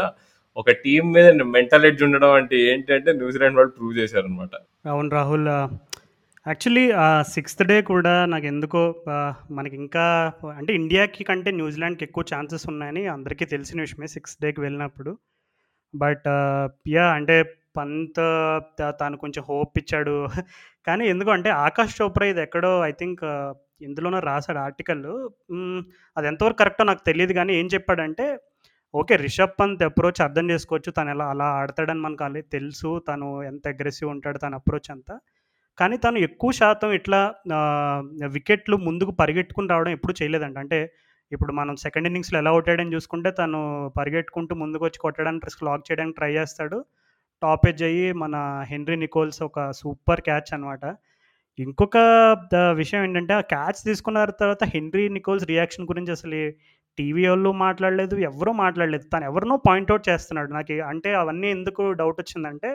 [0.57, 4.53] ఒక టీం మీద మెంటల్ ఎడ్జ్ ఉండడం అంటే ఏంటంటే న్యూజిలాండ్ వాళ్ళు ప్రూవ్ చేశారు అనమాట
[4.91, 5.49] అవును రాహుల్
[6.45, 6.83] యాక్చువల్లీ
[7.35, 8.81] సిక్స్త్ డే కూడా నాకు ఎందుకో
[9.57, 10.03] మనకి ఇంకా
[10.59, 15.11] అంటే ఇండియాకి కంటే న్యూజిలాండ్కి ఎక్కువ ఛాన్సెస్ ఉన్నాయని అందరికీ తెలిసిన విషయమే సిక్స్త్ డేకి వెళ్ళినప్పుడు.
[15.93, 16.27] బట్
[16.95, 17.35] యా అంటే
[17.77, 18.21] పంత్
[18.99, 20.15] తను కొంచెం హోప్ ఇచ్చాడు.
[20.87, 23.23] కానీ ఎందుకు అంటే ఆకాష్ చోప్రా ఇది ఎక్కడో ఐ థింక్
[23.87, 25.03] ఇందులోనో రాశాడు ఆర్టికల్
[26.17, 28.25] అది ఎంతవరకు కరెక్టో నాకు తెలియదు కానీ ఏం చెప్పాడంటే
[28.93, 30.89] ఓకే రిషబ్ పంత్ అప్రోచ్ అర్థం చేసుకోవచ్చు.
[30.97, 32.91] తను ఎలా అలా ఆడతాడని మనకు అలా తెలుసు.
[33.09, 35.15] తను ఎంత అగ్రెసివ్ ఉంటాడు తన అప్రోచ్ అంతా.
[35.79, 37.35] కానీ తను ఎక్కువ శాతం ఇట్లా
[38.27, 40.57] వికెట్లు ముందుకు పరిగెట్టుకుని రావడం ఎప్పుడు చేయలేదంట.
[40.57, 40.79] అంటే
[41.31, 46.31] ఇప్పుడు మనం సెకండ్ ఇన్నింగ్స్లో ఎలా కొట్టాడని చూసుకుంటే తను పరిగెట్టుకుంటూ ముందుకు వచ్చి కొట్టడానికి లాక్ చేయడానికి ట్రై
[46.33, 46.85] చేస్తాడు.
[47.43, 48.35] టాప్ ఎడ్జ్ అయ్యి మన
[48.69, 50.95] హెన్రీ నికోల్స్ ఒక సూపర్ క్యాచ్ అనమాట
[51.59, 51.97] ఇంకొక
[52.73, 56.39] విషయం ఏంటంటే ఆ క్యాచ్ తీసుకున్న తర్వాత హెన్రీ నికోల్స్ రియాక్షన్ గురించి అసలు
[56.97, 59.03] టీవీ వాళ్ళు మాట్లాడలేదు ఎవరూ మాట్లాడలేదు.
[59.13, 60.51] తను ఎవరినో పాయింట్అవుట్ చేస్తున్నాడు.
[60.53, 62.69] నాకు అంటే అవన్నీ ఎందుకు డౌట్ వచ్చిందంటే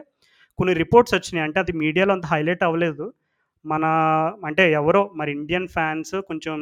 [0.60, 1.44] కొన్ని రిపోర్ట్స్ వచ్చినాయి.
[1.46, 3.06] అంటే అది మీడియాలో అంత హైలైట్ అవ్వలేదు.
[3.64, 3.84] మన
[4.48, 6.58] అంటే ఎవరో మరి ఇండియన్ ఫ్యాన్స్ కొంచెం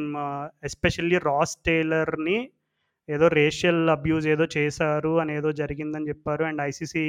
[0.63, 2.37] ఎస్పెషల్లీ రాస్ టేలర్ని
[3.09, 6.43] ఏదో రేషియల్ అబ్యూజ్ ఏదో చేశారు అని ఏదో జరిగిందని చెప్పారు.
[6.43, 7.05] అండ్ ఐసీసీ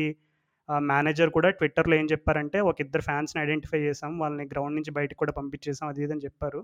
[0.69, 5.33] మేనేజర్ కూడా ట్విట్టర్లో ఏం చెప్పారంటే ఒక ఇద్దరు ఫ్యాన్స్ని ఐడెంటిఫై చేసాం వాళ్ళని గ్రౌండ్ నుంచి బయటకు కూడా
[5.33, 6.61] పంపించేసాం అది ఇదని చెప్పారు.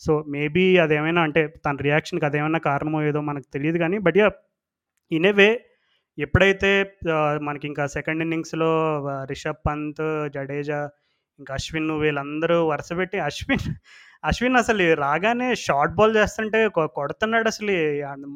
[0.00, 4.28] సో మేబీ అదేమైనా అంటే తన రియాక్షన్కి అదేమైనా కారణమో ఏదో మనకు తెలియదు కానీ but yeah
[5.12, 5.48] in a way
[6.20, 6.70] ఎప్పుడైతే
[7.42, 8.70] మనకి ఇంకా సెకండ్ ఇన్నింగ్స్లో
[9.24, 10.02] రిషబ్ పంత్
[10.34, 10.80] జడేజా
[11.38, 13.66] ఇంకా అశ్విన్ వీళ్ళందరూ వరుస పెట్టి అశ్విన్
[14.24, 17.74] అశ్విన్ అసలు రాగానే షార్ట్ బాల్ చేస్తుంటే కొ- కొడుతున్నాడు అసలు.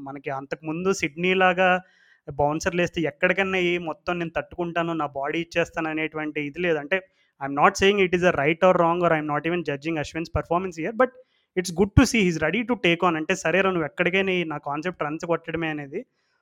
[0.08, 1.68] మనకి అంతకుముందు సిడ్నీ లాగా
[2.28, 6.78] బౌన్సర్లు వేస్తే ఎక్కడికన్నా ఈ మొత్తం నేను తట్టుకుంటాను నా బాడీ ఇచ్చేస్తాను అనేటువంటి ఇది లేదు.
[6.78, 6.96] అంటే
[7.40, 10.30] I'm not saying it is a right or wrong or I'm not even judging Ashwin's
[10.36, 11.14] performance year but
[11.56, 14.58] it's good to see he's ready to take on అంటే సరే నువ్వు ఎక్కడికైనా ఈ నా
[14.58, 16.00] కాన్సెప్ట్ రన్స్ కొట్టడమే అనేది.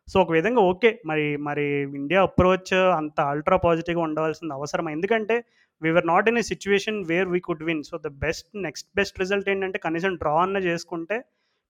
[0.08, 0.90] సో ఒక విధంగా ఓకే.
[1.06, 5.36] మరి మరి ఇండియా అప్రోచ్ అంత అల్ట్రా పాజిటివ్గా ఉండవలసిన అవసరం ఎందుకంటే
[5.82, 9.48] we're not in a situation where we could win so the best next best result
[9.48, 11.16] ఏంటంటే కనీసం డ్రా అన్న చేసుకుంటే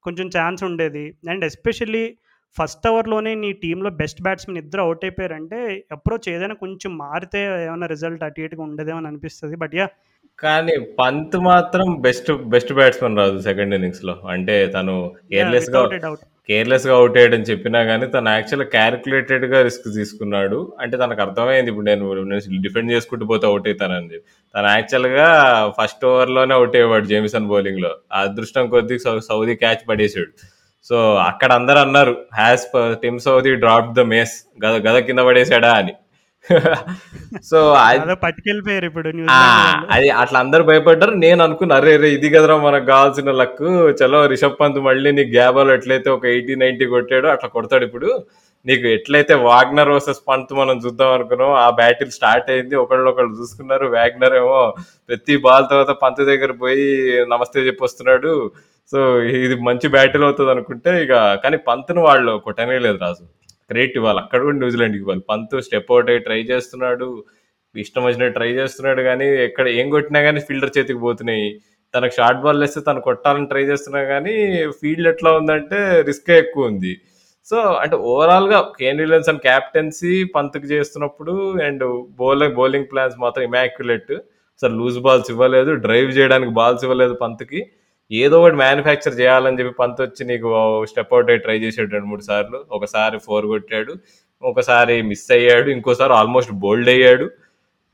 [0.04, 1.14] కొంచెం ఛాన్స్ ఉండేది.
[1.28, 2.04] అండ్ ఎస్పెషల్లీ
[2.56, 8.22] ఫస్ట్ అవర్లోనే నీ టీంలో బెస్ట్ బ్యాట్స్మెన్ ఇద్దరు అవుట్ అయిపోయారంటే అప్రోచ్ ఏదైనా కొంచెం మారితే ఏమైనా రిజల్ట్
[8.22, 9.56] అటు ఇటుగా ఉండేదేమో అని అనిపిస్తుంది.
[9.56, 9.86] బట్ యా
[10.38, 14.94] కానీ పంత్ మాత్రం బెస్ట్ బెస్ట్ బ్యాట్స్మెన్ రాదు సెకండ్ ఇన్నింగ్స్లో అంటే తను
[15.32, 15.82] కేర్లెస్గా
[16.48, 20.58] కేర్లెస్గా అవుట్ అయ్యాడని చెప్పినా కానీ తను యాక్చువల్ క్యాలిక్యులేటెడ్గా రిస్క్ తీసుకున్నాడు.
[20.82, 22.06] అంటే తనకు అర్థమైంది ఇప్పుడు నేను
[22.64, 24.10] డిఫెండ్ చేసుకుంటూ పోతే అవుట్ అవుతానని.
[24.14, 25.28] చెప్పి తను యాక్చువల్గా
[25.78, 27.92] ఫస్ట్ ఓవర్లోనే అవుట్ అయ్యేవాడు జేమిసన్ బౌలింగ్లో.
[28.14, 28.98] ఆ అదృష్టం కొద్దీ
[29.30, 30.32] సౌదీ క్యాచ్ పడేసాడు
[30.90, 30.96] సో
[31.30, 32.64] అక్కడ అందరు అన్నారు has
[33.02, 35.94] Tim Southee drop the mace గద గద కింద పడేసాడా అని.
[37.50, 39.08] సో అదో పట్టుకెళ్ళిపోయారు ఇప్పుడు
[39.94, 41.14] అది అట్లా అందరు భయపడ్డారు.
[41.24, 43.62] నేను అనుకున్నా అరే రే ఇది కదరా మనకు కావాల్సిన లక్
[44.00, 48.10] చలో రిషబ్ పంత్ మళ్ళీ నీకు గ్యాబాల్ ఎట్లయితే ఒక ఎయిటీ నైన్టీ కొట్టాడో అట్లా కొడతాడు ఇప్పుడు.
[48.66, 52.74] నీకు ఎట్లయితే వాగ్నర్ వర్సెస్ పంత్ మనం చూద్దాం అనుకున్నాం ఆ బ్యాటిల్ స్టార్ట్ అయింది.
[52.82, 53.86] ఒకళ్ళు ఒకళ్ళు చూసుకున్నారు.
[53.96, 54.58] వాగ్నర్ ఏమో
[55.08, 56.86] ప్రతి బాల్ తర్వాత పంత్ దగ్గర పోయి
[57.32, 58.32] నమస్తే చెప్పొస్తున్నాడు
[58.92, 58.98] సో
[59.44, 61.14] ఇది మంచి బ్యాటిల్ అవుతుంది అనుకుంటే ఇక
[61.44, 63.24] కానీ పంత్ను వాళ్ళు కొట్టనే లేదు రాజు.
[63.72, 64.20] క్రెడిట్ ఇవ్వాలి.
[64.24, 65.22] అక్కడ కూడా న్యూజిలాండ్కి ఇవ్వాలి.
[65.32, 67.08] పంతు స్టెప్ అవుట్ అయ్యి ట్రై చేస్తున్నాడు.
[67.74, 71.46] ఇష్టం వచ్చినట్టు ట్రై చేస్తున్నాడు కానీ ఎక్కడ ఏం కొట్టినా కానీ ఫీల్డర్ చేతికి పోతున్నాయి.
[71.94, 74.34] తనకు షార్ట్ బాల్ వేస్తే తను కొట్టాలని ట్రై చేస్తున్నా కానీ
[74.80, 76.92] ఫీల్డ్ ఎట్లా ఉందంటే రిస్క్ ఎక్కువ ఉంది.
[77.48, 81.34] సో అంటే ఓవరాల్గా కేన్ విలియమ్సన్ క్యాప్టెన్సీ పంతుకు చేస్తున్నప్పుడు
[81.66, 81.84] అండ్
[82.20, 84.12] బౌలింగ్ బౌలింగ్ ప్లాన్స్ మాత్రం ఇమాక్యులేట్.
[84.58, 85.72] అసలు లూజ్ బాల్స్ ఇవ్వలేదు.
[85.86, 87.60] డ్రైవ్ చేయడానికి బాల్స్ ఇవ్వలేదు పంతుకి.
[88.12, 90.48] ఏదో ఒకటి మ్యానుఫ్యాక్చర్ చేయాలని చెప్పి పంత్ వచ్చి నీకు
[90.90, 92.64] స్టెప్ అవుట్ అయ్యి ట్రై చేసాడు రెండు మూడు సార్లు.
[92.70, 93.94] ఒకసారి ఫోర్ కొట్టాడు
[94.42, 97.30] ఒకసారి మిస్ అయ్యాడు ఇంకోసారి ఆల్మోస్ట్ బోల్డ్ అయ్యాడు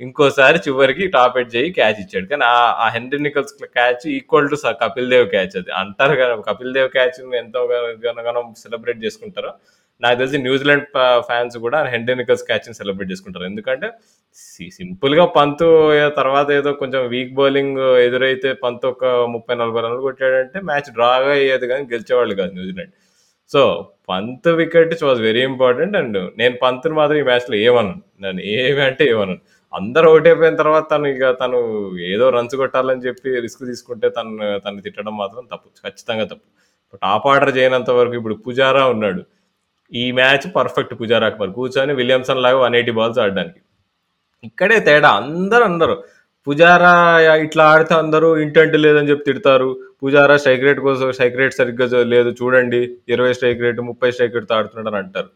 [0.00, 2.26] ఇంకోసారి చివరికి టాప్ ఎట్ చేయి క్యాచ్ ఇచ్చాడు.
[2.26, 2.42] కానీ
[2.84, 5.72] ఆ Henry Nicholls catch equal to Kapil Dev catch అది.
[5.72, 7.64] అంటారు కదా కపిల్ దేవ్ క్యాచ్ ఎంతో
[8.06, 9.52] గనగనం సెలబ్రేట్ చేసుకుంటారో.
[10.03, 10.86] నాకు తెలిసి న్యూజిలాండ్
[11.28, 13.46] ఫ్యాన్స్ కూడా హెన్రీ క్యాచ్ని క్యాచ్ సెలబ్రేట్ చేసుకుంటారు.
[13.51, 13.88] ఎందుకంటే
[14.78, 15.66] సింపుల్గా పంతు
[16.20, 21.68] తర్వాత ఏదో కొంచెం వీక్ బౌలింగ్ ఎదురైతే పంత్ ఒక ముప్పై నలభై రన్లు కొట్టాడంటే మ్యాచ్ డ్రాగా అయ్యేది
[21.72, 22.94] కానీ గెలిచేవాళ్ళు కాదు New Zealand
[23.51, 23.61] so
[24.11, 29.05] Pant wicket was very important and నేను పంత్ని మాత్రం ఈ మ్యాచ్లో ఏమన్నాను నేను ఏమి అంటే
[29.12, 29.42] ఏమన్నాను
[29.72, 31.59] అందరూ అవుట్ అయిపోయిన తర్వాత తను ఇక తను
[32.12, 34.30] ఏదో రన్స్ కొట్టాలని చెప్పి రిస్క్ తీసుకుంటే తను
[34.66, 36.46] తను తిట్టడం మాత్రం తప్పు ఖచ్చితంగా తప్పు.
[37.05, 39.22] టాప్ ఆర్డర్ చేయనంత వరకు ఇప్పుడు పుజారా ఉన్నాడు.
[39.93, 43.61] ఈ మ్యాచ్ పర్ఫెక్ట్ పుజారాకి మరి కూర్చొని విలియమ్సన్ లాగా వన్ ఎయిటీ బాల్స్ ఆడడానికి.
[44.49, 45.95] ఇక్కడే తేడా అందరు అందరు.
[46.47, 46.93] పుజారా
[47.45, 49.70] ఇట్లా ఆడితే అందరూ ఇంటెంట్ లేదని చెప్పి తిడతారు.
[50.03, 52.80] పుజారా స్ట్రైక్ రేట్ కోసం స్ట్రైక్ రేట్ సరిగ్గా లేదు చూడండి
[53.14, 55.30] ఇరవై స్ట్రైక్ రేట్ ముప్పై స్ట్రైక్ రేట్తో ఆడుతున్నాడు అని అంటారు.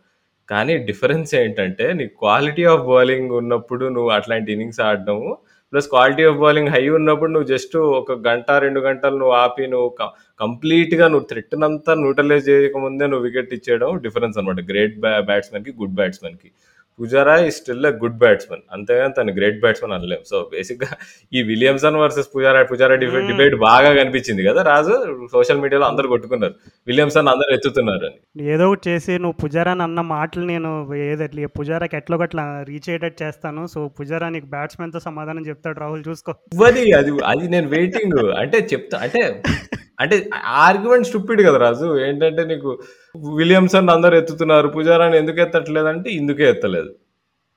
[0.49, 5.29] కానీ డిఫరెన్స్ ఏంటంటే నీ క్వాలిటీ ఆఫ్ బౌలింగ్ ఉన్నప్పుడు నువ్వు అట్లాంటి ఇన్నింగ్స్ ఆడడము
[5.73, 9.91] plus quality of bowling high ఉన్నప్పుడు నువ్వు జస్ట్ ఒక గంట రెండు గంటలు నువ్వు ఆపి నువ్వు
[10.43, 16.51] కంప్లీట్గా నువ్వు థ్రెట్నంతా న్యూట్రలైజ్ చేయకముందే నువ్వు వికెట్ ఇచ్చేయడం డిఫరెన్స్ అనమాట గ్రేట్ బ్యాట్స్మెన్కి గుడ్ బ్యాట్స్మెన్కి
[17.01, 20.19] పుజారా ఈ స్టిల్ గుడ్ బ్యాట్స్మెన్ అంతేగాని తను గ్రేట్ బ్యాట్స్మెన్ అనలేం.
[20.31, 20.89] సో బేసిక్గా
[21.33, 23.27] ఈ Williamson versus Pujara Pujara Hmm.
[23.29, 25.27] Debate బాగా కనిపించింది కదా రాజు?
[25.33, 26.55] సోషల్ మీడియాలో అందరు కొట్టుకున్నారు.
[26.87, 28.49] విలియమ్సన్ అందరు ఎత్తుతున్నారు అని.
[28.51, 33.67] ఏదో ఒకటి చేసి నువ్వు పుజారాని అన్న మాటలు నేను ఏదట్లే పుజారాకి ఎట్లో గట్లా రీచ్ అయ్యేటట్టు చేస్తాను.
[33.67, 36.33] సో పుజారా నీకు బ్యాట్స్మెన్తో సమాధానం చెప్తాడు రాహుల్ చూసుకో.
[36.67, 36.93] అది
[37.27, 39.43] అది నేను వెయిటింగ్ అంటే చెప్తా అంటే
[40.03, 40.17] అంటే
[40.65, 41.89] ఆర్గ్యుమెంట్ స్టూపిడ్ కదా రాజు.
[42.07, 42.71] ఏంటంటే నీకు
[43.41, 46.93] విలియమ్సన్ అందరు ఎత్తుతున్నారు పుజారాని ఎందుకు ఎత్తట్లేదంటే ఇందుకే ఎత్తలేదు.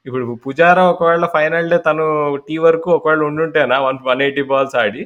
[0.07, 2.03] ఇప్పుడు పుజారా ఒకవేళ ఫైనల్ డే తను
[2.47, 5.03] టీ వరకు ఒకవేళ ఉండుంటేనా వన్ వన్ ఎయిటీ బాల్స్ ఆడి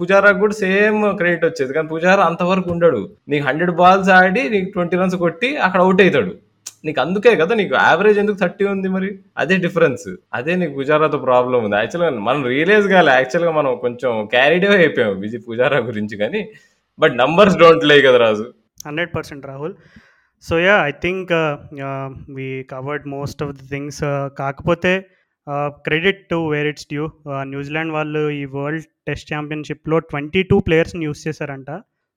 [0.00, 1.72] పుజారాకు కూడా సేమ్ క్రెడిట్ వచ్చేది.
[1.76, 3.00] కానీ పుజారా అంతవరకు ఉండడు.
[3.32, 6.34] నీకు హండ్రెడ్ బాల్స్ ఆడి నీకు ట్వంటీ రన్స్ కొట్టి అక్కడ అవుట్ అవుతాడు.
[6.84, 9.08] నీకు అందుకే కదా నీకు యావరేజ్ ఎందుకు థర్టీ ఉంది మరి?
[9.42, 10.08] అదే డిఫరెన్స్
[10.38, 11.76] అదే నీకు పుజారాతో ప్రాబ్లం ఉంది.
[11.82, 13.12] యాక్చువల్గా మనం రియలైజ్ కాలే.
[13.20, 16.42] యాక్చువల్గా మనం కొంచెం క్యారీడే అయిపోయాం విజయ్ పుజారా గురించి కానీ.
[16.98, 18.46] బట్ నంబర్స్ డోంట్ లే కదా Raju.
[18.86, 19.74] Hundred percent Rahul.
[20.44, 21.30] So ya I think
[22.38, 24.02] we covered most of the things
[24.40, 24.92] కాకపోతే
[25.86, 27.04] credit to where it's due
[27.52, 31.70] New Zealand వాళ్ళు ఈ వరల్డ్ టెస్ట్ ఛాంపియన్షిప్లో ట్వంటీ టూ ప్లేయర్స్ని యూస్ చేశారంట.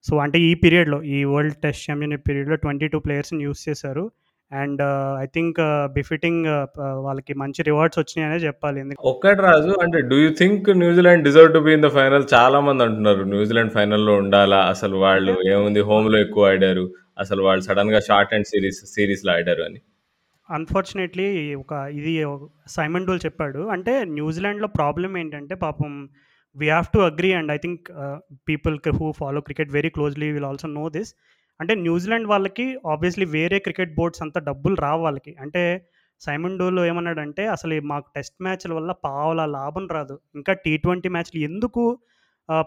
[0.05, 4.05] సో అంటే ఈ పీరియడ్లో ఈ వరల్డ్ టెస్ట్ ఛాంపియన్షిప్ పీరియడ్లో ట్వంటీ టూ ప్లేయర్స్ని యూస్ చేశారు.
[4.51, 4.81] అండ్
[5.23, 5.59] ఐ థింక్
[5.97, 6.45] బిఫిటింగ్
[7.05, 8.81] వాళ్ళకి మంచి రివార్డ్స్ వచ్చినాయనే చెప్పాలి.
[9.11, 12.83] ఒక్కటి రాజు అంటే do you think New Zealand deserve to be in the final చాలా మంది
[12.87, 14.59] అంటున్నారు న్యూజిలాండ్ ఫైనల్లో ఉండాలా?
[14.73, 16.85] అసలు వాళ్ళు ఏముంది హోమ్లో ఎక్కువ ఆడారు?
[17.19, 19.79] అసలు వాళ్ళు సడన్గా షార్ట్ అండ్ సిరీస్ సిరీస్లో ఆడారు అని.
[20.49, 22.13] అన్ఫార్చునేట్లీ ఒక ఇది
[22.75, 23.61] సైమన్ డోల్ చెప్పాడు.
[23.75, 25.91] అంటే న్యూజిలాండ్లో ప్రాబ్లం ఏంటంటే పాపం
[26.55, 27.85] we have to agree and I think
[28.49, 31.11] people who follow cricket very closely will also know this
[31.59, 35.31] అంటే న్యూజిలాండ్ వాళ్ళకి ఆబ్వియస్లీ వేరే క్రికెట్ బోర్డ్స్ అంత డబ్బులు రావు వాళ్ళకి.
[35.43, 35.63] అంటే
[36.21, 40.15] సైమన్ డోలో ఏమన్నాడంటే అసలు మాకు టెస్ట్ మ్యాచ్ల వల్ల పావుల లాభం రాదు.
[40.35, 41.83] ఇంకా టీ ట్వంటీ మ్యాచ్లు ఎందుకు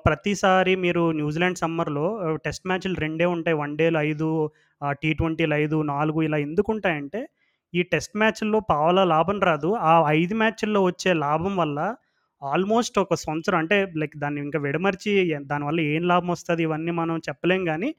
[0.07, 2.05] ప్రతిసారి మీరు న్యూజిలాండ్ సమ్మర్లో
[2.45, 3.57] టెస్ట్ మ్యాచ్లు రెండే ఉంటాయి.
[3.62, 4.28] వన్ డేలు ఐదు
[5.03, 7.20] టీ ట్వంటీలు ఐదు నాలుగు ఇలా ఎందుకు ఉంటాయంటే
[7.72, 9.70] ఈ టెస్ట్ మ్యాచ్ల్లో పావుల లాభం రాదు.
[9.91, 11.78] ఆ ఐదు మ్యాచ్ల్లో వచ్చే లాభం వల్ల
[12.43, 15.12] ఆల్మోస్ట్ ఒక సంవత్సరం అంటే లైక్ దాన్ని ఇంకా విడమర్చి
[15.53, 17.91] దానివల్ల ఏం లాభం వస్తుంది ఇవన్నీ మనం చెప్పలేం కానీ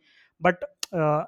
[0.41, 0.63] but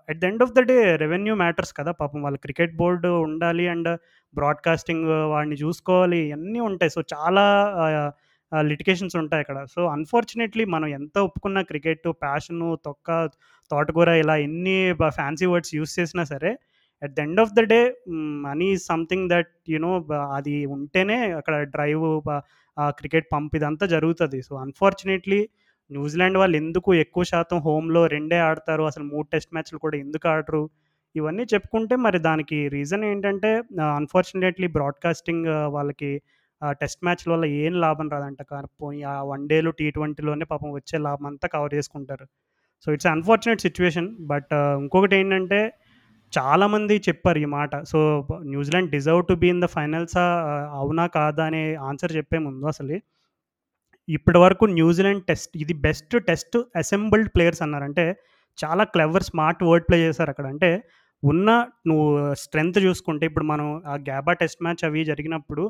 [0.09, 2.19] at the end of the day revenue matters కదా పాపం.
[2.25, 3.89] వాళ్ళ క్రికెట్ బోర్డు ఉండాలి అండ్
[4.33, 6.21] బ్రాడ్కాస్టింగ్ వాడిని చూసుకోవాలి.
[6.31, 6.91] ఇవన్నీ ఉంటాయి.
[6.95, 7.45] సో చాలా
[8.71, 9.59] లిటికేషన్స్ ఉంటాయి అక్కడ.
[9.75, 13.25] సో అన్ఫార్చునేట్లీ మనం ఎంత ఒప్పుకున్న క్రికెట్ ప్యాషను తొక్క
[13.71, 14.77] తోటకూర ఇలా ఎన్ని
[15.17, 16.51] ఫ్యాన్సీ వర్డ్స్ యూస్ చేసినా సరే
[17.01, 17.79] at the end of the day
[18.45, 19.91] money something that you know
[20.37, 22.05] అది ఉంటేనే అక్కడ డ్రైవ్
[22.99, 24.39] క్రికెట్ పంప్ ఇదంతా జరుగుతుంది.
[24.47, 25.41] సో అన్ఫార్చునేట్లీ
[25.91, 28.83] న్యూజిలాండ్ వాళ్ళు ఎందుకు ఎక్కువ శాతం హోమ్లో రెండే ఆడతారు?
[28.83, 30.63] అసలు మూడు టెస్ట్ మ్యాచ్లు కూడా ఎందుకు ఆడరు?
[31.15, 33.51] ఇవన్నీ చెప్పుకుంటే మరి దానికి రీజన్ ఏంటంటే
[33.99, 36.11] అన్ఫార్చునేట్లీ బ్రాడ్కాస్టింగ్ వాళ్ళకి
[36.81, 38.41] టెస్ట్ మ్యాచ్ల వల్ల ఏం లాభం రాదంట.
[38.51, 42.25] కానీ పోయి ఆ వన్ డేలు టీ ట్వంటీలోనే పాపం వచ్చే లాభం అంతా కవర్ చేసుకుంటారు.
[42.85, 45.59] So it's unfortunate situation but ఇంకొకటి ఏంటంటే
[46.33, 47.73] చాలామంది చెప్పారు ఈ మాట.
[47.91, 47.99] So
[48.53, 50.23] New Zealand deserve to be in the ఫైనల్సా?
[50.81, 51.43] అవునా కాదా?
[51.45, 52.97] అనే ఆన్సర్ చెప్పే ముందు అసలు.
[54.09, 58.05] ఇప్పటి వరకు న్యూజిలాండ్ టెస్ట్ ఇది బెస్ట్ టెస్ట్ అసెంబుల్డ్ ప్లేయర్స్ అన్నారంటే
[58.57, 60.45] చాలా క్లెవర్ స్మార్ట్ వర్డ్ ప్లే చేశారు అక్కడ.
[60.45, 60.69] అంటే
[61.23, 61.49] ఉన్న
[61.87, 65.63] నువ్వు స్ట్రెంగ్త్ చూసుకుంటే ఇప్పుడు మనం ఆ గ్యాబా టెస్ట్ మ్యాచ్ అవి జరిగినప్పుడు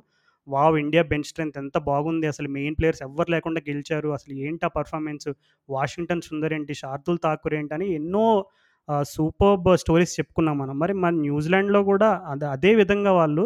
[0.48, 2.28] వావ్ ఇండియా బెంచ్ స్ట్రెంత్ ఎంత బాగుంది.
[2.28, 4.10] అసలు మెయిన్ ప్లేయర్స్ ఎవ్వరు లేకుండా గెలిచారు.
[4.10, 5.28] అసలు ఏంటి ఆ పర్ఫార్మెన్స్
[5.70, 6.74] వాషింగ్టన్ సుందర్ ఏంటి?
[6.74, 7.74] శార్దుల్ ఠాకూర్ ఏంటి?
[7.74, 8.26] అని ఎన్నో
[9.04, 10.80] సూపర్బ్ స్టోరీస్ చెప్పుకున్నాం మనం.
[10.80, 13.46] మరి మన న్యూజిలాండ్లో కూడా అదే అదే విధంగా వాళ్ళు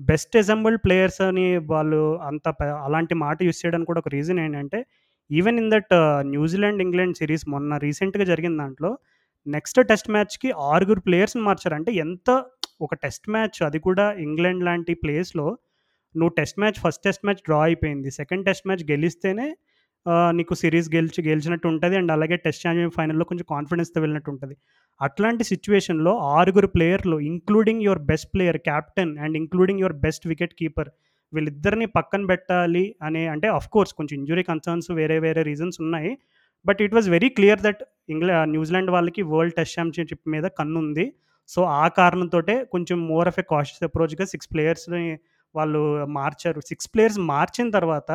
[0.00, 2.48] బెస్ట్ అసెంబుల్డ్ ప్లేయర్స్ అని వాళ్ళు అంత
[2.84, 4.86] అలాంటి మాట యూస్ చేయడానికి కూడా ఒక రీజన్ ఏంటంటే
[5.30, 5.94] even in that
[6.26, 8.98] New Zealand England series మొన్న రీసెంట్గా జరిగిన దాంట్లో
[9.46, 11.74] నెక్స్ట్ టెస్ట్ మ్యాచ్కి ఆరుగురు ప్లేయర్స్ని మార్చారు.
[11.74, 12.44] అంటే ఎంత
[12.80, 15.58] ఒక టెస్ట్ మ్యాచ్ అది కూడా ఇంగ్లాండ్ లాంటి ప్లేస్లో
[16.16, 18.10] నువ్వు test match first test match draw అయిపోయింది.
[18.10, 19.56] సెకండ్ టెస్ట్ మ్యాచ్ గెలిస్తేనే
[20.38, 21.96] నీకు సిరీస్ గెలిచి గెలిచినట్టు ఉంటుంది.
[21.96, 24.54] అండ్ అలాగే టెస్ట్ ఛాంపియన్ ఫైనల్లో కొంచెం కాన్ఫిడెన్స్తో వెళ్ళినట్టు ఉంటుంది.
[25.00, 30.90] అట్లాంటి సిచ్యువేషన్లో ఆరుగురు ప్లేయర్లు including your best player captain and including your best wicket keeper
[31.32, 36.12] వీళ్ళిద్దరిని పక్కన పెట్టాలి అనే అంటే అఫ్ కోర్స్ కొంచెం ఇంజురీ కన్సర్న్స్ వేరే వేరే రీజన్స్ ఉన్నాయి.
[36.66, 41.06] But it was very clear that England New Zealand వాళ్ళకి వరల్డ్ టెస్ట్ ఛాంపియన్షిప్ మీద కన్ను ఉంది
[41.48, 42.40] సో ఆ కారణంతో
[42.74, 45.04] కొంచెం మోర్ ఆఫ్ ఎ కాషియస్ అప్రోచ్గా సిక్స్ ప్లేయర్స్ని
[45.54, 45.80] వాళ్ళు
[46.18, 46.60] మార్చారు.
[46.60, 48.10] సిక్స్ ప్లేయర్స్ మార్చిన తర్వాత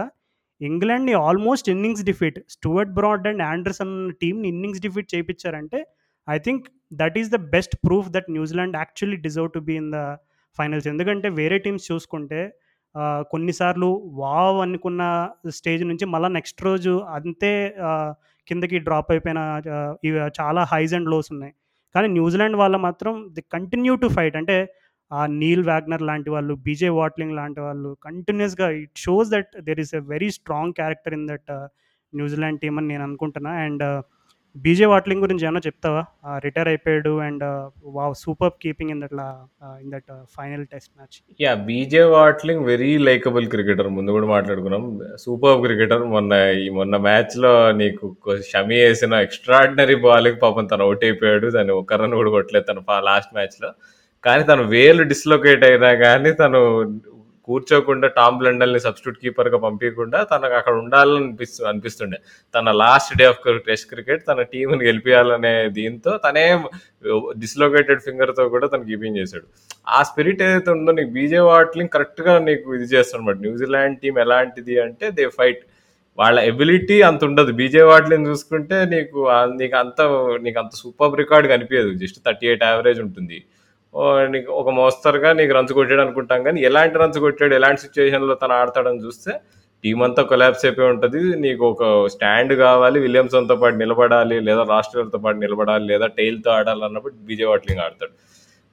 [0.62, 2.40] ఇంగ్లాండ్ని almost innings defeat.
[2.56, 5.80] Stuart Broad and Anderson టీమ్ని innings defeat చేయించారంటే
[6.28, 6.66] I think
[7.02, 10.00] that is the best proof that New Zealand actually deserve to be in the
[10.58, 10.88] finals.
[10.94, 12.42] ఎందుకంటే వేరే teams చూసుకుంటే
[13.32, 13.90] కొన్నిసార్లు
[14.22, 15.02] వావ్ అనుకున్న
[15.58, 17.52] స్టేజ్ నుంచి మళ్ళీ నెక్స్ట్ రోజు అంతే
[18.48, 19.42] కిందకి డ్రాప్ అయిపోయిన
[20.08, 21.54] ఇవి చాలా హైస్ అండ్ లోస్ ఉన్నాయి.
[21.96, 24.36] కానీ న్యూజిలాండ్ వాళ్ళ మాత్రం ది కంటిన్యూ టు ఫైట్.
[24.36, 24.56] అంటే
[25.12, 29.96] ఆ నీల్ వ్యాగ్నర్ లాంటి వాళ్ళు బీజే వాట్లింగ్ లాంటి వాళ్ళు కంటిన్యూస్గా it shows that there is
[29.96, 31.52] a very strong character in that
[32.14, 33.52] New Zealand team అని నేను అనుకుంటున్నా.
[33.66, 33.84] అండ్
[34.56, 36.02] బీజే వాట్లింగ్ గురించి ఏమైనా చెప్తావా?
[36.46, 37.44] రిటైర్ అయిపోయాడు and
[37.98, 39.14] wow super keeping in that
[39.84, 44.86] in that final test match yeah BJ Watling very likable cricketer ముందు కూడా మాట్లాడుకున్నాం.
[45.26, 46.34] సూపర్ క్రికెటర్ మొన్న
[46.64, 48.08] ఈ మొన్న మ్యాచ్లో నీకు
[48.52, 51.50] షమి వేసిన ఎక్స్ట్రాడినరీ బాల్కి పాపం తను అవుట్ అయిపోయాడు.
[51.58, 53.72] దాన్ని ఒక రన్ కూడా కొట్టలేదు తను లాస్ట్ మ్యాచ్లో
[54.26, 56.60] కానీ తను వేలు డిస్లొకేట్ అయినా కానీ తను
[57.48, 62.18] కూర్చోకుండా టామ్ బ్లండల్ సబ్స్టిట్యూట్ కీపర్గా పంపించకుండా తనకు అక్కడ ఉండాలని అనిపిస్తు అనిపిస్తుండే.
[62.56, 63.40] తన last day of
[63.70, 66.44] test cricket తన టీంని గెలిపించాలనే దీంతో తనే
[67.44, 69.46] డిస్లొకేటెడ్ ఫింగర్తో కూడా తను కీపింగ్ చేశాడు.
[69.96, 75.08] ఆ స్పిరిట్ ఏదైతే ఉందో నీకు బీజే వాట్లింగ్ కరెక్ట్గా నీకు ఇది చేస్తాడు న్యూజిలాండ్ టీం ఎలాంటిది అంటే
[75.20, 75.64] దే ఫైట్
[76.18, 77.52] వాళ్ళ ఎబిలిటీ అంత ఉండదు.
[77.62, 79.20] బీజే వాట్లిని చూసుకుంటే నీకు
[79.62, 80.02] నీకు అంత
[80.46, 83.40] నీకు అంత సూపర్ రికార్డ్ కనిపించదు జస్ట్ థర్టీ ఎయిట్ యావరేజ్ ఉంటుంది.
[84.34, 89.02] నీకు ఒక మోస్తరుగా నీకు రన్స్ కొట్టాడు అనుకుంటాం కానీ ఎలాంటి రన్స్ కొట్టాడు ఎలాంటి సిచ్యువేషన్లో తను ఆడతాడని
[89.06, 89.34] చూస్తే
[89.84, 91.20] టీం అంతా కొలాబ్స్ అయిపోయి ఉంటుంది.
[91.44, 91.84] నీకు ఒక
[92.14, 97.82] స్టాండ్ కావాలి విలియమ్సన్తో పాటు నిలబడాలి లేదా రాష్ట్రాలతో పాటు నిలబడాలి లేదా టైల్తో ఆడాలి అన్నప్పుడు బీజే వాట్లింగ్
[97.86, 98.14] ఆడతాడు.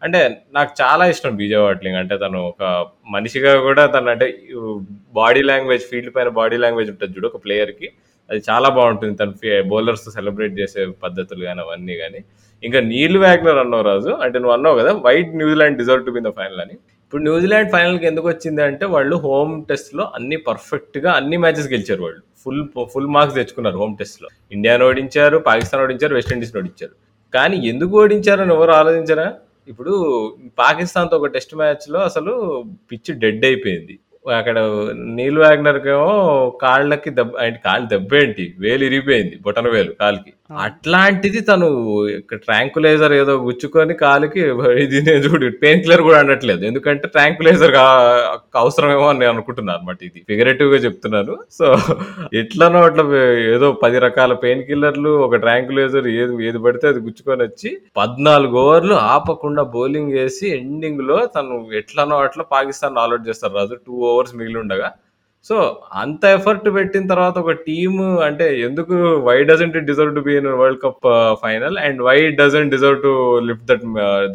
[0.02, 0.20] అంటే
[0.56, 2.62] నాకు చాలా ఇష్టం బీజే వాట్లింగ్ అంటే తను ఒక
[3.14, 4.26] మనిషిగా కూడా తను అంటే
[5.20, 7.88] బాడీ లాంగ్వేజ్ ఫీల్డ్ పైన బాడీ లాంగ్వేజ్ ఉంటుంది చూడు ఒక ప్లేయర్కి
[8.30, 9.34] అది చాలా బాగుంటుంది తను
[9.72, 12.20] బౌలర్స్ సెలబ్రేట్ చేసే పద్ధతులు కానీ అవన్నీ కానీ
[12.62, 14.12] ఇంకా నీల్ వ్యాగ్నర్ అన్నావు రాజు.
[14.24, 16.76] అంటే నువ్వు అన్నావు కదా wait New Zealand deserve to be in the final అని.
[17.04, 22.22] ఇప్పుడు న్యూజిలాండ్ ఫైనల్కి ఎందుకు వచ్చింది అంటే వాళ్ళు హోమ్ టెస్ట్లో అన్ని పర్ఫెక్ట్గా అన్ని మ్యాచెస్ గెలిచారు వాళ్ళు.
[22.44, 26.94] ఫుల్ ఫుల్ మార్క్స్ తెచ్చుకున్నారు హోమ్ టెస్ట్లో ఇండియాను ఓడించారు పాకిస్తాన్ ఓడించారు వెస్టిండీస్ని ఓడించారు.
[27.32, 29.28] కానీ ఎందుకు ఓడించారని ఎవరు ఆలోచించారా?
[29.70, 29.92] ఇప్పుడు
[30.62, 32.32] పాకిస్తాన్తో ఒక టెస్ట్ మ్యాచ్లో అసలు
[32.90, 33.94] పిచ్ డెడ్ అయిపోయింది.
[34.38, 34.58] అక్కడ
[35.16, 36.12] నీల్ వ్యాగ్నర్కేమో
[36.62, 41.68] కాళ్ళకి దెబ్బ అంటే కాళ్ళు దెబ్బ ఏంటి వేలు ఇరిగిపోయింది బొటన వేలు కాలుకి అట్లాంటిది తను
[42.44, 44.40] ట్రాంకులైజర్ ఏదో గుచ్చుకొని కాలుకి
[44.84, 46.62] ఇది నేను చూడు పెయిన్ కిల్లర్ కూడా అనట్లేదు.
[46.70, 47.76] ఎందుకంటే ట్రాంకులైజర్
[48.62, 50.20] అవసరమేమో అని నేను అనుకుంటున్నాను అనమాట ఇది.
[50.30, 51.34] ఫిగరేటివ్గా చెప్తున్నాను.
[51.58, 51.66] సో
[52.42, 53.04] ఎట్లనో అట్లా
[53.54, 58.96] ఏదో పది రకాల పెయిన్ కిల్లర్లు ఒక ట్రాంకులైజర్ ఏది ఏది పడితే అది గుచ్చుకొని వచ్చి పద్నాలుగు ఓవర్లు
[59.14, 63.76] ఆపకుండా బౌలింగ్ వేసి ఎండింగ్లో తను ఎట్లనో అట్లా పాకిస్తాన్ ఆల్అౌట్ చేస్తారు రాజు.
[63.86, 64.90] టూ ఓవర్స్ మిగిలి ఉండగా
[65.48, 65.56] సో
[66.02, 68.94] అంత ఎఫర్ట్ పెట్టిన తర్వాత ఒక టీమ్ అంటే ఎందుకు
[69.28, 71.06] why doesn't it deserve to be in world cup
[71.42, 73.12] final and why doesn't deserve to
[73.48, 73.84] lift that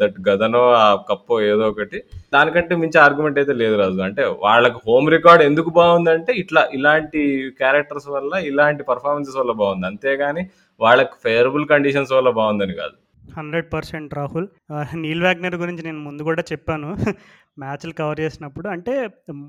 [0.02, 2.00] that గదనో ఆ కప్పో ఏదో ఒకటి?
[2.34, 4.00] దానికంటే మించి ఆర్గ్యుమెంట్ అయితే లేదు రాజు.
[4.08, 7.22] అంటే వాళ్ళకి హోమ్ రికార్డ్ ఎందుకు బాగుందంటే ఇట్లా ఇలాంటి
[7.60, 9.86] క్యారెక్టర్స్ వల్ల ఇలాంటి పర్ఫార్మెన్సెస్ వల్ల బాగుంది.
[9.86, 10.44] అంతేగాని
[10.80, 12.96] వాళ్ళకి ఫేవరబుల్ కండిషన్స్ వల్ల బాగుందని కాదు.
[13.36, 14.46] Hundred percent Rahul.
[15.02, 16.88] Neil Wagner గురించి నేను ముందు కూడా చెప్పాను.
[17.58, 18.92] మ్యాచ్లు కవర్ చేసినప్పుడు అంటే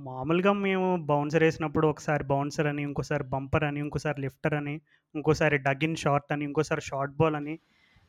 [0.07, 4.73] మామూలుగా మేము బౌన్సర్ వేసినప్పుడు ఒకసారి బౌన్సర్ అని ఇంకోసారి బంపర్ అని ఇంకోసారి లిఫ్టర్ అని
[5.15, 7.55] ఇంకోసారి డగిన్ షార్ట్ అని ఇంకోసారి షార్ట్ బాల్ అని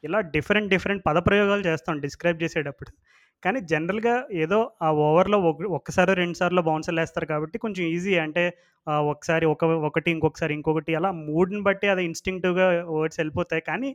[0.05, 2.91] ఇలా డిఫరెంట్ డిఫరెంట్ పదప్రయోగాలు చేస్తాం డిస్క్రైబ్ చేసేటప్పుడు.
[3.43, 4.15] కానీ జనరల్గా
[4.45, 8.45] ఏదో ఆ ఓవర్లో ఒక ఒక్కసారి రెండు సార్లు బౌన్సర్లు వేస్తారు కాబట్టి కొంచెం ఈజీ అంటే
[9.13, 12.67] ఒకసారి ఒక ఒకటి ఇంకొకసారి ఇంకొకటి అలా మూడ్ని బట్టి అది ఇన్స్టింక్టివ్గా
[12.97, 13.63] వర్డ్స్ వెళ్ళిపోతాయి.
[13.71, 13.91] కానీ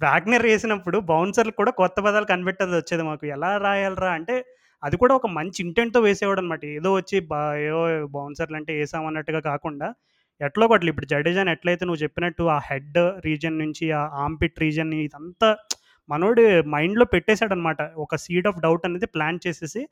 [0.00, 3.24] వ్యాగ్నర్ వేసినప్పుడు బౌన్సర్లు కూడా కొత్త పదాలు కనిపెట్టేది వచ్చేది మాకు.
[3.36, 4.36] ఎలా రాయాలరా అంటే
[4.82, 7.80] అది కూడా ఒక మంచి ఇంటెంట్తో వేసేవాడు అనమాట ఏదో వచ్చి బా ఏదో
[8.16, 9.88] బౌన్సర్లు అంటే వేసామన్నట్టుగా కాకుండా
[10.40, 15.48] ఎట్లో ఒకటి ఇప్పుడు జడేజాని ఎట్లయితే నువ్వు చెప్పినట్టు ఆ హెడ్ రీజన్ నుంచి ఆ ఆంపిట్ రీజన్ ఇదంతా
[16.08, 16.42] మనోడు
[16.74, 17.80] మైండ్లో పెట్టేశాడనమాట.
[18.04, 19.82] ఒక సీడ్ ఆఫ్ డౌట్ అనేది ప్లాన్ చేసేసి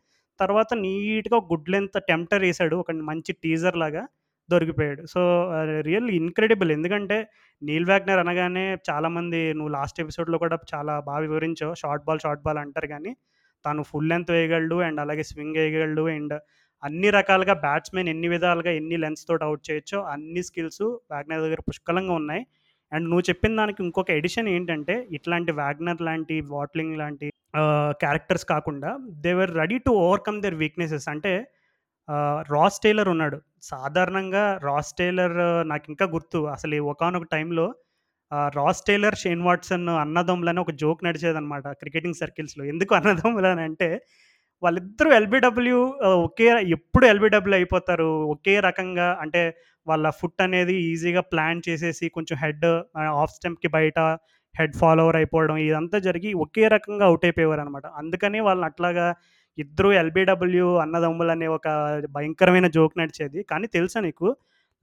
[0.41, 2.77] తర్వాత నీట్గా గుడ్ లెంత్ టెంప్టర్ వేసాడు.
[2.77, 4.03] ఒక మంచి టీజర్ లాగా
[4.49, 5.03] దొరికిపోయాడు.
[5.13, 5.21] సో
[5.89, 7.19] రియల్ ఇన్క్రెడిబుల్ ఎందుకంటే
[7.63, 11.75] నీల్ వ్యాగ్నర్ అనగానే చాలామంది నువ్వు లాస్ట్ ఎపిసోడ్లో కూడా చాలా బాగా వివరించావు.
[11.83, 13.13] షార్ట్ బాల్ షార్ట్ బాల్ అంటారు కానీ
[13.67, 16.35] తను ఫుల్ లెంత్ వేయగలడు అండ్ అలాగే స్వింగ్ వేయగలడు అండ్
[16.83, 22.15] అన్ని రకాలుగా బ్యాట్స్మెన్ ఎన్ని విధాలుగా ఎన్ని లెన్స్ తోటి అవుట్ చేయొచ్చో అన్ని స్కిల్స్ వ్యాగ్నర్ దగ్గర పుష్కలంగా
[22.21, 22.43] ఉన్నాయి.
[22.93, 27.29] అండ్ నువ్వు చెప్పిన దానికి ఇంకొక ఎడిషన్ ఏంటంటే ఇట్లాంటి వ్యాగ్నర్ లాంటి వాట్లింగ్ లాంటి
[28.03, 28.91] క్యారెక్టర్స్ కాకుండా
[29.27, 31.33] they were ready to overcome their weaknesses అంటే
[32.55, 33.39] రాస్ టైలర్ ఉన్నాడు.
[33.63, 35.37] సాధారణంగా రాస్ టైలర్
[35.69, 36.41] నాకు ఇంకా గుర్తు.
[36.55, 37.67] అసలు ఒకనొక టైంలో
[38.57, 42.63] రాస్ టైలర్ షేన్ వాట్సన్ అన్నదమ్ములని ఒక జోక్ నడిచేదనమాట క్రికెటింగ్ సర్కిల్స్లో.
[42.73, 43.89] ఎందుకు అన్నదమ్ములని అంటే
[44.63, 45.79] వాళ్ళిద్దరూ ఎల్బిడబ్ల్యూ
[46.27, 46.47] ఒకే
[46.77, 48.09] ఎప్పుడు ఎల్బిడబ్ల్యూ అయిపోతారు.
[48.35, 49.43] ఒకే రకంగా అంటే
[49.87, 52.67] వాళ్ళ ఫుట్ అనేది ఈజీగా ప్లాన్ చేసేసి కొంచెం హెడ్
[53.23, 53.99] ఆఫ్ స్టెంప్కి బయట
[54.55, 59.07] హెడ్ ఫాలోవర్ అయిపోవడం ఇదంతా జరిగి ఒకే రకంగా అవుట్ అయిపోయేవారు అనమాట అందుకని వాళ్ళని అట్లాగా
[59.59, 61.69] ఇద్దరు ఎల్బిడబ్ల్యూ అన్నదమ్ములు అనే ఒక
[62.17, 63.41] భయంకరమైన జోక్ నడిచేది.
[63.43, 64.29] కానీ తెలుసా నీకు?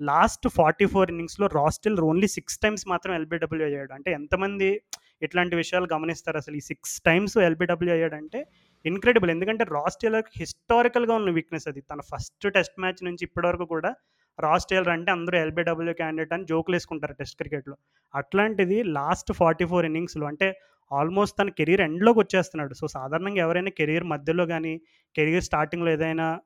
[0.01, 3.93] లాస్ట్ ఫార్టీ ఫోర్ ఇన్నింగ్స్లో Ross still only six times మాత్రం ఎల్బిడబ్ల్యూ అయ్యాడు.
[3.93, 4.81] అంటే ఎంతమంది
[5.21, 6.55] ఇట్లాంటి విషయాలు గమనిస్తారు అసలు?
[6.55, 8.47] ఈ సిక్స్ టైమ్స్ ఎల్బిడబ్ల్యూ అయ్యాడంటే
[8.85, 9.97] ఇన్క్రెడిబుల్ ఎందుకంటే రాస్
[10.37, 11.81] హిస్టారికల్గా ఉన్న వీక్నెస్ అది.
[11.81, 13.95] తన ఫస్ట్ టెస్ట్ మ్యాచ్ నుంచి ఇప్పటివరకు కూడా
[14.39, 17.75] రాస్ టేలర్ అంటే అందరూ ఎల్బిడబ్ల్యూ క్యాండిడేట్ అని జోకులు వేసుకుంటారు టెస్ట్ క్రికెట్లో.
[18.15, 20.59] అట్లాంటిది లాస్ట్ ఫార్టీ ఫోర్ ఇన్నింగ్స్లో అంటే
[20.91, 22.73] ఆల్మోస్ట్ తన కెరీర్ ఎండ్లోకి వచ్చేస్తున్నాడు.
[22.73, 24.81] సో సాధారణంగా ఎవరైనా కెరీర్ మధ్యలో కానీ
[25.15, 26.39] కెరీర్ స్టార్టింగ్లో ఏదైనా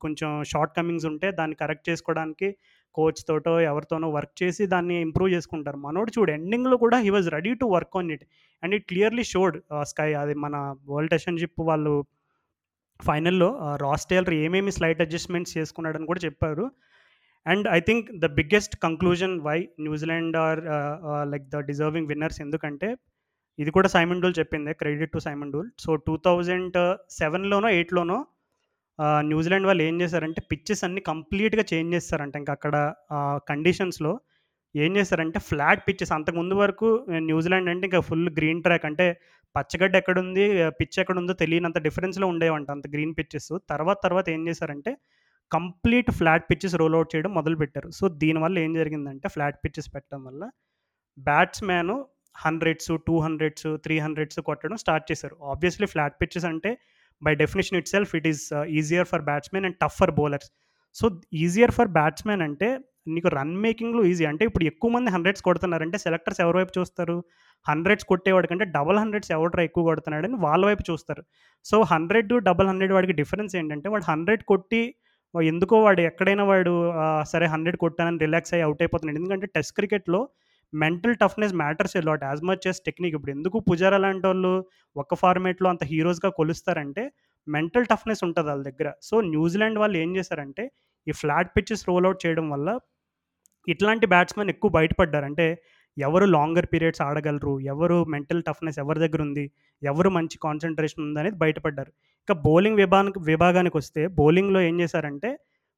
[0.00, 2.56] కొంచెం షార్ట్ కమింగ్స్ ఉంటే దాన్ని కరెక్ట్ చేసుకోవడానికి
[2.98, 5.78] కోచ్ తోటో ఎవరితోనో వర్క్ చేసి దాన్ని ఇంప్రూవ్ చేసుకుంటారు.
[5.86, 8.24] మనోడు చూడు ఎండింగ్లో కూడా he was ready to work on it
[8.62, 9.56] and it clearly showed
[9.92, 10.56] sky అది మన
[10.92, 11.94] వరల్డ్ టెషన్షిప్ వాళ్ళు
[13.00, 13.48] ఫైనల్లో
[13.84, 16.64] రాస్టేలర్ uh, ఏమేమి స్లైట్ అడ్జస్ట్మెంట్స్ చేసుకున్నాడని కూడా చెప్పారు.
[17.46, 20.60] And I think the biggest conclusion why New Zealand are
[21.32, 22.88] like the deserving winners ఎందుకంటే
[23.58, 26.78] ఇది కూడా సైమన్ డూల్ చెప్పింది credit to Simon Doull so two thousand
[27.20, 28.18] సెవెన్లోనో ఎయిట్లోనో
[29.30, 32.76] న్యూజిలాండ్ వాళ్ళు ఏం చేశారంటే పిచ్చెస్ అన్ని కంప్లీట్గా చేంజ్ చేస్తారంట ఇంకా అక్కడ
[33.50, 34.12] కండిషన్స్లో.
[34.74, 36.12] ఏం చేస్తారంటే ఫ్లాట్ పిచ్చెస్.
[36.16, 36.88] అంతకుముందు వరకు
[37.28, 39.06] న్యూజిలాండ్ అంటే ఇంకా ఫుల్ గ్రీన్ ట్రాక్ అంటే
[39.54, 40.44] పచ్చగడ్డ ఎక్కడుంది
[40.80, 43.52] పిచ్ ఎక్కడుందో తెలియనంత డిఫరెన్స్లో ఉండేవంట అంత గ్రీన్ పిచ్చెస్.
[43.70, 44.92] తర్వాత తర్వాత ఏం చేశారంటే
[45.50, 47.88] complete flat pitches roll out చేయడం మొదలుపెట్టారు.
[47.98, 50.44] సో దీనివల్ల ఏం జరిగిందంటే ఫ్లాట్ పిచ్చెస్ పెట్టడం వల్ల
[51.18, 51.94] batsman
[52.36, 55.36] hundreds two hundreds three hundreds కొట్టడం స్టార్ట్ చేశారు.
[55.52, 56.70] ఆబ్వియస్లీ ఫ్లాట్ పిచ్చెస్ అంటే
[57.22, 58.42] by definition itself it is
[58.78, 60.48] easier for batsmen and tough for bowlers
[60.96, 61.06] so
[61.44, 62.68] easier for batsmen అంటే
[63.14, 64.24] నీకు రన్ మేకింగ్‌లో ఈజీ.
[64.30, 67.16] అంటే ఇప్పుడు ఎక్కువ మంది హండ్రెడ్స్ కొడుతున్నారంటే సెలెక్టర్స్ ఎవరి వైపు చూస్తారు?
[67.66, 71.22] హండ్రెడ్స్ కొట్టేవాడి కంటే డబల్ హండ్రెడ్స్ ఎవడురా ఎక్కువ కొడుతున్నాడని వాళ్ళ వైపు చూస్తారు.
[71.66, 74.82] సో, హండ్రెడ్ డబల్ హండ్రెడ్ వాడికి డిఫరెన్స్ ఏంటంటే వాడు 100 కొట్టి
[75.34, 76.72] ఎందుకో వాడు ఎక్కడైనా వాడు
[77.32, 79.18] సరే 100 కొట్టానని రిలాక్స్ అయ్యి అవుట్ అయిపోతున్నాడు.
[79.20, 80.20] ఎందుకంటే టెస్ట్ క్రికెట్‌లో
[80.72, 83.14] mental toughness matters a lot as much as technique.
[83.14, 84.52] ఇప్పుడు ఎందుకు పుజారా లాంటోళ్ళు
[84.96, 87.04] ఒక ఫార్మేట్లో అంత హీరోస్‌గా కొలుస్తారంటే
[87.46, 88.88] మెంటల్ టఫ్‌నెస్ ఉంటుంది వాళ్ళ దగ్గర.
[89.02, 90.64] సో, న్యూజిలాండ్ వాళ్ళు ఏం చేశారంటే
[91.06, 92.68] ఈ ఫ్లాట్ పిచ్చెస్ రోల్ చేయడం వల్ల
[93.66, 95.26] ఇట్లాంటి బ్యాట్స్‌మెన్ ఎక్కువ బయటపడ్డారు.
[95.30, 95.46] అంటే
[95.96, 97.54] ఎవరు లాంగర్ పీరియడ్స్ ఆడగలరు?
[97.72, 99.44] ఎవరు మెంటల్ టఫ్‌నెస్ ఎవరి దగ్గర ఉంది?
[99.82, 101.92] ఎవరు మంచి కాన్సన్ట్రేషన్ ఉంది అనేది బయటపడ్డారు.
[102.22, 105.30] ఇంకా బౌలింగ్ విభాగా విభాగానికి వస్తే బౌలింగ్‌లో ఏం చేశారంటే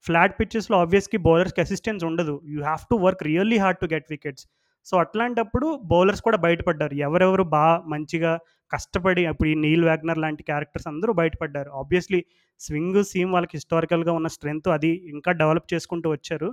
[0.04, 2.34] ఫ్లాట్ పిచ్చెస్లో ఆబ్వియస్కి బౌలర్స్‌కి అసిస్టెన్స్ ఉండదు.
[2.52, 4.44] You have to work really hard to get wickets.
[4.88, 6.94] So, అట్లాంటప్పుడు బౌలర్స్ కూడా బయటపడ్డారు.
[7.06, 8.32] ఎవరెవరు బాగా మంచిగా
[8.70, 11.70] కష్టపడి ఇప్పుడు ఈ నీల్ వ్యాగ్నర్ లాంటి క్యారెక్టర్స్ అందరూ బయటపడ్డారు.
[11.80, 12.20] ఆబ్వియస్‌లీ
[12.60, 16.48] స్వింగ్, సీమ్ వాళ్ళకి హిస్టారికల్‌గా ఉన్న స్ట్రెంత్ అది ఇంకా డెవలప్ చేసుకుంటూ వచ్చారు.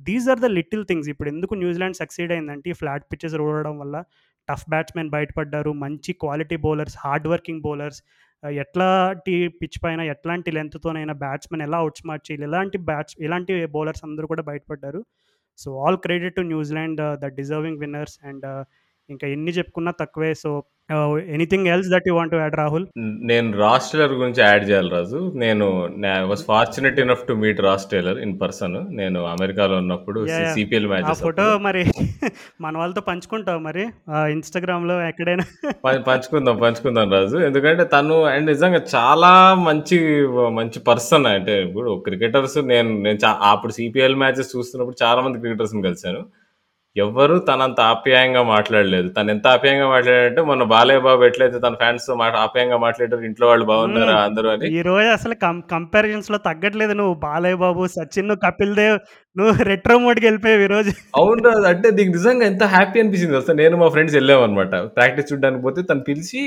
[0.00, 1.08] These are the little things.
[1.12, 3.96] ఇప్పుడు ఎందుకు న్యూజిలాండ్ సక్సీడ్ అయిందంటే ఈ ఫ్లాట్ పిచ్చెస్ రోడడం వల్ల
[4.48, 5.72] టఫ్ బ్యాట్స్‌మెన్ బయటపడ్డారు.
[5.84, 8.00] మంచి quality bowlers, hard working bowlers
[8.42, 12.46] ఎట్లాంటి పిచ్ పైన ఎట్లాంటి లెంగ్త్‌తోనైనా బ్యాట్స్‌మెన్ ఎలా ఔట్ స్మార్ట్ చేయాలి.
[12.48, 15.00] ఇలాంటి బ్యాట్స్ ఇలాంటి బౌలర్స్ అందరూ కూడా బయటపడ్డారు.
[15.62, 18.64] So all credit to New Zealand, uh, the deserving winners, and uh,
[19.08, 20.32] ఇంకా ఎన్ని చెప్పుకున్నా తక్కువే.
[20.42, 20.50] So,
[21.34, 22.84] anything else that you want add Rahul?
[23.28, 25.18] నేను రాస్ టేలర్ గురించి యాడ్ చేయాలి రాజు.
[25.42, 25.66] నేను
[26.30, 28.76] was fortunate enough to meet Ross Taylor in person.
[29.00, 30.20] నేను అమెరికాలో ఉన్నప్పుడు!
[30.54, 31.46] సీపీఎల్ ఆ మ్యాచెస్ ఫోటో.
[31.66, 31.82] మరి
[32.60, 33.84] మన వాళ్ళతో పంచుకుంటావా మరి?
[34.14, 35.46] ఆహ్, ఇన్‌స్టాగ్రామ్‌లో ఎక్కడైనా?
[36.08, 36.56] పంచుకుందాం.
[36.62, 37.36] పంచుకుందాం రాజు.
[37.48, 39.32] ఎందుకంటే తను అండ్ నిజంగా చాలా
[39.68, 39.98] మంచి
[40.58, 41.28] మంచి పర్సన్.
[41.34, 43.18] అంటే ఇప్పుడు క్రికెటర్స్ నేను నేను
[43.50, 46.22] అప్పుడు సీపీఎల్ మ్యాచెస్ చూస్తున్నప్పుడు చాలా మంది క్రికెటర్స్‌ని కలిసాను.
[46.98, 49.08] ఎవ్వరు తనంత ఆప్యాయంగా మాట్లాడలేదు.
[49.08, 53.66] తను ఎంత ఆప్యాయంగా మాట్లాడాడంటే మొన్న బాలయ్య బాబు ఎట్లయితే తన ఫ్యాన్స్‌తో మాట ఆప్యాయంగా మాట్లాడారో ఇంట్లో వాళ్ళు
[53.70, 54.16] బాగున్నారా.
[54.26, 54.68] అందరూ అని.
[54.78, 57.14] ఈరోజు అసలు కం కంపారిజన్స్‌లో తగ్గట్లేదు నువ్వు.
[57.24, 58.98] బాలయ్య బాబు, సచిన్, కపిల్ దేవ్
[59.36, 60.92] నువ్వు రెట్రో మోడ్‌కెళ్ళిపోయావు ఈరోజు.
[61.18, 61.66] అవును రాజు.
[61.72, 63.54] అంటే నీకు నిజంగా ఎంత హ్యాపీ అనిపించింది తెలుసా?
[63.62, 64.74] నేను మా ఫ్రెండ్స్ ఎళ్ళామనమాట.
[64.96, 66.42] ప్రాక్టీస్ చూడ్డానికి పోతే తను పిలిచి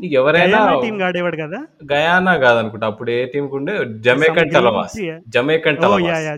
[0.00, 0.58] నీకు ఎవరైనా
[1.06, 1.60] ఆడేవాడు కదా?
[1.92, 2.86] గయానా కాదనుకుంటా.
[2.92, 4.92] అప్పుడు ఏ టీమ్‌కుండే some Jamaican Tallawahs.
[4.92, 5.16] గిల్‌సియా?
[5.36, 5.84] Jamaican oh!
[5.84, 6.28] Tallawahs.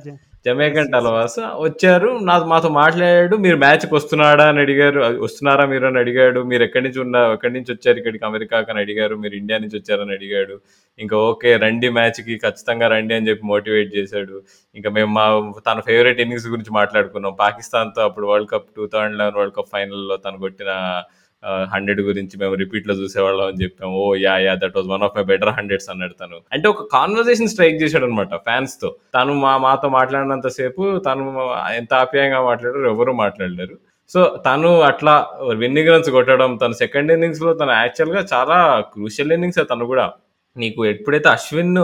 [0.45, 0.49] Yeah!
[0.49, 1.35] Jamaican Tallawahs
[1.65, 2.11] వచ్చారు.
[2.29, 3.35] నా మాతో మాట్లాడాడు.
[3.45, 5.01] మీరు మ్యాచ్‌కి వస్తున్నాడా అని అడిగారు.
[5.25, 6.41] వస్తున్నారా మీరు అని అడిగాడు.
[6.51, 9.17] మీరు ఎక్కడి నుంచి ఉన్న ఎక్కడి నుంచి వచ్చారు ఇక్కడికి అమెరికాకి అని అడిగారు.
[9.23, 10.57] మీరు ఇండియా నుంచి వచ్చారని అడిగాడు.
[10.99, 14.37] ఇంకా ఓకే రండి మ్యాచ్‌కి ఖచ్చితంగా రండి అని చెప్పి మోటివేట్ చేశాడు.
[14.77, 15.27] ఇంకా మేము మా
[15.69, 17.35] తన ఫేవరెట్ ఇన్నింగ్స్ గురించి మాట్లాడుకున్నాం.
[17.41, 20.71] పాకిస్తాన్‌తో అప్పుడు వరల్డ్ కప్ 2011 వరల్డ్ కప్ ఫైనల్‌లో తను కొట్టిన
[21.73, 23.91] హండ్రెడ్ గురించి మేము రిపీట్‌లో చూసేవాళ్ళం అని చెప్పాం.
[23.99, 26.39] ఓ ya ya that was one of my better hundreds అన్నాడు తను.
[26.53, 28.89] అంటే ఒక కాన్వర్జేషన్ స్ట్రైక్ చేశాడు అనమాట ఫ్యాన్స్‌తో.
[29.15, 31.25] తను మా మాతో మాట్లాడినంత సేపు తను
[31.79, 33.77] ఎంత ఆప్యాయంగా మాట్లాడారు ఎవరు మాట్లాడలేరు.
[34.11, 35.13] సో, తను అట్లా
[35.61, 38.57] విన్నింగ్ రన్స్ కొట్టడం తన సెకండ్ ఇన్నింగ్స్‌లో తను యాక్చువల్‌గా చాలా
[38.95, 40.07] క్రూషియల్ ఇన్నింగ్స్ తను కూడా.
[40.57, 41.75] నీకు ఎప్పుడైతే అశ్విన్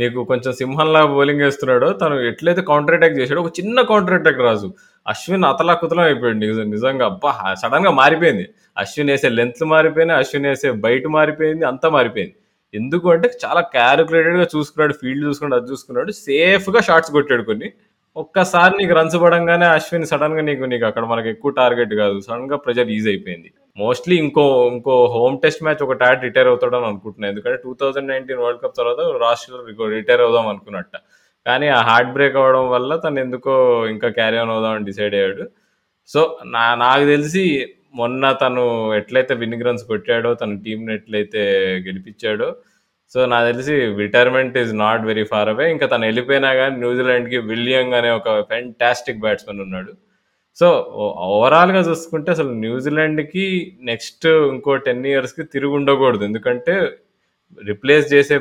[0.00, 4.68] నీకు కొంచెం సింహంలా బౌలింగ్ వేస్తున్నాడో తను ఎట్లయితే కౌంటర్ అటాక్ చేశాడో ఒక చిన్న కౌంటర్ అటాక్ రాజు.
[5.06, 6.38] అశ్విన్ అతలాకుతలం అయిపోయాడు.
[6.74, 7.32] నిజంగా అబ్బా!
[7.62, 8.44] సడెన్‌గా మారిపోయింది.
[8.76, 10.20] అశ్విన్ వేసే లెంత్ మారిపోయినాయి.
[10.22, 11.64] అశ్విన్ వేసే బయట మారిపోయింది.
[11.70, 12.34] అంతా మారిపోయింది.
[12.74, 14.94] ఎందుకు అంటే చాలా క్యాలిక్యులేటెడ్‌గా చూసుకున్నాడు.
[15.00, 15.56] ఫీల్డ్ చూసుకున్నాడు.
[15.58, 16.12] అది చూసుకున్నాడు.
[16.22, 17.68] సేఫ్‌గా షార్ట్స్ కొట్టాడు కొన్ని.
[18.16, 22.16] ఒక్కసారి నీకు రన్స్ పడంగానే అశ్విన్ సడన్గా నీకు నీకు అక్కడ మనకు ఎక్కువ టార్గెట్ కాదు.
[22.26, 23.48] సడన్గా ప్రెజర్ ఈజ్ అయిపోయింది.
[23.78, 28.76] మోస్ట్‌లీ ఇంకో ఇంకో హోమ్ టెస్ట్ మ్యాచ్ ఒక టాట్ రిటైర్ అవుతాడని అనుకుంటున్నాను ఎందుకంటే 2019 వరల్డ్ కప్
[28.80, 29.62] తర్వాత రాష్ట్రంలో
[29.94, 30.94] రిటైర్ అవుదాం అనుకున్నట్ట.
[31.46, 33.54] కానీ ఆ హార్ట్ బ్రేక్ అవ్వడం వల్ల తను ఎందుకో
[33.92, 35.44] ఇంకా క్యారీ ఆన్ అవుదామని డిసైడ్ అయ్యాడు.
[36.08, 36.20] సో,
[36.54, 37.44] నా నాకు తెలిసి
[37.94, 38.62] మొన్న తను
[38.98, 41.42] ఎట్లయితే విన్నింగ్ రన్స్ కొట్టాడో తన టీంని ఎట్లయితే
[41.86, 42.48] గెలిపించాడో
[43.12, 45.66] సో, నాకు తెలిసి retirement is not very far away.
[45.72, 49.92] ఇంకా తను వెళ్ళిపోయినా కానీ న్యూజిలాండ్‌కి విలియంగ్ అనే ఒక ఫెంటాస్టిక్ బ్యాట్స్మెన్ ఉన్నాడు.
[50.56, 50.68] సో,
[51.30, 53.46] ఓవరాల్‌గా చూసుకుంటే అసలు న్యూజిలాండ్‌కి
[53.90, 56.24] నెక్స్ట్ ఇంకో 10 ఇయర్స్‌కి తిరిగి ఉండకూడదు.
[56.30, 56.76] ఎందుకంటే
[57.58, 58.36] రిప్లేస్ చేసే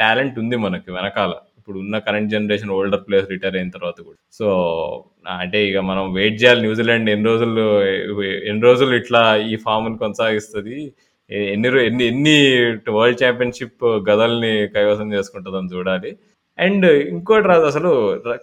[0.00, 1.32] టాలెంట్ ఉంది మనకి వెనకాల.
[1.62, 4.18] ఇప్పుడు ఉన్న current generation older players retire అయిన తర్వాత కూడా.
[4.32, 4.46] సో,
[5.36, 7.64] అంటే ఇక మనం వెయిట్ చేయాలి న్యూజిలాండ్ ఎన్ని రోజులు
[8.50, 10.78] ఎన్ని రోజులు ఇట్లా ఈ ఫామ్ని కొనసాగిస్తుంది
[11.50, 12.36] ఎన్ని ఎన్ని ఎన్ని
[12.96, 16.10] వరల్డ్ ఛాంపియన్‌షిప్ గదల్ని కైవసం చేసుకుంటుందని చూడాలి.
[16.58, 17.92] అండ్ ఇంకోటి రాదు అసలు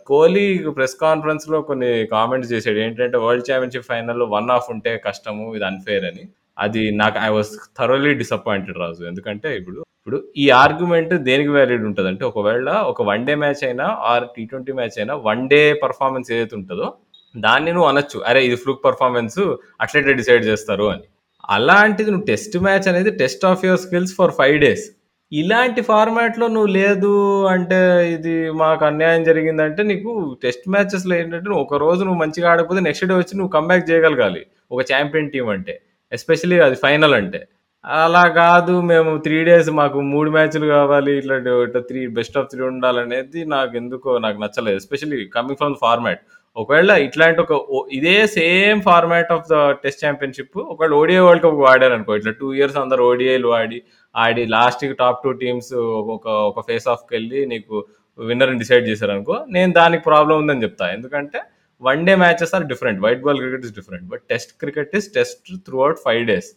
[0.09, 0.45] కోహ్లీ
[0.77, 5.45] ప్రెస్ కాన్ఫరెన్స్‌లో కొన్ని కామెంట్స్ చేశాడు ఏంటంటే వరల్డ్ ఛాంపియన్‌షిప్ ఫైనల్‌లో వన్ ఆఫ్ ఉంటే కష్టము.
[5.57, 6.23] ఇది అన్‌ఫెయిర్ అని.
[6.57, 9.03] అది నాకు I was thoroughly disappointed Raju.
[9.11, 9.79] ఎందుకంటే ఇప్పుడు
[10.09, 14.73] ఇప్పుడు ఈ ఆర్గ్యుమెంట్ దేనికి వ్యాలిడ్ ఉంటుంది అంటే ఒకవేళ ఒక వన్ డే మ్యాచ్ అయినా ఆర్ టీ20
[14.77, 16.87] మ్యాచ్ అయినా వన్ డే పర్ఫార్మెన్స్ ఏదైతే ఉంటుందో
[17.35, 18.17] దాన్ని నువ్వు అనొచ్చు.
[18.25, 18.39] అరే!
[18.47, 19.37] ఇది ఫ్లూక్ పర్ఫార్మెన్స్
[19.79, 21.05] అట్లెట్లా డిసైడ్ చేస్తారు అని.
[21.49, 24.85] అలాంటిది నువ్వు టెస్ట్ మ్యాచ్ అనేది test of your skills for five days.
[25.31, 27.11] ఇలాంటి ఫార్మాట్‌లో నువ్వు లేదు
[27.53, 27.79] అంటే
[28.15, 28.33] ఇది
[28.63, 30.11] మాకు అన్యాయం జరిగిందంటే నీకు
[30.43, 34.43] టెస్ట్ మ్యాచెస్‌లో ఏంటంటే నువ్వు ఒక రోజు నువ్వు మంచిగా ఆడకపోతే నెక్స్ట్ డే వచ్చి నువ్వు కమ్‌బ్యాక్ చేయగలగాలి.
[34.71, 35.75] ఒక ఛాంపియన్ టీం అంటే.
[36.11, 37.41] ఎస్పెషల్లీ అది ఫైనల్ అంటే.
[37.85, 41.11] అలా కాదు మేము 3 డేస్ మాకు 3 మ్యాచ్‌లు కావాలి.
[41.19, 44.77] ఇట్లా డ ఇట్లా 3 బెస్ట్ ఆఫ్ 3 ఉండాలనేది నాకెందుకో నాకు నచ్చలేదు.
[44.81, 46.21] Especially coming from the format.
[46.57, 47.53] ఒకవేళ ఇట్లాంటి ఒక
[47.97, 52.77] ఇదే same format of the test championship ఒకవేళ ఓడిఐ వరల్డ్ కప్ వాడారనుకో ఇట్లా టూ ఇయర్స్
[52.83, 53.79] అందరు ఓడిఐలు ఆడి
[54.15, 55.71] ఆడి లాస్ట్ టాప్ టూ టీమ్స్
[56.15, 57.75] ఒక ఒక ఫేస్ ఆఫ్కి వెళ్ళి నీకు
[58.19, 61.41] విన్నర్ డిసైడ్ చేశారు అనుకో నేను దానికి ప్రాబ్లం ఉందని చెప్తా ఎందుకంటే
[61.81, 65.37] one day matches are different white ball cricket is different but test cricket is test
[65.85, 66.49] throughout five days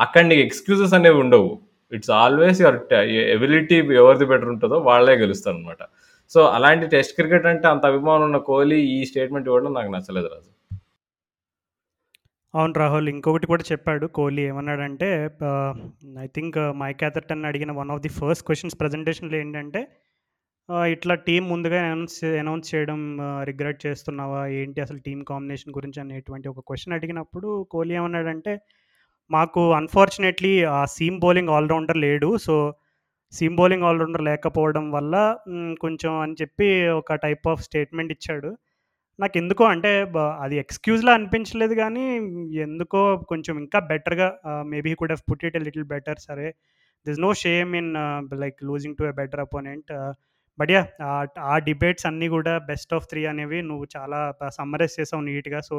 [0.00, 1.48] అక్కడ నీకు ఎక్స్క్యూజెస్ అనేవి ఉండవు.
[1.92, 2.78] ఇట్స్ ఆల్వేస్ యువర్
[3.36, 5.82] ఎబిలిటీ ఎవరిది బెటర్ ఉంటుందో వాళ్ళే గెలుస్తారు అనమాట
[6.32, 10.50] సో అలాంటి టెస్ట్ క్రికెట్ అంటే అంత అభిమానం ఉన్న కోహ్లీ ఈ స్టేట్మెంట్ ఇవ్వడం నాకు నచ్చలేదు రాజు.
[12.54, 15.08] అవును రాహుల్ ఇంకొకటి కూడా చెప్పాడు కోహ్లీ ఏమన్నాడంటే
[16.24, 19.82] ఐ థింక్ మైక్ అథర్టన్ అడిగిన one of the first questions ప్రజెంటేషన్లో ఏంటంటే
[20.94, 23.00] ఇట్లా టీం ముందుగా అనౌన్స్ అనౌన్స్ చేయడం
[23.42, 24.40] రిగ్రెట్ చేస్తున్నావా?
[24.58, 25.98] ఏంటి అసలు టీం కాంబినేషన్ గురించి?
[26.00, 28.54] అనేటువంటి ఒక క్వశ్చన్ అడిగినప్పుడు కోహ్లీ ఏమన్నాడంటే
[29.30, 32.30] మాకు అన్ఫార్చునేట్లీ ఆ సీమ్ బౌలింగ్ ఆల్రౌండర్ లేడు.
[32.46, 32.54] సో
[33.32, 35.14] సీమ్ బౌలింగ్ ఆల్రౌండర్ లేకపోవడం వల్ల
[35.80, 36.68] కొంచెం అని చెప్పి
[37.00, 38.50] ఒక టైప్ ఆఫ్ స్టేట్మెంట్ ఇచ్చాడు.
[39.18, 39.90] నాకు ఎందుకో అంటే
[40.44, 42.04] అది ఎక్స్క్యూజ్లా అనిపించలేదు కానీ
[42.66, 43.00] ఎందుకో
[43.32, 44.28] కొంచెం ఇంకా బెటర్గా
[44.72, 46.48] maybe could have put it a little better సరే.
[47.06, 47.92] This no shame in
[48.42, 49.90] like losing to a better opponent
[50.58, 50.82] but ya
[51.52, 54.18] ఆ డిబేట్స్ అన్నీ కూడా బెస్ట్ ఆఫ్ త్రీ అనేవి నువ్వు చాలా
[54.58, 55.76] సమ్మరైజ్ చేసావు నీట్గా so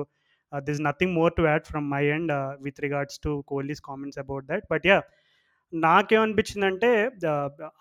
[0.60, 2.32] this nothing more to add from my end
[2.64, 5.02] with regards to Kohli's comments about that but yeah
[5.73, 7.11] నాకేమనిపించిందంటే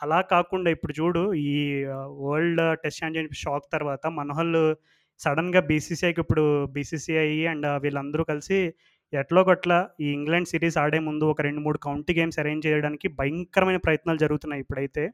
[0.02, 4.76] అలా కాకుండా ఇప్పుడు చూడు ఈ వరల్డ్ టెస్ట్ ఛాంపియన్షిప్ షాక్ తర్వాత మనోహల్
[5.18, 8.74] సడన్గా బీసీసీఐకి ఇప్పుడు బీసీసీఐ అండ్ వీళ్ళందరూ కలిసి
[9.14, 13.76] ఎట్లో గట్ల ఈ ఇంగ్లాండ్ సిరీస్ ఆడే ముందు ఒక రెండు మూడు కౌంటీ గేమ్స్ అరేంజ్ చేయడానికి భయంకరమైన
[13.76, 15.10] ప్రయత్నాలు జరుగుతున్నాయి ఇప్పుడైతే.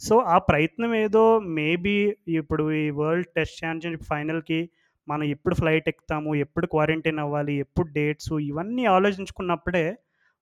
[0.00, 4.70] సో ఆ ప్రయత్నం ఏదో మేబీ ఇప్పుడు ఈ వరల్డ్ టెస్ట్ ఛాంపియన్షిప్ ఫైనల్కి
[5.08, 9.98] మనం ఎప్పుడు ఫ్లైట్ ఎక్కుతాము ఎప్పుడు క్వారంటైన్ అవ్వాలి ఎప్పుడు డేట్స్ ఇవన్నీ ఆలోచించుకున్నప్పుడే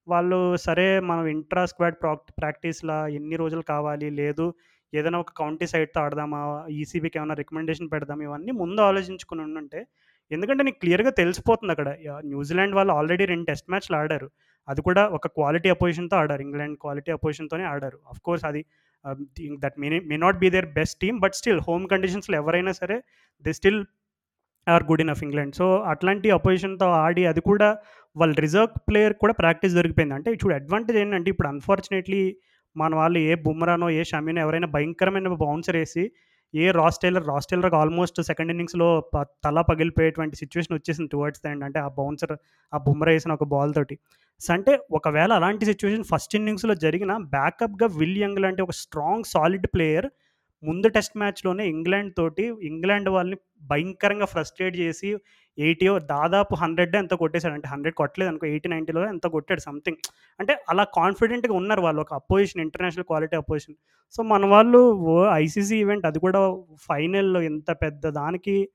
[0.09, 4.55] వాళ్ళు సరే మనం ఇంట్రా స్క్వాడ్ ప్రాక్ ప్రాక్టీస్లా ఎన్ని రోజులు కావాలి లేదు
[4.95, 9.87] ఏదైనా ఒక కౌంటీ సైడ్తో ఆడదామా ఈసీబీకి ఏమైనా రికమెండేషన్ పెడదాం ఇవన్నీ ముందు ఆలోచించుకుని ఉండుంటే
[10.31, 11.89] ఎందుకంటే నీకు క్లియర్గా తెలిసిపోతుంది అక్కడ.
[12.25, 14.31] న్యూజిలాండ్ వాళ్ళు ఆల్రెడీ రెండు టెస్ట్ మ్యాచ్లు ఆడారు.
[14.69, 16.43] అది కూడా ఒక క్వాలిటీ అపోజిషన్తో ఆడారు.
[16.43, 17.99] ఇంగ్లాండ్ క్వాలిటీ అపోజిషన్తోనే ఆడారు.
[18.11, 18.65] అఫ్ కోర్స్ అది
[19.61, 23.03] that may may not be their best team but still home కండిషన్స్లో ఎవరైనా సరే
[23.45, 23.85] they still
[24.75, 25.55] are good enough England.
[25.55, 27.69] So అట్లాంటి అపోజిషన్తో ఆడి అది కూడా
[28.17, 32.23] వాళ్ళ రిజర్వ్ ప్లేయర్ కూడా ప్రాక్టీస్ దొరికిపోయింది అంటే చూడు అడ్వాంటేజ్ ఏంటంటే ఇప్పుడు అన్ఫార్చునేట్లీ
[32.77, 36.05] మన వాళ్ళు ఏ బుమ్రానో ఏ షమీనో ఎవరైనా భయంకరమైన బౌన్సర్ వేసి
[36.55, 41.51] ఏ రాస్ టైలర్ రాస్ టైలర్కి ఆల్మోస్ట్ సెకండ్ ఇన్నింగ్స్లో ప తల పగిలిపోయేటువంటి సిచ్యువేషన్ వచ్చేసింది టువర్డ్స్ ద
[41.51, 42.33] ఎండ్ అంటే ఆ బౌన్సర్
[42.73, 43.97] ఆ బుమ్రా వేసిన ఒక బాల్ తోటి.
[44.41, 49.67] సో అంటే ఒకవేళ అలాంటి సిచ్యువేషన్ ఫస్ట్ ఇన్నింగ్స్లో జరిగిన బ్యాకప్గా విల్ యంగ్ లాంటి ఒక స్ట్రాంగ్ సాలిడ్
[49.75, 50.09] ప్లేయర్
[50.63, 55.17] ముందు టెస్ట్ మ్యాచ్లోనే ఇంగ్లాండ్ తోటి ఇంగ్లాండ్ వాళ్ళని భయంకరంగా ఫ్రస్ట్రేట్ చేసి
[55.59, 57.55] ఎయిటీ దాదాపు హండ్రెడ్ ఎంత కొట్టేశాడు?
[57.55, 59.61] అంటే హండ్రెడ్ కొట్టలేదు అనుకో ఎయిటీ నైంటీలో ఎంత కొట్టాడు?
[59.61, 59.97] సంథింగ్.
[60.41, 62.01] అంటే అలా కాన్ఫిడెంట్గా ఉన్నారు వాళ్ళు.
[62.01, 63.77] ఒక opposition international quality opposition.
[64.13, 64.81] So మన వాళ్ళు
[65.33, 68.69] ఐసీసీ ఈవెంట్ అది కూడా ఫైనల్లో ఎంత పెద్ద దానికి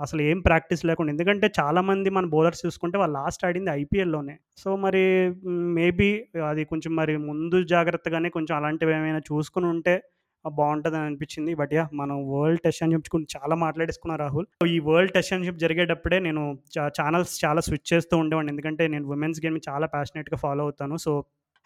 [0.00, 4.38] అసలు ఏం ప్రాక్టీస్ లేకుండా ఎందుకంటే చాలామంది మన బౌలర్స్ చూసుకుంటే వాళ్ళు లాస్ట్ ఆడింది ఐపీఎల్లోనే.
[4.56, 5.30] సో మరి
[5.78, 10.02] మేబీ అది కొంచెం మరి ముందు జాగ్రత్తగానే కొంచెం అలాంటివి ఏమైనా చూసుకుని ఉంటే
[10.46, 11.54] బాగుంటుందని అనిపించింది.
[11.54, 14.46] బట్ యా మనం వరల్డ్ టెస్ట్ ఛాంపియన్షిప్ గురించి చాలా మాట్లాడేసుకున్నాం రాహుల్.
[14.74, 16.58] ఈ వరల్డ్ టెస్ట్ ఛాంపియన్షిప్ జరిగేటప్పుడే నేను
[17.00, 18.52] ఛానల్స్ చాలా స్విచ్ చేస్తూ ఉండేవాడిని.
[18.52, 20.96] ఎందుకంటే నేను ఉమెన్స్ గేమ్ చాలా ప్యాషనెట్గా ఫాలో అవుతాను.
[20.96, 21.12] So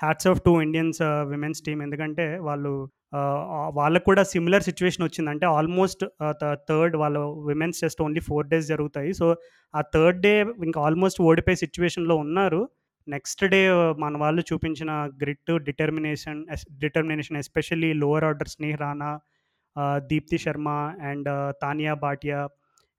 [0.00, 1.00] hats off to Indians
[1.32, 2.72] women's team ఎందుకంటే వాళ్ళు
[3.16, 5.30] uh, వాళ్ళకు కూడా సిమిలర్ సిచ్యువేషన్ వచ్చింది.
[5.30, 6.04] అంటే ఆల్మోస్ట్
[6.68, 7.18] థర్డ్ uh, వాళ్ళ
[7.48, 9.12] women's test only four days జరుగుతాయి.
[9.12, 9.26] సో
[9.74, 10.32] ఆ థర్డ్ డే
[10.64, 12.68] ఇంకా ఆల్మోస్ట్ ఓడిపోయే సిచ్యువేషన్లో ఉన్నారు.
[13.08, 14.90] నెక్స్ట్ డే మన వాళ్ళు చూపించిన
[15.22, 16.46] grit determination
[16.80, 19.20] determination especially lower order Sneh Rana
[19.98, 20.68] Deepti Sharma
[21.02, 22.48] and Taniya Bhatia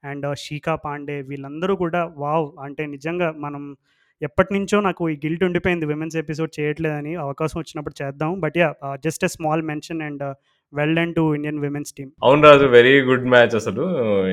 [0.04, 3.78] and Shikha Pandey వీళ్ళందరూ కూడా వావ్ అంటే నిజంగా మనం
[4.22, 8.40] ఎప్పటి నుంచో నాకు ఈ గిల్ట్ ఉండిపోయింది విమెన్స్ ఎపిసోడ్ చేయట్లేదని అవకాశం వచ్చినప్పుడు చేద్దాం.
[8.40, 8.74] But yeah
[9.06, 10.24] just a small mention and
[10.80, 12.10] well and to Indian women's team.
[12.24, 13.84] అవును రాజు వెరీ గుడ్ మ్యాచ్ అసలు.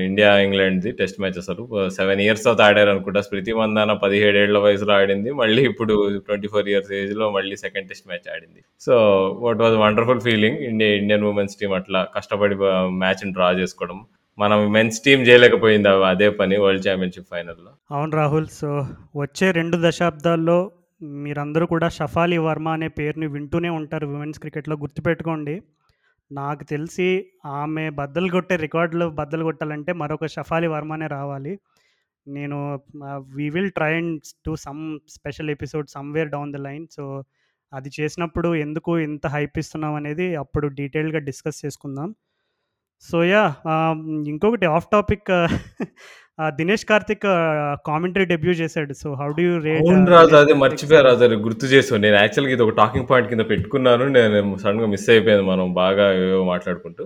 [0.09, 1.65] ఇండియా ఇంగ్లాండ్ది టెస్ట్ మ్యాచ్ అసలు.
[1.89, 3.21] సెవెన్ ఇయర్స్ తర్వాత ఆడారు అనుకుంటా.
[3.21, 5.33] స్మృతి మందాన పదిహేడేళ్ళ వయసులో ఆడింది.
[5.43, 8.63] మళ్ళీ ఇప్పుడు ట్వంటీ ఫోర్ ఇయర్స్ ఏజ్లో మళ్ళీ సెకండ్ టెస్ట్ మ్యాచ్ ఆడింది.
[8.81, 8.95] So
[9.41, 12.59] what was wonderful feeling India Indian women's team అట్లా కష్టపడి
[13.03, 14.01] మ్యాచ్ డ్రా చేసుకోవడం.
[14.39, 18.69] మనం మెన్స్ టీం చేయలేకపోయింది అదే పని వరల్డ్ ఛాంపియన్షిప్ ఫైనల్లో అవును రాహుల్ సో
[19.17, 20.71] వచ్చే రెండు దశాబ్దాల్లో
[21.03, 25.55] మీరందరూ కూడా షఫాలి వర్మ అనే పేరుని వింటూనే ఉంటారు విమెన్స్ క్రికెట్లో గుర్తుపెట్టుకోండి.
[26.33, 27.07] నాకు తెలిసి
[27.47, 31.59] ఆమె బద్దలు కొట్టే రికార్డులు బద్దలు కొట్టాలంటే మరొక షఫాలి వర్మనే రావాలి.
[32.29, 32.81] నేను
[33.35, 37.05] we will try and to some special episode somewhere down the line so
[37.73, 42.15] అది చేసినప్పుడు ఎందుకు ఇంత హైప్ ఇస్తున్నాం అనేది అప్పుడు డీటెయిల్గా డిస్కస్ చేసుకుందాం.
[43.09, 43.43] సో యా
[44.33, 45.31] ఇంకొకటి off topic
[46.59, 47.25] Dinesh Karthik
[47.87, 48.93] commentary debut చేశాడు.
[49.01, 52.01] సో హౌ డూ రేట్ అవును రాజు అదే మర్చిపోయారు రాజు అది గుర్తు చేసావు.
[52.05, 54.05] నేను యాక్చువల్గా ఇది ఒక టాకింగ్ పాయింట్ కింద పెట్టుకున్నాను.
[54.19, 56.07] నేను సడన్గా మిస్ అయిపోయాను మనం బాగా
[56.53, 57.05] మాట్లాడుకుంటూ.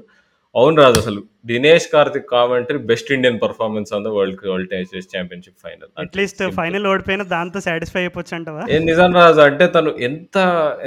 [0.55, 5.57] అవును రాజు అసలు Dinesh Karthik commentary best Indian performance on the world world test championship
[5.65, 8.63] final at least final ఓడిపోయిన దాంతో సాటిస్ఫై అయిపోవచ్చు అంటవా?
[8.71, 10.37] ఏ నిజం రాజు అంటే తను ఎంత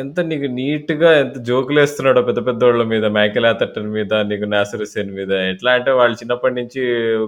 [0.01, 4.83] ఎంత నీకు నీట్గా ఎంత జోకులు వేస్తున్నాడో పెద్ద పెద్ద వాళ్ళ మీద మైకెల్ ఆథర్టన్ మీద నీకు నాసర్
[4.85, 6.81] హుసేన్ మీద ఎట్లా అంటే వాళ్ళు చిన్నప్పటి నుంచి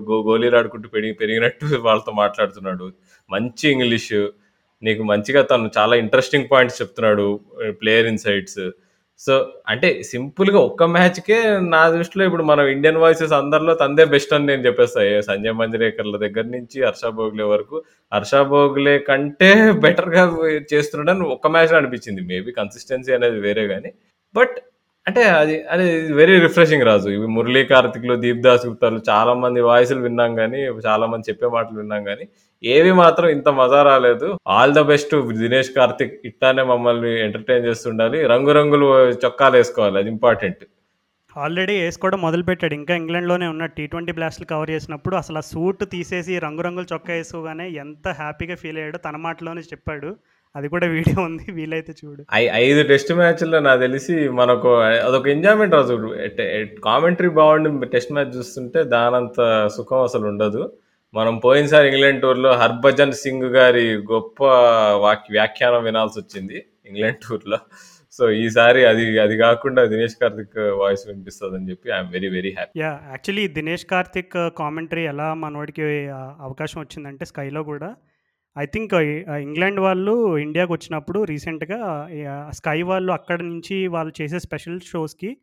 [0.09, 2.87] గో గోళీలు ఆడుకుంటూ పెరిగి పెరిగినట్టు వాళ్ళతో మాట్లాడుతున్నాడు.
[3.29, 4.13] మంచి ఇంగ్లీష్
[4.83, 7.25] నీకు మంచిగా తను చాలా ఇంట్రెస్టింగ్ పాయింట్స్ చెప్తున్నాడు
[7.79, 8.61] ప్లేయర్ ఇన్సైట్స్
[9.19, 9.33] సో
[9.67, 11.37] అంటే సింపుల్గా ఒక్క మ్యాచ్ కే
[11.73, 14.99] నా దృష్టిలో ఇప్పుడు మనం ఇండియన్ వాయిసెస్ అందరిలో తందే బెస్ట్ అని నేను చెప్పేస్తా.
[15.03, 17.77] ఏ సంజయ్ మంజరేకర్ల దగ్గర నుంచి హర్ష బోగ్లే వరకు.
[18.13, 19.51] హర్ష బోగ్లే కంటే
[19.85, 20.23] బెటర్గా
[20.73, 22.21] చేస్తున్నాడని ఒక్క మ్యాచ్ అనిపించింది.
[22.31, 23.91] మేబీ కన్సిస్టెన్సీ అనేది వేరే కానీ
[24.35, 24.55] బట్
[25.09, 25.85] అంటే అది అది
[26.19, 27.09] వెరీ రిఫ్రెషింగ్ రాజు.
[27.17, 31.77] ఇవి మురళీ కార్తిక్లు దీప్ దాస్ గుప్తాలు చాలా మంది వాయిస్లు విన్నాం కానీ చాలా మంది చెప్పే మాటలు
[31.81, 32.25] విన్నాం కానీ
[32.63, 34.27] ఏవి మాత్రం ఇంత మజా రాలేదు.
[34.55, 35.13] All the best
[35.43, 36.17] Dinesh Karthik.
[36.29, 38.19] ఇట్లానే మమ్మల్ని ఎంటర్టైన్ చేస్తుండాలి.
[38.33, 38.87] రంగురంగులు
[39.23, 40.63] చొక్కాలు వేసుకోవాలి అది ఇంపార్టెంట్
[41.35, 45.83] ఆల్రెడీ వేసుకోవడం మొదలు పెట్టాడు ఇంకా ఇంగ్లాండ్లోనే ఉన్న టీ ట్వంటీ బ్లాస్ట్లు కవర్ చేసినప్పుడు అసలు ఆ సూట్
[45.93, 50.09] తీసేసి రంగురంగుల చొక్కా వేసుకోగానే ఎంత హ్యాపీగా ఫీల్ అయ్యాడో తన మాటలోనే చెప్పాడు.
[50.57, 52.21] అది కూడా వీడియో ఉంది వీలైతే చూడు.
[52.65, 54.69] ఐదు టెస్ట్ మ్యాచ్ల్లో నాకు తెలిసి మనకు
[55.07, 55.95] అదొక ఎంజాయ్మెంట్ రాజు
[56.87, 59.37] కామెంటరీ బాగుండి టెస్ట్ మ్యాచ్ చూస్తుంటే దానంత
[59.77, 60.63] సుఖం అసలు ఉండదు.
[61.17, 64.39] మనం పోయినసారి ఇంగ్లాండ్ టూర్లో హర్భజన్ సింగ్ గారి గొప్ప
[65.05, 66.57] వాక్ వ్యాఖ్యానం వినాల్సి వచ్చింది
[66.89, 67.59] ఇంగ్లాండ్ టూర్లో.
[68.17, 72.71] సో ఈసారి అది అది కాకుండా దినేష్ కార్తిక్ వాయిస్ వినిపిస్తుంది అని చెప్పి I'm very very happy.
[72.81, 75.83] Yeah actually Dinesh Karthik commentary ఎలా మనోడికి
[76.47, 77.89] అవకాశం వచ్చిందంటే స్కైలో కూడా
[78.57, 82.09] ఐ థింక్ ఇంగ్లాండ్ వాళ్ళు ఇండియాకి వచ్చినప్పుడు రీసెంట్గా
[82.49, 85.37] స్కై వాళ్ళు అక్కడ నుంచి వాళ్ళు చేసే స్పెషల్ షోస్కి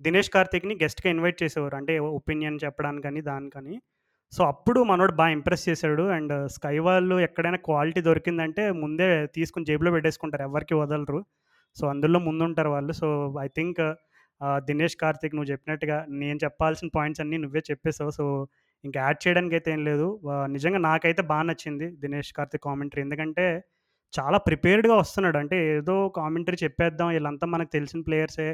[0.00, 1.76] దినేష్ కార్తిక్ని గెస్ట్గా ఇన్వైట్ చేసేవారు.
[1.76, 3.80] అంటే ఒపీనియన్ చెప్పడానికని దానికని
[4.32, 6.02] సో అప్పుడు మనోడు బాగా ఇంప్రెస్ చేశాడు.
[6.02, 10.42] అండ్ స్కై వాళ్ళు ఎక్కడైనా క్వాలిటీ దొరికిందంటే ముందే తీసుకుని జేబులో పెట్టేసుకుంటారు.
[10.42, 11.24] ఎవరికి వదలరు.
[11.76, 12.92] సో అందులో ముందుంటారు వాళ్ళు.
[12.92, 13.08] So
[13.40, 13.80] I think
[14.68, 18.10] Dinesh Karthik నువ్వు చెప్పినట్టుగా నేను చెప్పాల్సిన పాయింట్స్ అన్నీ నువ్వే చెప్పేసావు.
[18.10, 18.24] సో
[18.84, 20.06] ఇంకా యాడ్ చేయడానికి అయితే ఏం లేదు.
[20.56, 23.02] నిజంగా నాకైతే బాగా నచ్చింది దినేష్ కార్తిక్ కామెంటరీ.
[23.06, 23.46] ఎందుకంటే
[24.14, 25.38] చాలా ప్రిపేర్డ్గా వస్తున్నాడు.
[25.42, 27.08] అంటే ఏదో కామెంటరీ చెప్పేద్దాం.
[27.14, 28.48] వీళ్ళంతా మనకు తెలిసిన ప్లేయర్సే.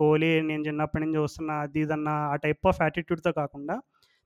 [0.00, 3.76] కోహ్లీ నేను చిన్నప్పటి నుంచి చూస్తున్నా అది ఇదన్నా ఆ టైప్ ఆఫ్ యాటిట్యూడ్తో కాకుండా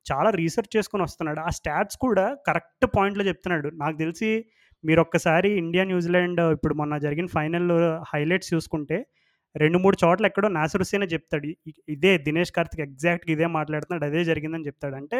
[0.06, 1.40] చాలా రీసెర్చ్ చేసుకొని వస్తున్నాడు.
[1.40, 3.68] ఆ స్టాట్స్ కూడా కరెక్ట్ పాయింట్లో చెప్తున్నాడు.
[3.82, 4.30] నాకు తెలిసి
[4.84, 7.70] మీరు ఒక్కసారి ఇండియా న్యూజిలాండ్ ఇప్పుడు మొన్న జరిగిన ఫైనల్
[8.12, 8.98] హైలైట్స్ చూసుకుంటే
[9.62, 11.48] రెండు మూడు చోట్ల ఎక్కడో నాసర్ హుసేనే చెప్తాడు.
[11.94, 14.04] ఇదే దినేష్ కార్తిక్ ఎగ్జాక్ట్గా ఇదే మాట్లాడుతున్నాడు.
[14.10, 14.96] అదే జరిగిందని చెప్తాడు.
[15.00, 15.18] అంటే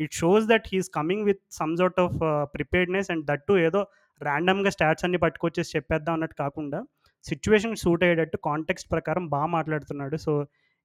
[0.00, 2.18] it shows that he's coming with some sort of
[2.54, 3.80] preparedness and that ఏదో
[4.20, 6.78] ర్యాండమ్గా స్టాట్స్ అన్ని పట్టుకొచ్చేసి చెప్పేద్దాం అన్నట్టు కాకుండా
[7.24, 10.16] సిచ్యువేషన్ సూట్ అయ్యేటట్టు కాంటెక్స్ట్ ప్రకారం బాగా మాట్లాడుతున్నాడు.
[10.16, 10.32] సో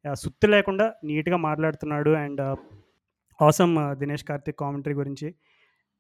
[0.05, 2.41] సుత్తి లేకుండా నీట్గా మాట్లాడుతున్నాడు and
[3.39, 5.27] awesome Dinesh Karthik commentary గురించి.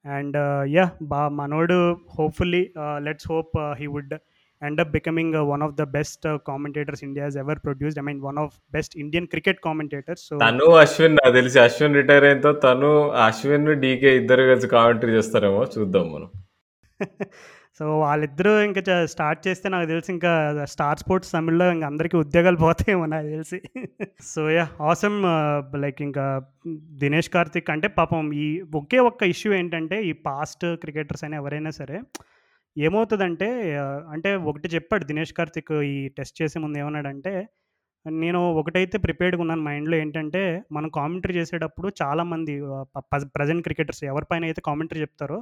[0.05, 0.37] అండ్
[0.75, 1.77] యా బా మనోడు
[2.17, 2.63] hopefully
[3.07, 4.15] let's hope he would
[4.61, 8.55] end up becoming one of the best commentators India ever produced I mean one of
[8.73, 12.91] best Indian cricket commentators so తను అశ్విన్ నాకు తెలిసి Ashwin retire అయిన తర్వాత తను
[13.27, 16.29] Ashwin DK ఇద్దరు కలిసి కామెంటరీ చేస్తారేమో చూద్దాం మనం.
[17.79, 18.81] సో వాళ్ళిద్దరూ ఇంకా
[19.11, 20.31] స్టార్ట్ చేస్తే నాకు తెలిసి ఇంకా
[20.65, 23.59] స్టార్ స్పోర్ట్స్ తమిళ్ళో ఇంకా అందరికీ ఉద్యోగాలు పోతాయేమో నాకు తెలిసి.
[24.31, 25.19] సో యా ఆసమ్
[25.83, 26.25] లైక్ ఇంకా
[27.03, 31.99] దినేష్ కార్తిక్ అంటే పాపం ఈ ఒకే ఒక్క ఇష్యూ ఏంటంటే ఈ పాస్ట్ క్రికెటర్స్ అయినా ఎవరైనా సరే
[32.85, 33.47] ఏమవుతుందంటే
[34.13, 37.33] అంటే ఒకటి చెప్పాడు దినేష్ కార్తిక్ ఈ టెస్ట్ చేసే ముందు ఏమన్నాడంటే
[38.05, 40.41] నేను ఒకటైతే ప్రిపేర్డ్గా ఉన్నాను మైండ్లో ఏంటంటే
[40.75, 42.53] మనం కామెంటరీ చేసేటప్పుడు చాలామంది
[43.37, 45.39] ప్రజెంట్ క్రికెటర్స్ ఎవరిపైన అయితే కామెంటరీ చెప్తారో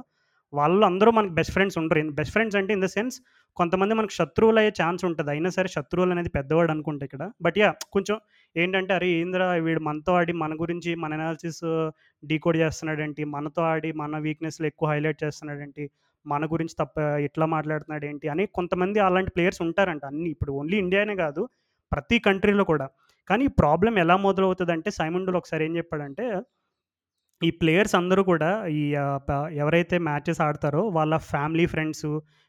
[0.52, 2.02] వాళ్ళు అందరూ మనకి బెస్ట్ ఫ్రెండ్స్ ఉండరు.
[2.18, 3.16] బెస్ట్ ఫ్రెండ్స్ అంటే ఇన్ ద సెన్స్
[3.56, 5.30] కొంతమంది మనకు శత్రువులు అయ్యే ఛాన్స్ ఉంటుంది.
[5.34, 7.22] అయినా సరే శత్రువులు అనేది పెద్దవాడు అనుకుంటే ఇక్కడ.
[7.44, 8.16] బట్ యా కొంచెం
[8.56, 11.62] ఏంటంటే అరే ఏంద్రా వీడు మనతో ఆడి మన గురించి మన అనాలిసిస్
[12.22, 13.24] డీకోడ్ చేస్తున్నాడేంటి?
[13.36, 15.86] మనతో ఆడి మన వీక్నెస్లు ఎక్కువ హైలైట్ చేస్తున్నాడేంటి?
[16.26, 16.96] మన గురించి తప్ప
[17.28, 20.04] ఎట్లా మాట్లాడుతున్నాడు ఏంటి అని కొంతమంది అలాంటి ప్లేయర్స్ ఉంటారంట.
[20.04, 21.42] అన్ని ఇప్పుడు ఓన్లీ ఇండియానే కాదు
[21.92, 22.86] ప్రతి కంట్రీలో కూడా.
[23.28, 26.26] కానీ ఈ ప్రాబ్లం ఎలా మొదలవుతుంది అంటే సైమండులు ఒకసారి ఏం చెప్పాడంటే
[27.40, 28.50] ఈ ప్లేయర్స్ అందరూ కూడా
[28.80, 28.82] ఈ
[29.62, 32.06] ఎవరైతే మ్యాచెస్ ఆడతారో వాళ్ళ ఫ్యామిలీ ఫ్రెండ్స్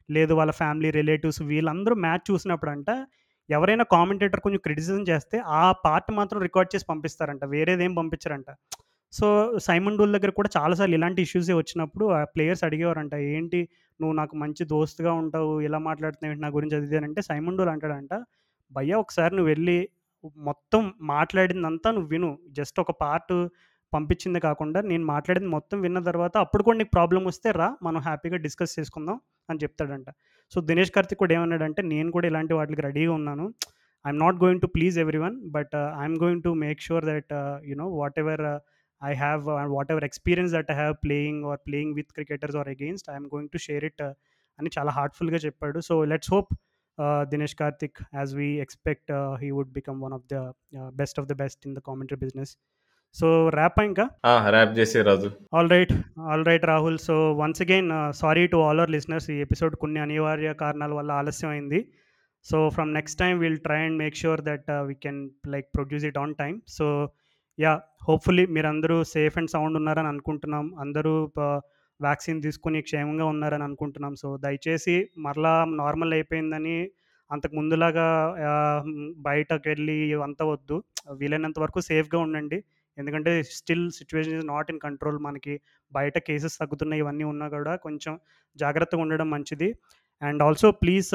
[0.09, 2.89] లేదు వాళ్ళ ఫ్యామిలీ రిలేటివ్స్ వీళ్ళందరూ మ్యాచ్ చూసినప్పుడు అంట
[3.49, 7.43] ఎవరైనా కామెంటేటర్ కొంచెం క్రిటిసిజం చేస్తే ఆ పార్ట్ మాత్రం రికార్డ్ చేసి పంపిస్తారంట.
[7.53, 8.49] వేరేదేం పంపించారంట.
[9.17, 9.27] సో
[9.67, 13.59] సైమన్ డూల్ దగ్గర కూడా చాలాసార్లు ఇలాంటి ఇష్యూసే వచ్చినప్పుడు ఆ ప్లేయర్స్ అడిగేవారంట ఏంటి
[13.99, 18.13] నువ్వు నాకు మంచి దోస్తుగా ఉంటావు ఇలా మాట్లాడుతున్నావు నా గురించి అది అంటే సైమన్ డూల్ అంటాడంట
[18.71, 19.77] భయ్యా ఒకసారి నువ్వు వెళ్ళి
[20.49, 20.81] మొత్తం
[21.13, 22.29] మాట్లాడిందంతా నువ్వు విను.
[22.57, 23.33] జస్ట్ ఒక పార్ట్
[23.93, 28.37] పంపించింది కాకుండా నేను మాట్లాడింది మొత్తం విన్న తర్వాత అప్పుడు కూడా నీకు ప్రాబ్లం వస్తే రా మనం హ్యాపీగా
[28.45, 29.17] డిస్కస్ చేసుకుందాం
[29.49, 30.09] అని చెప్తాడంట.
[30.53, 33.45] సో దినేష్ కార్తిక్ కూడా ఏమన్నాడంటే నేను కూడా ఇలాంటి వాటికి రెడీగా ఉన్నాను.
[34.05, 37.33] I'm not going to please everyone but I'm going to make sure that
[37.71, 37.87] you know
[38.23, 38.45] whatever
[39.03, 39.47] I have
[39.91, 43.57] whatever experience that I have playing or playing with cricketers or against I'm going to
[43.57, 44.01] share it
[44.59, 45.79] అని చాలా హార్ట్ఫుల్గా చెప్పాడు.
[45.79, 46.53] So let's hope
[46.99, 47.25] uh,
[48.13, 51.65] as we expect uh, he would become one of the uh, best of the best
[51.65, 52.57] in the commentary business.
[53.13, 54.09] So rap ఇంకా?
[54.49, 55.31] Rap చేసే Raju.
[55.53, 59.75] All right all right Rahul so once again sorry to all our listeners ఈ episode
[59.75, 61.91] కొన్ని అనివార్య కారణాల వల్ల ఆలస్యం అయింది.
[62.43, 66.17] So from next time will try and make sure that we can like produce it
[66.17, 67.09] on time so
[67.59, 67.71] yeah
[68.07, 70.65] hopefully మీరందరూ safe and sound ఉన్నారని అనుకుంటున్నాం.
[70.83, 71.13] అందరూ
[71.99, 74.13] వ్యాక్సిన్ తీసుకుని క్షేమంగా ఉన్నారని అనుకుంటున్నాం.
[74.21, 76.77] సో దయచేసి మరలా నార్మల్ అయిపోయిందని
[77.31, 78.05] అంతకు ముందులాగా
[79.29, 79.95] బయటకు వెళ్ళి
[80.27, 80.75] అంత వద్దు.
[81.21, 82.59] వీలైనంత వరకు సేఫ్గా ఉండండి.
[82.97, 85.55] ఎందుకంటే still situation is not in control మనకి.
[85.91, 88.13] బయట కేసెస్ తగ్గుతున్నాయి ఇవన్నీ ఉన్నా కూడా కొంచెం
[88.55, 89.69] జాగ్రత్తగా ఉండడం మంచిది.
[90.21, 91.09] అండ్ ఆల్సో ప్లీజ్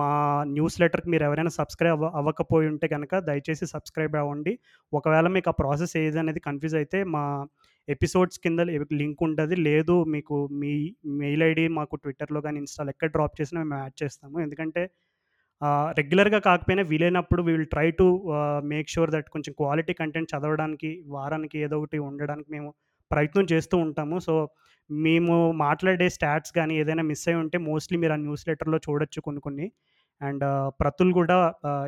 [0.00, 0.08] మా
[0.56, 4.52] న్యూస్ లెటర్కి మీరు ఎవరైనా సబ్స్క్రైబ్ అవ్వ అవ్వకపోయి ఉంటే కనుక దయచేసి సబ్స్క్రైబ్ అవ్వండి.
[4.92, 7.24] ఒకవేళ మీకు ఆ ప్రాసెస్ ఏది అనేది కన్ఫ్యూజ్ అయితే మా
[7.88, 8.60] ఎపిసోడ్స్ కింద
[9.00, 9.56] లింక్ ఉంటుంది.
[9.68, 10.72] లేదు మీకు మీ
[11.22, 14.36] మెయిల్ ఐడి మాకు ట్విట్టర్లో కానీ ఇన్స్టాల్ ఎక్కడ డ్రాప్ చేసినా మేము యాడ్ చేస్తాము.
[14.46, 14.84] ఎందుకంటే
[15.98, 18.06] రెగ్యులర్గా కాకపోయినా వీలైనప్పుడు we will try to
[18.72, 22.70] make sure that కొంచెం క్వాలిటీ కంటెంట్ చదవడానికి వారానికి ఏదో ఒకటి ఉండడానికి మేము
[23.10, 24.18] ప్రయత్నం చేస్తూ ఉంటాము.
[24.18, 24.48] సో
[24.90, 29.40] మేము మాట్లాడే స్టాట్స్ కానీ ఏదైనా మిస్ అయి ఉంటే మోస్ట్లీ మీరు ఆ న్యూస్ లెటర్లో చూడొచ్చు కొన్ని
[29.40, 29.72] కొన్ని.
[30.20, 30.44] అండ్
[30.80, 31.36] ప్రతుల్ కూడా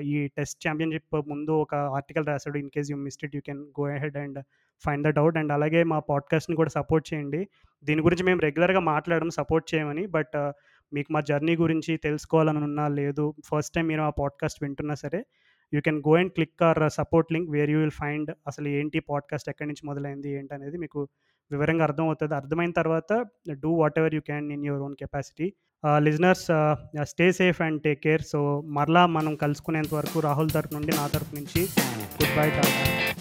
[0.02, 3.84] ఈ టెస్ట్ ఛాంపియన్షిప్ ముందు ఒక ఆర్టికల్ రాశాడు in case you missed it you can go
[3.86, 4.38] ahead and
[4.84, 7.48] find that out and అలాగే మా పాడ్కాస్ట్ని కూడా సపోర్ట్ చేయండి.
[7.84, 10.36] దీని గురించి మేము రెగ్యులర్గా మాట్లాడడం సపోర్ట్ చేయమని బట్
[10.92, 15.20] మీకు మా జర్నీ గురించి తెలుసుకోవాలని ఉన్నా లేదు ఫస్ట్ టైం మీరు ఆ పాడ్కాస్ట్ వింటున్నా సరే
[15.74, 19.48] you can go and click or support link where you will find అసలు ఏంటి పాడ్కాస్ట్
[19.48, 21.08] ఎక్కడి నుంచి మొదలైంది ఏంటి అనేది మీకు
[21.50, 23.12] వివరంగా అర్థం అవుతుంది అర్థమైన తర్వాత
[23.50, 25.52] do whatever you can in your own capacity.
[25.98, 26.46] Listeners
[27.02, 28.22] stay safe and take care.
[28.22, 31.62] So మరలా మనం కలుసుకునేంత వరకు రాహుల్ తరఫు నుండి నా తరపు నుంచి
[32.18, 33.15] గుడ్ బై టాటా.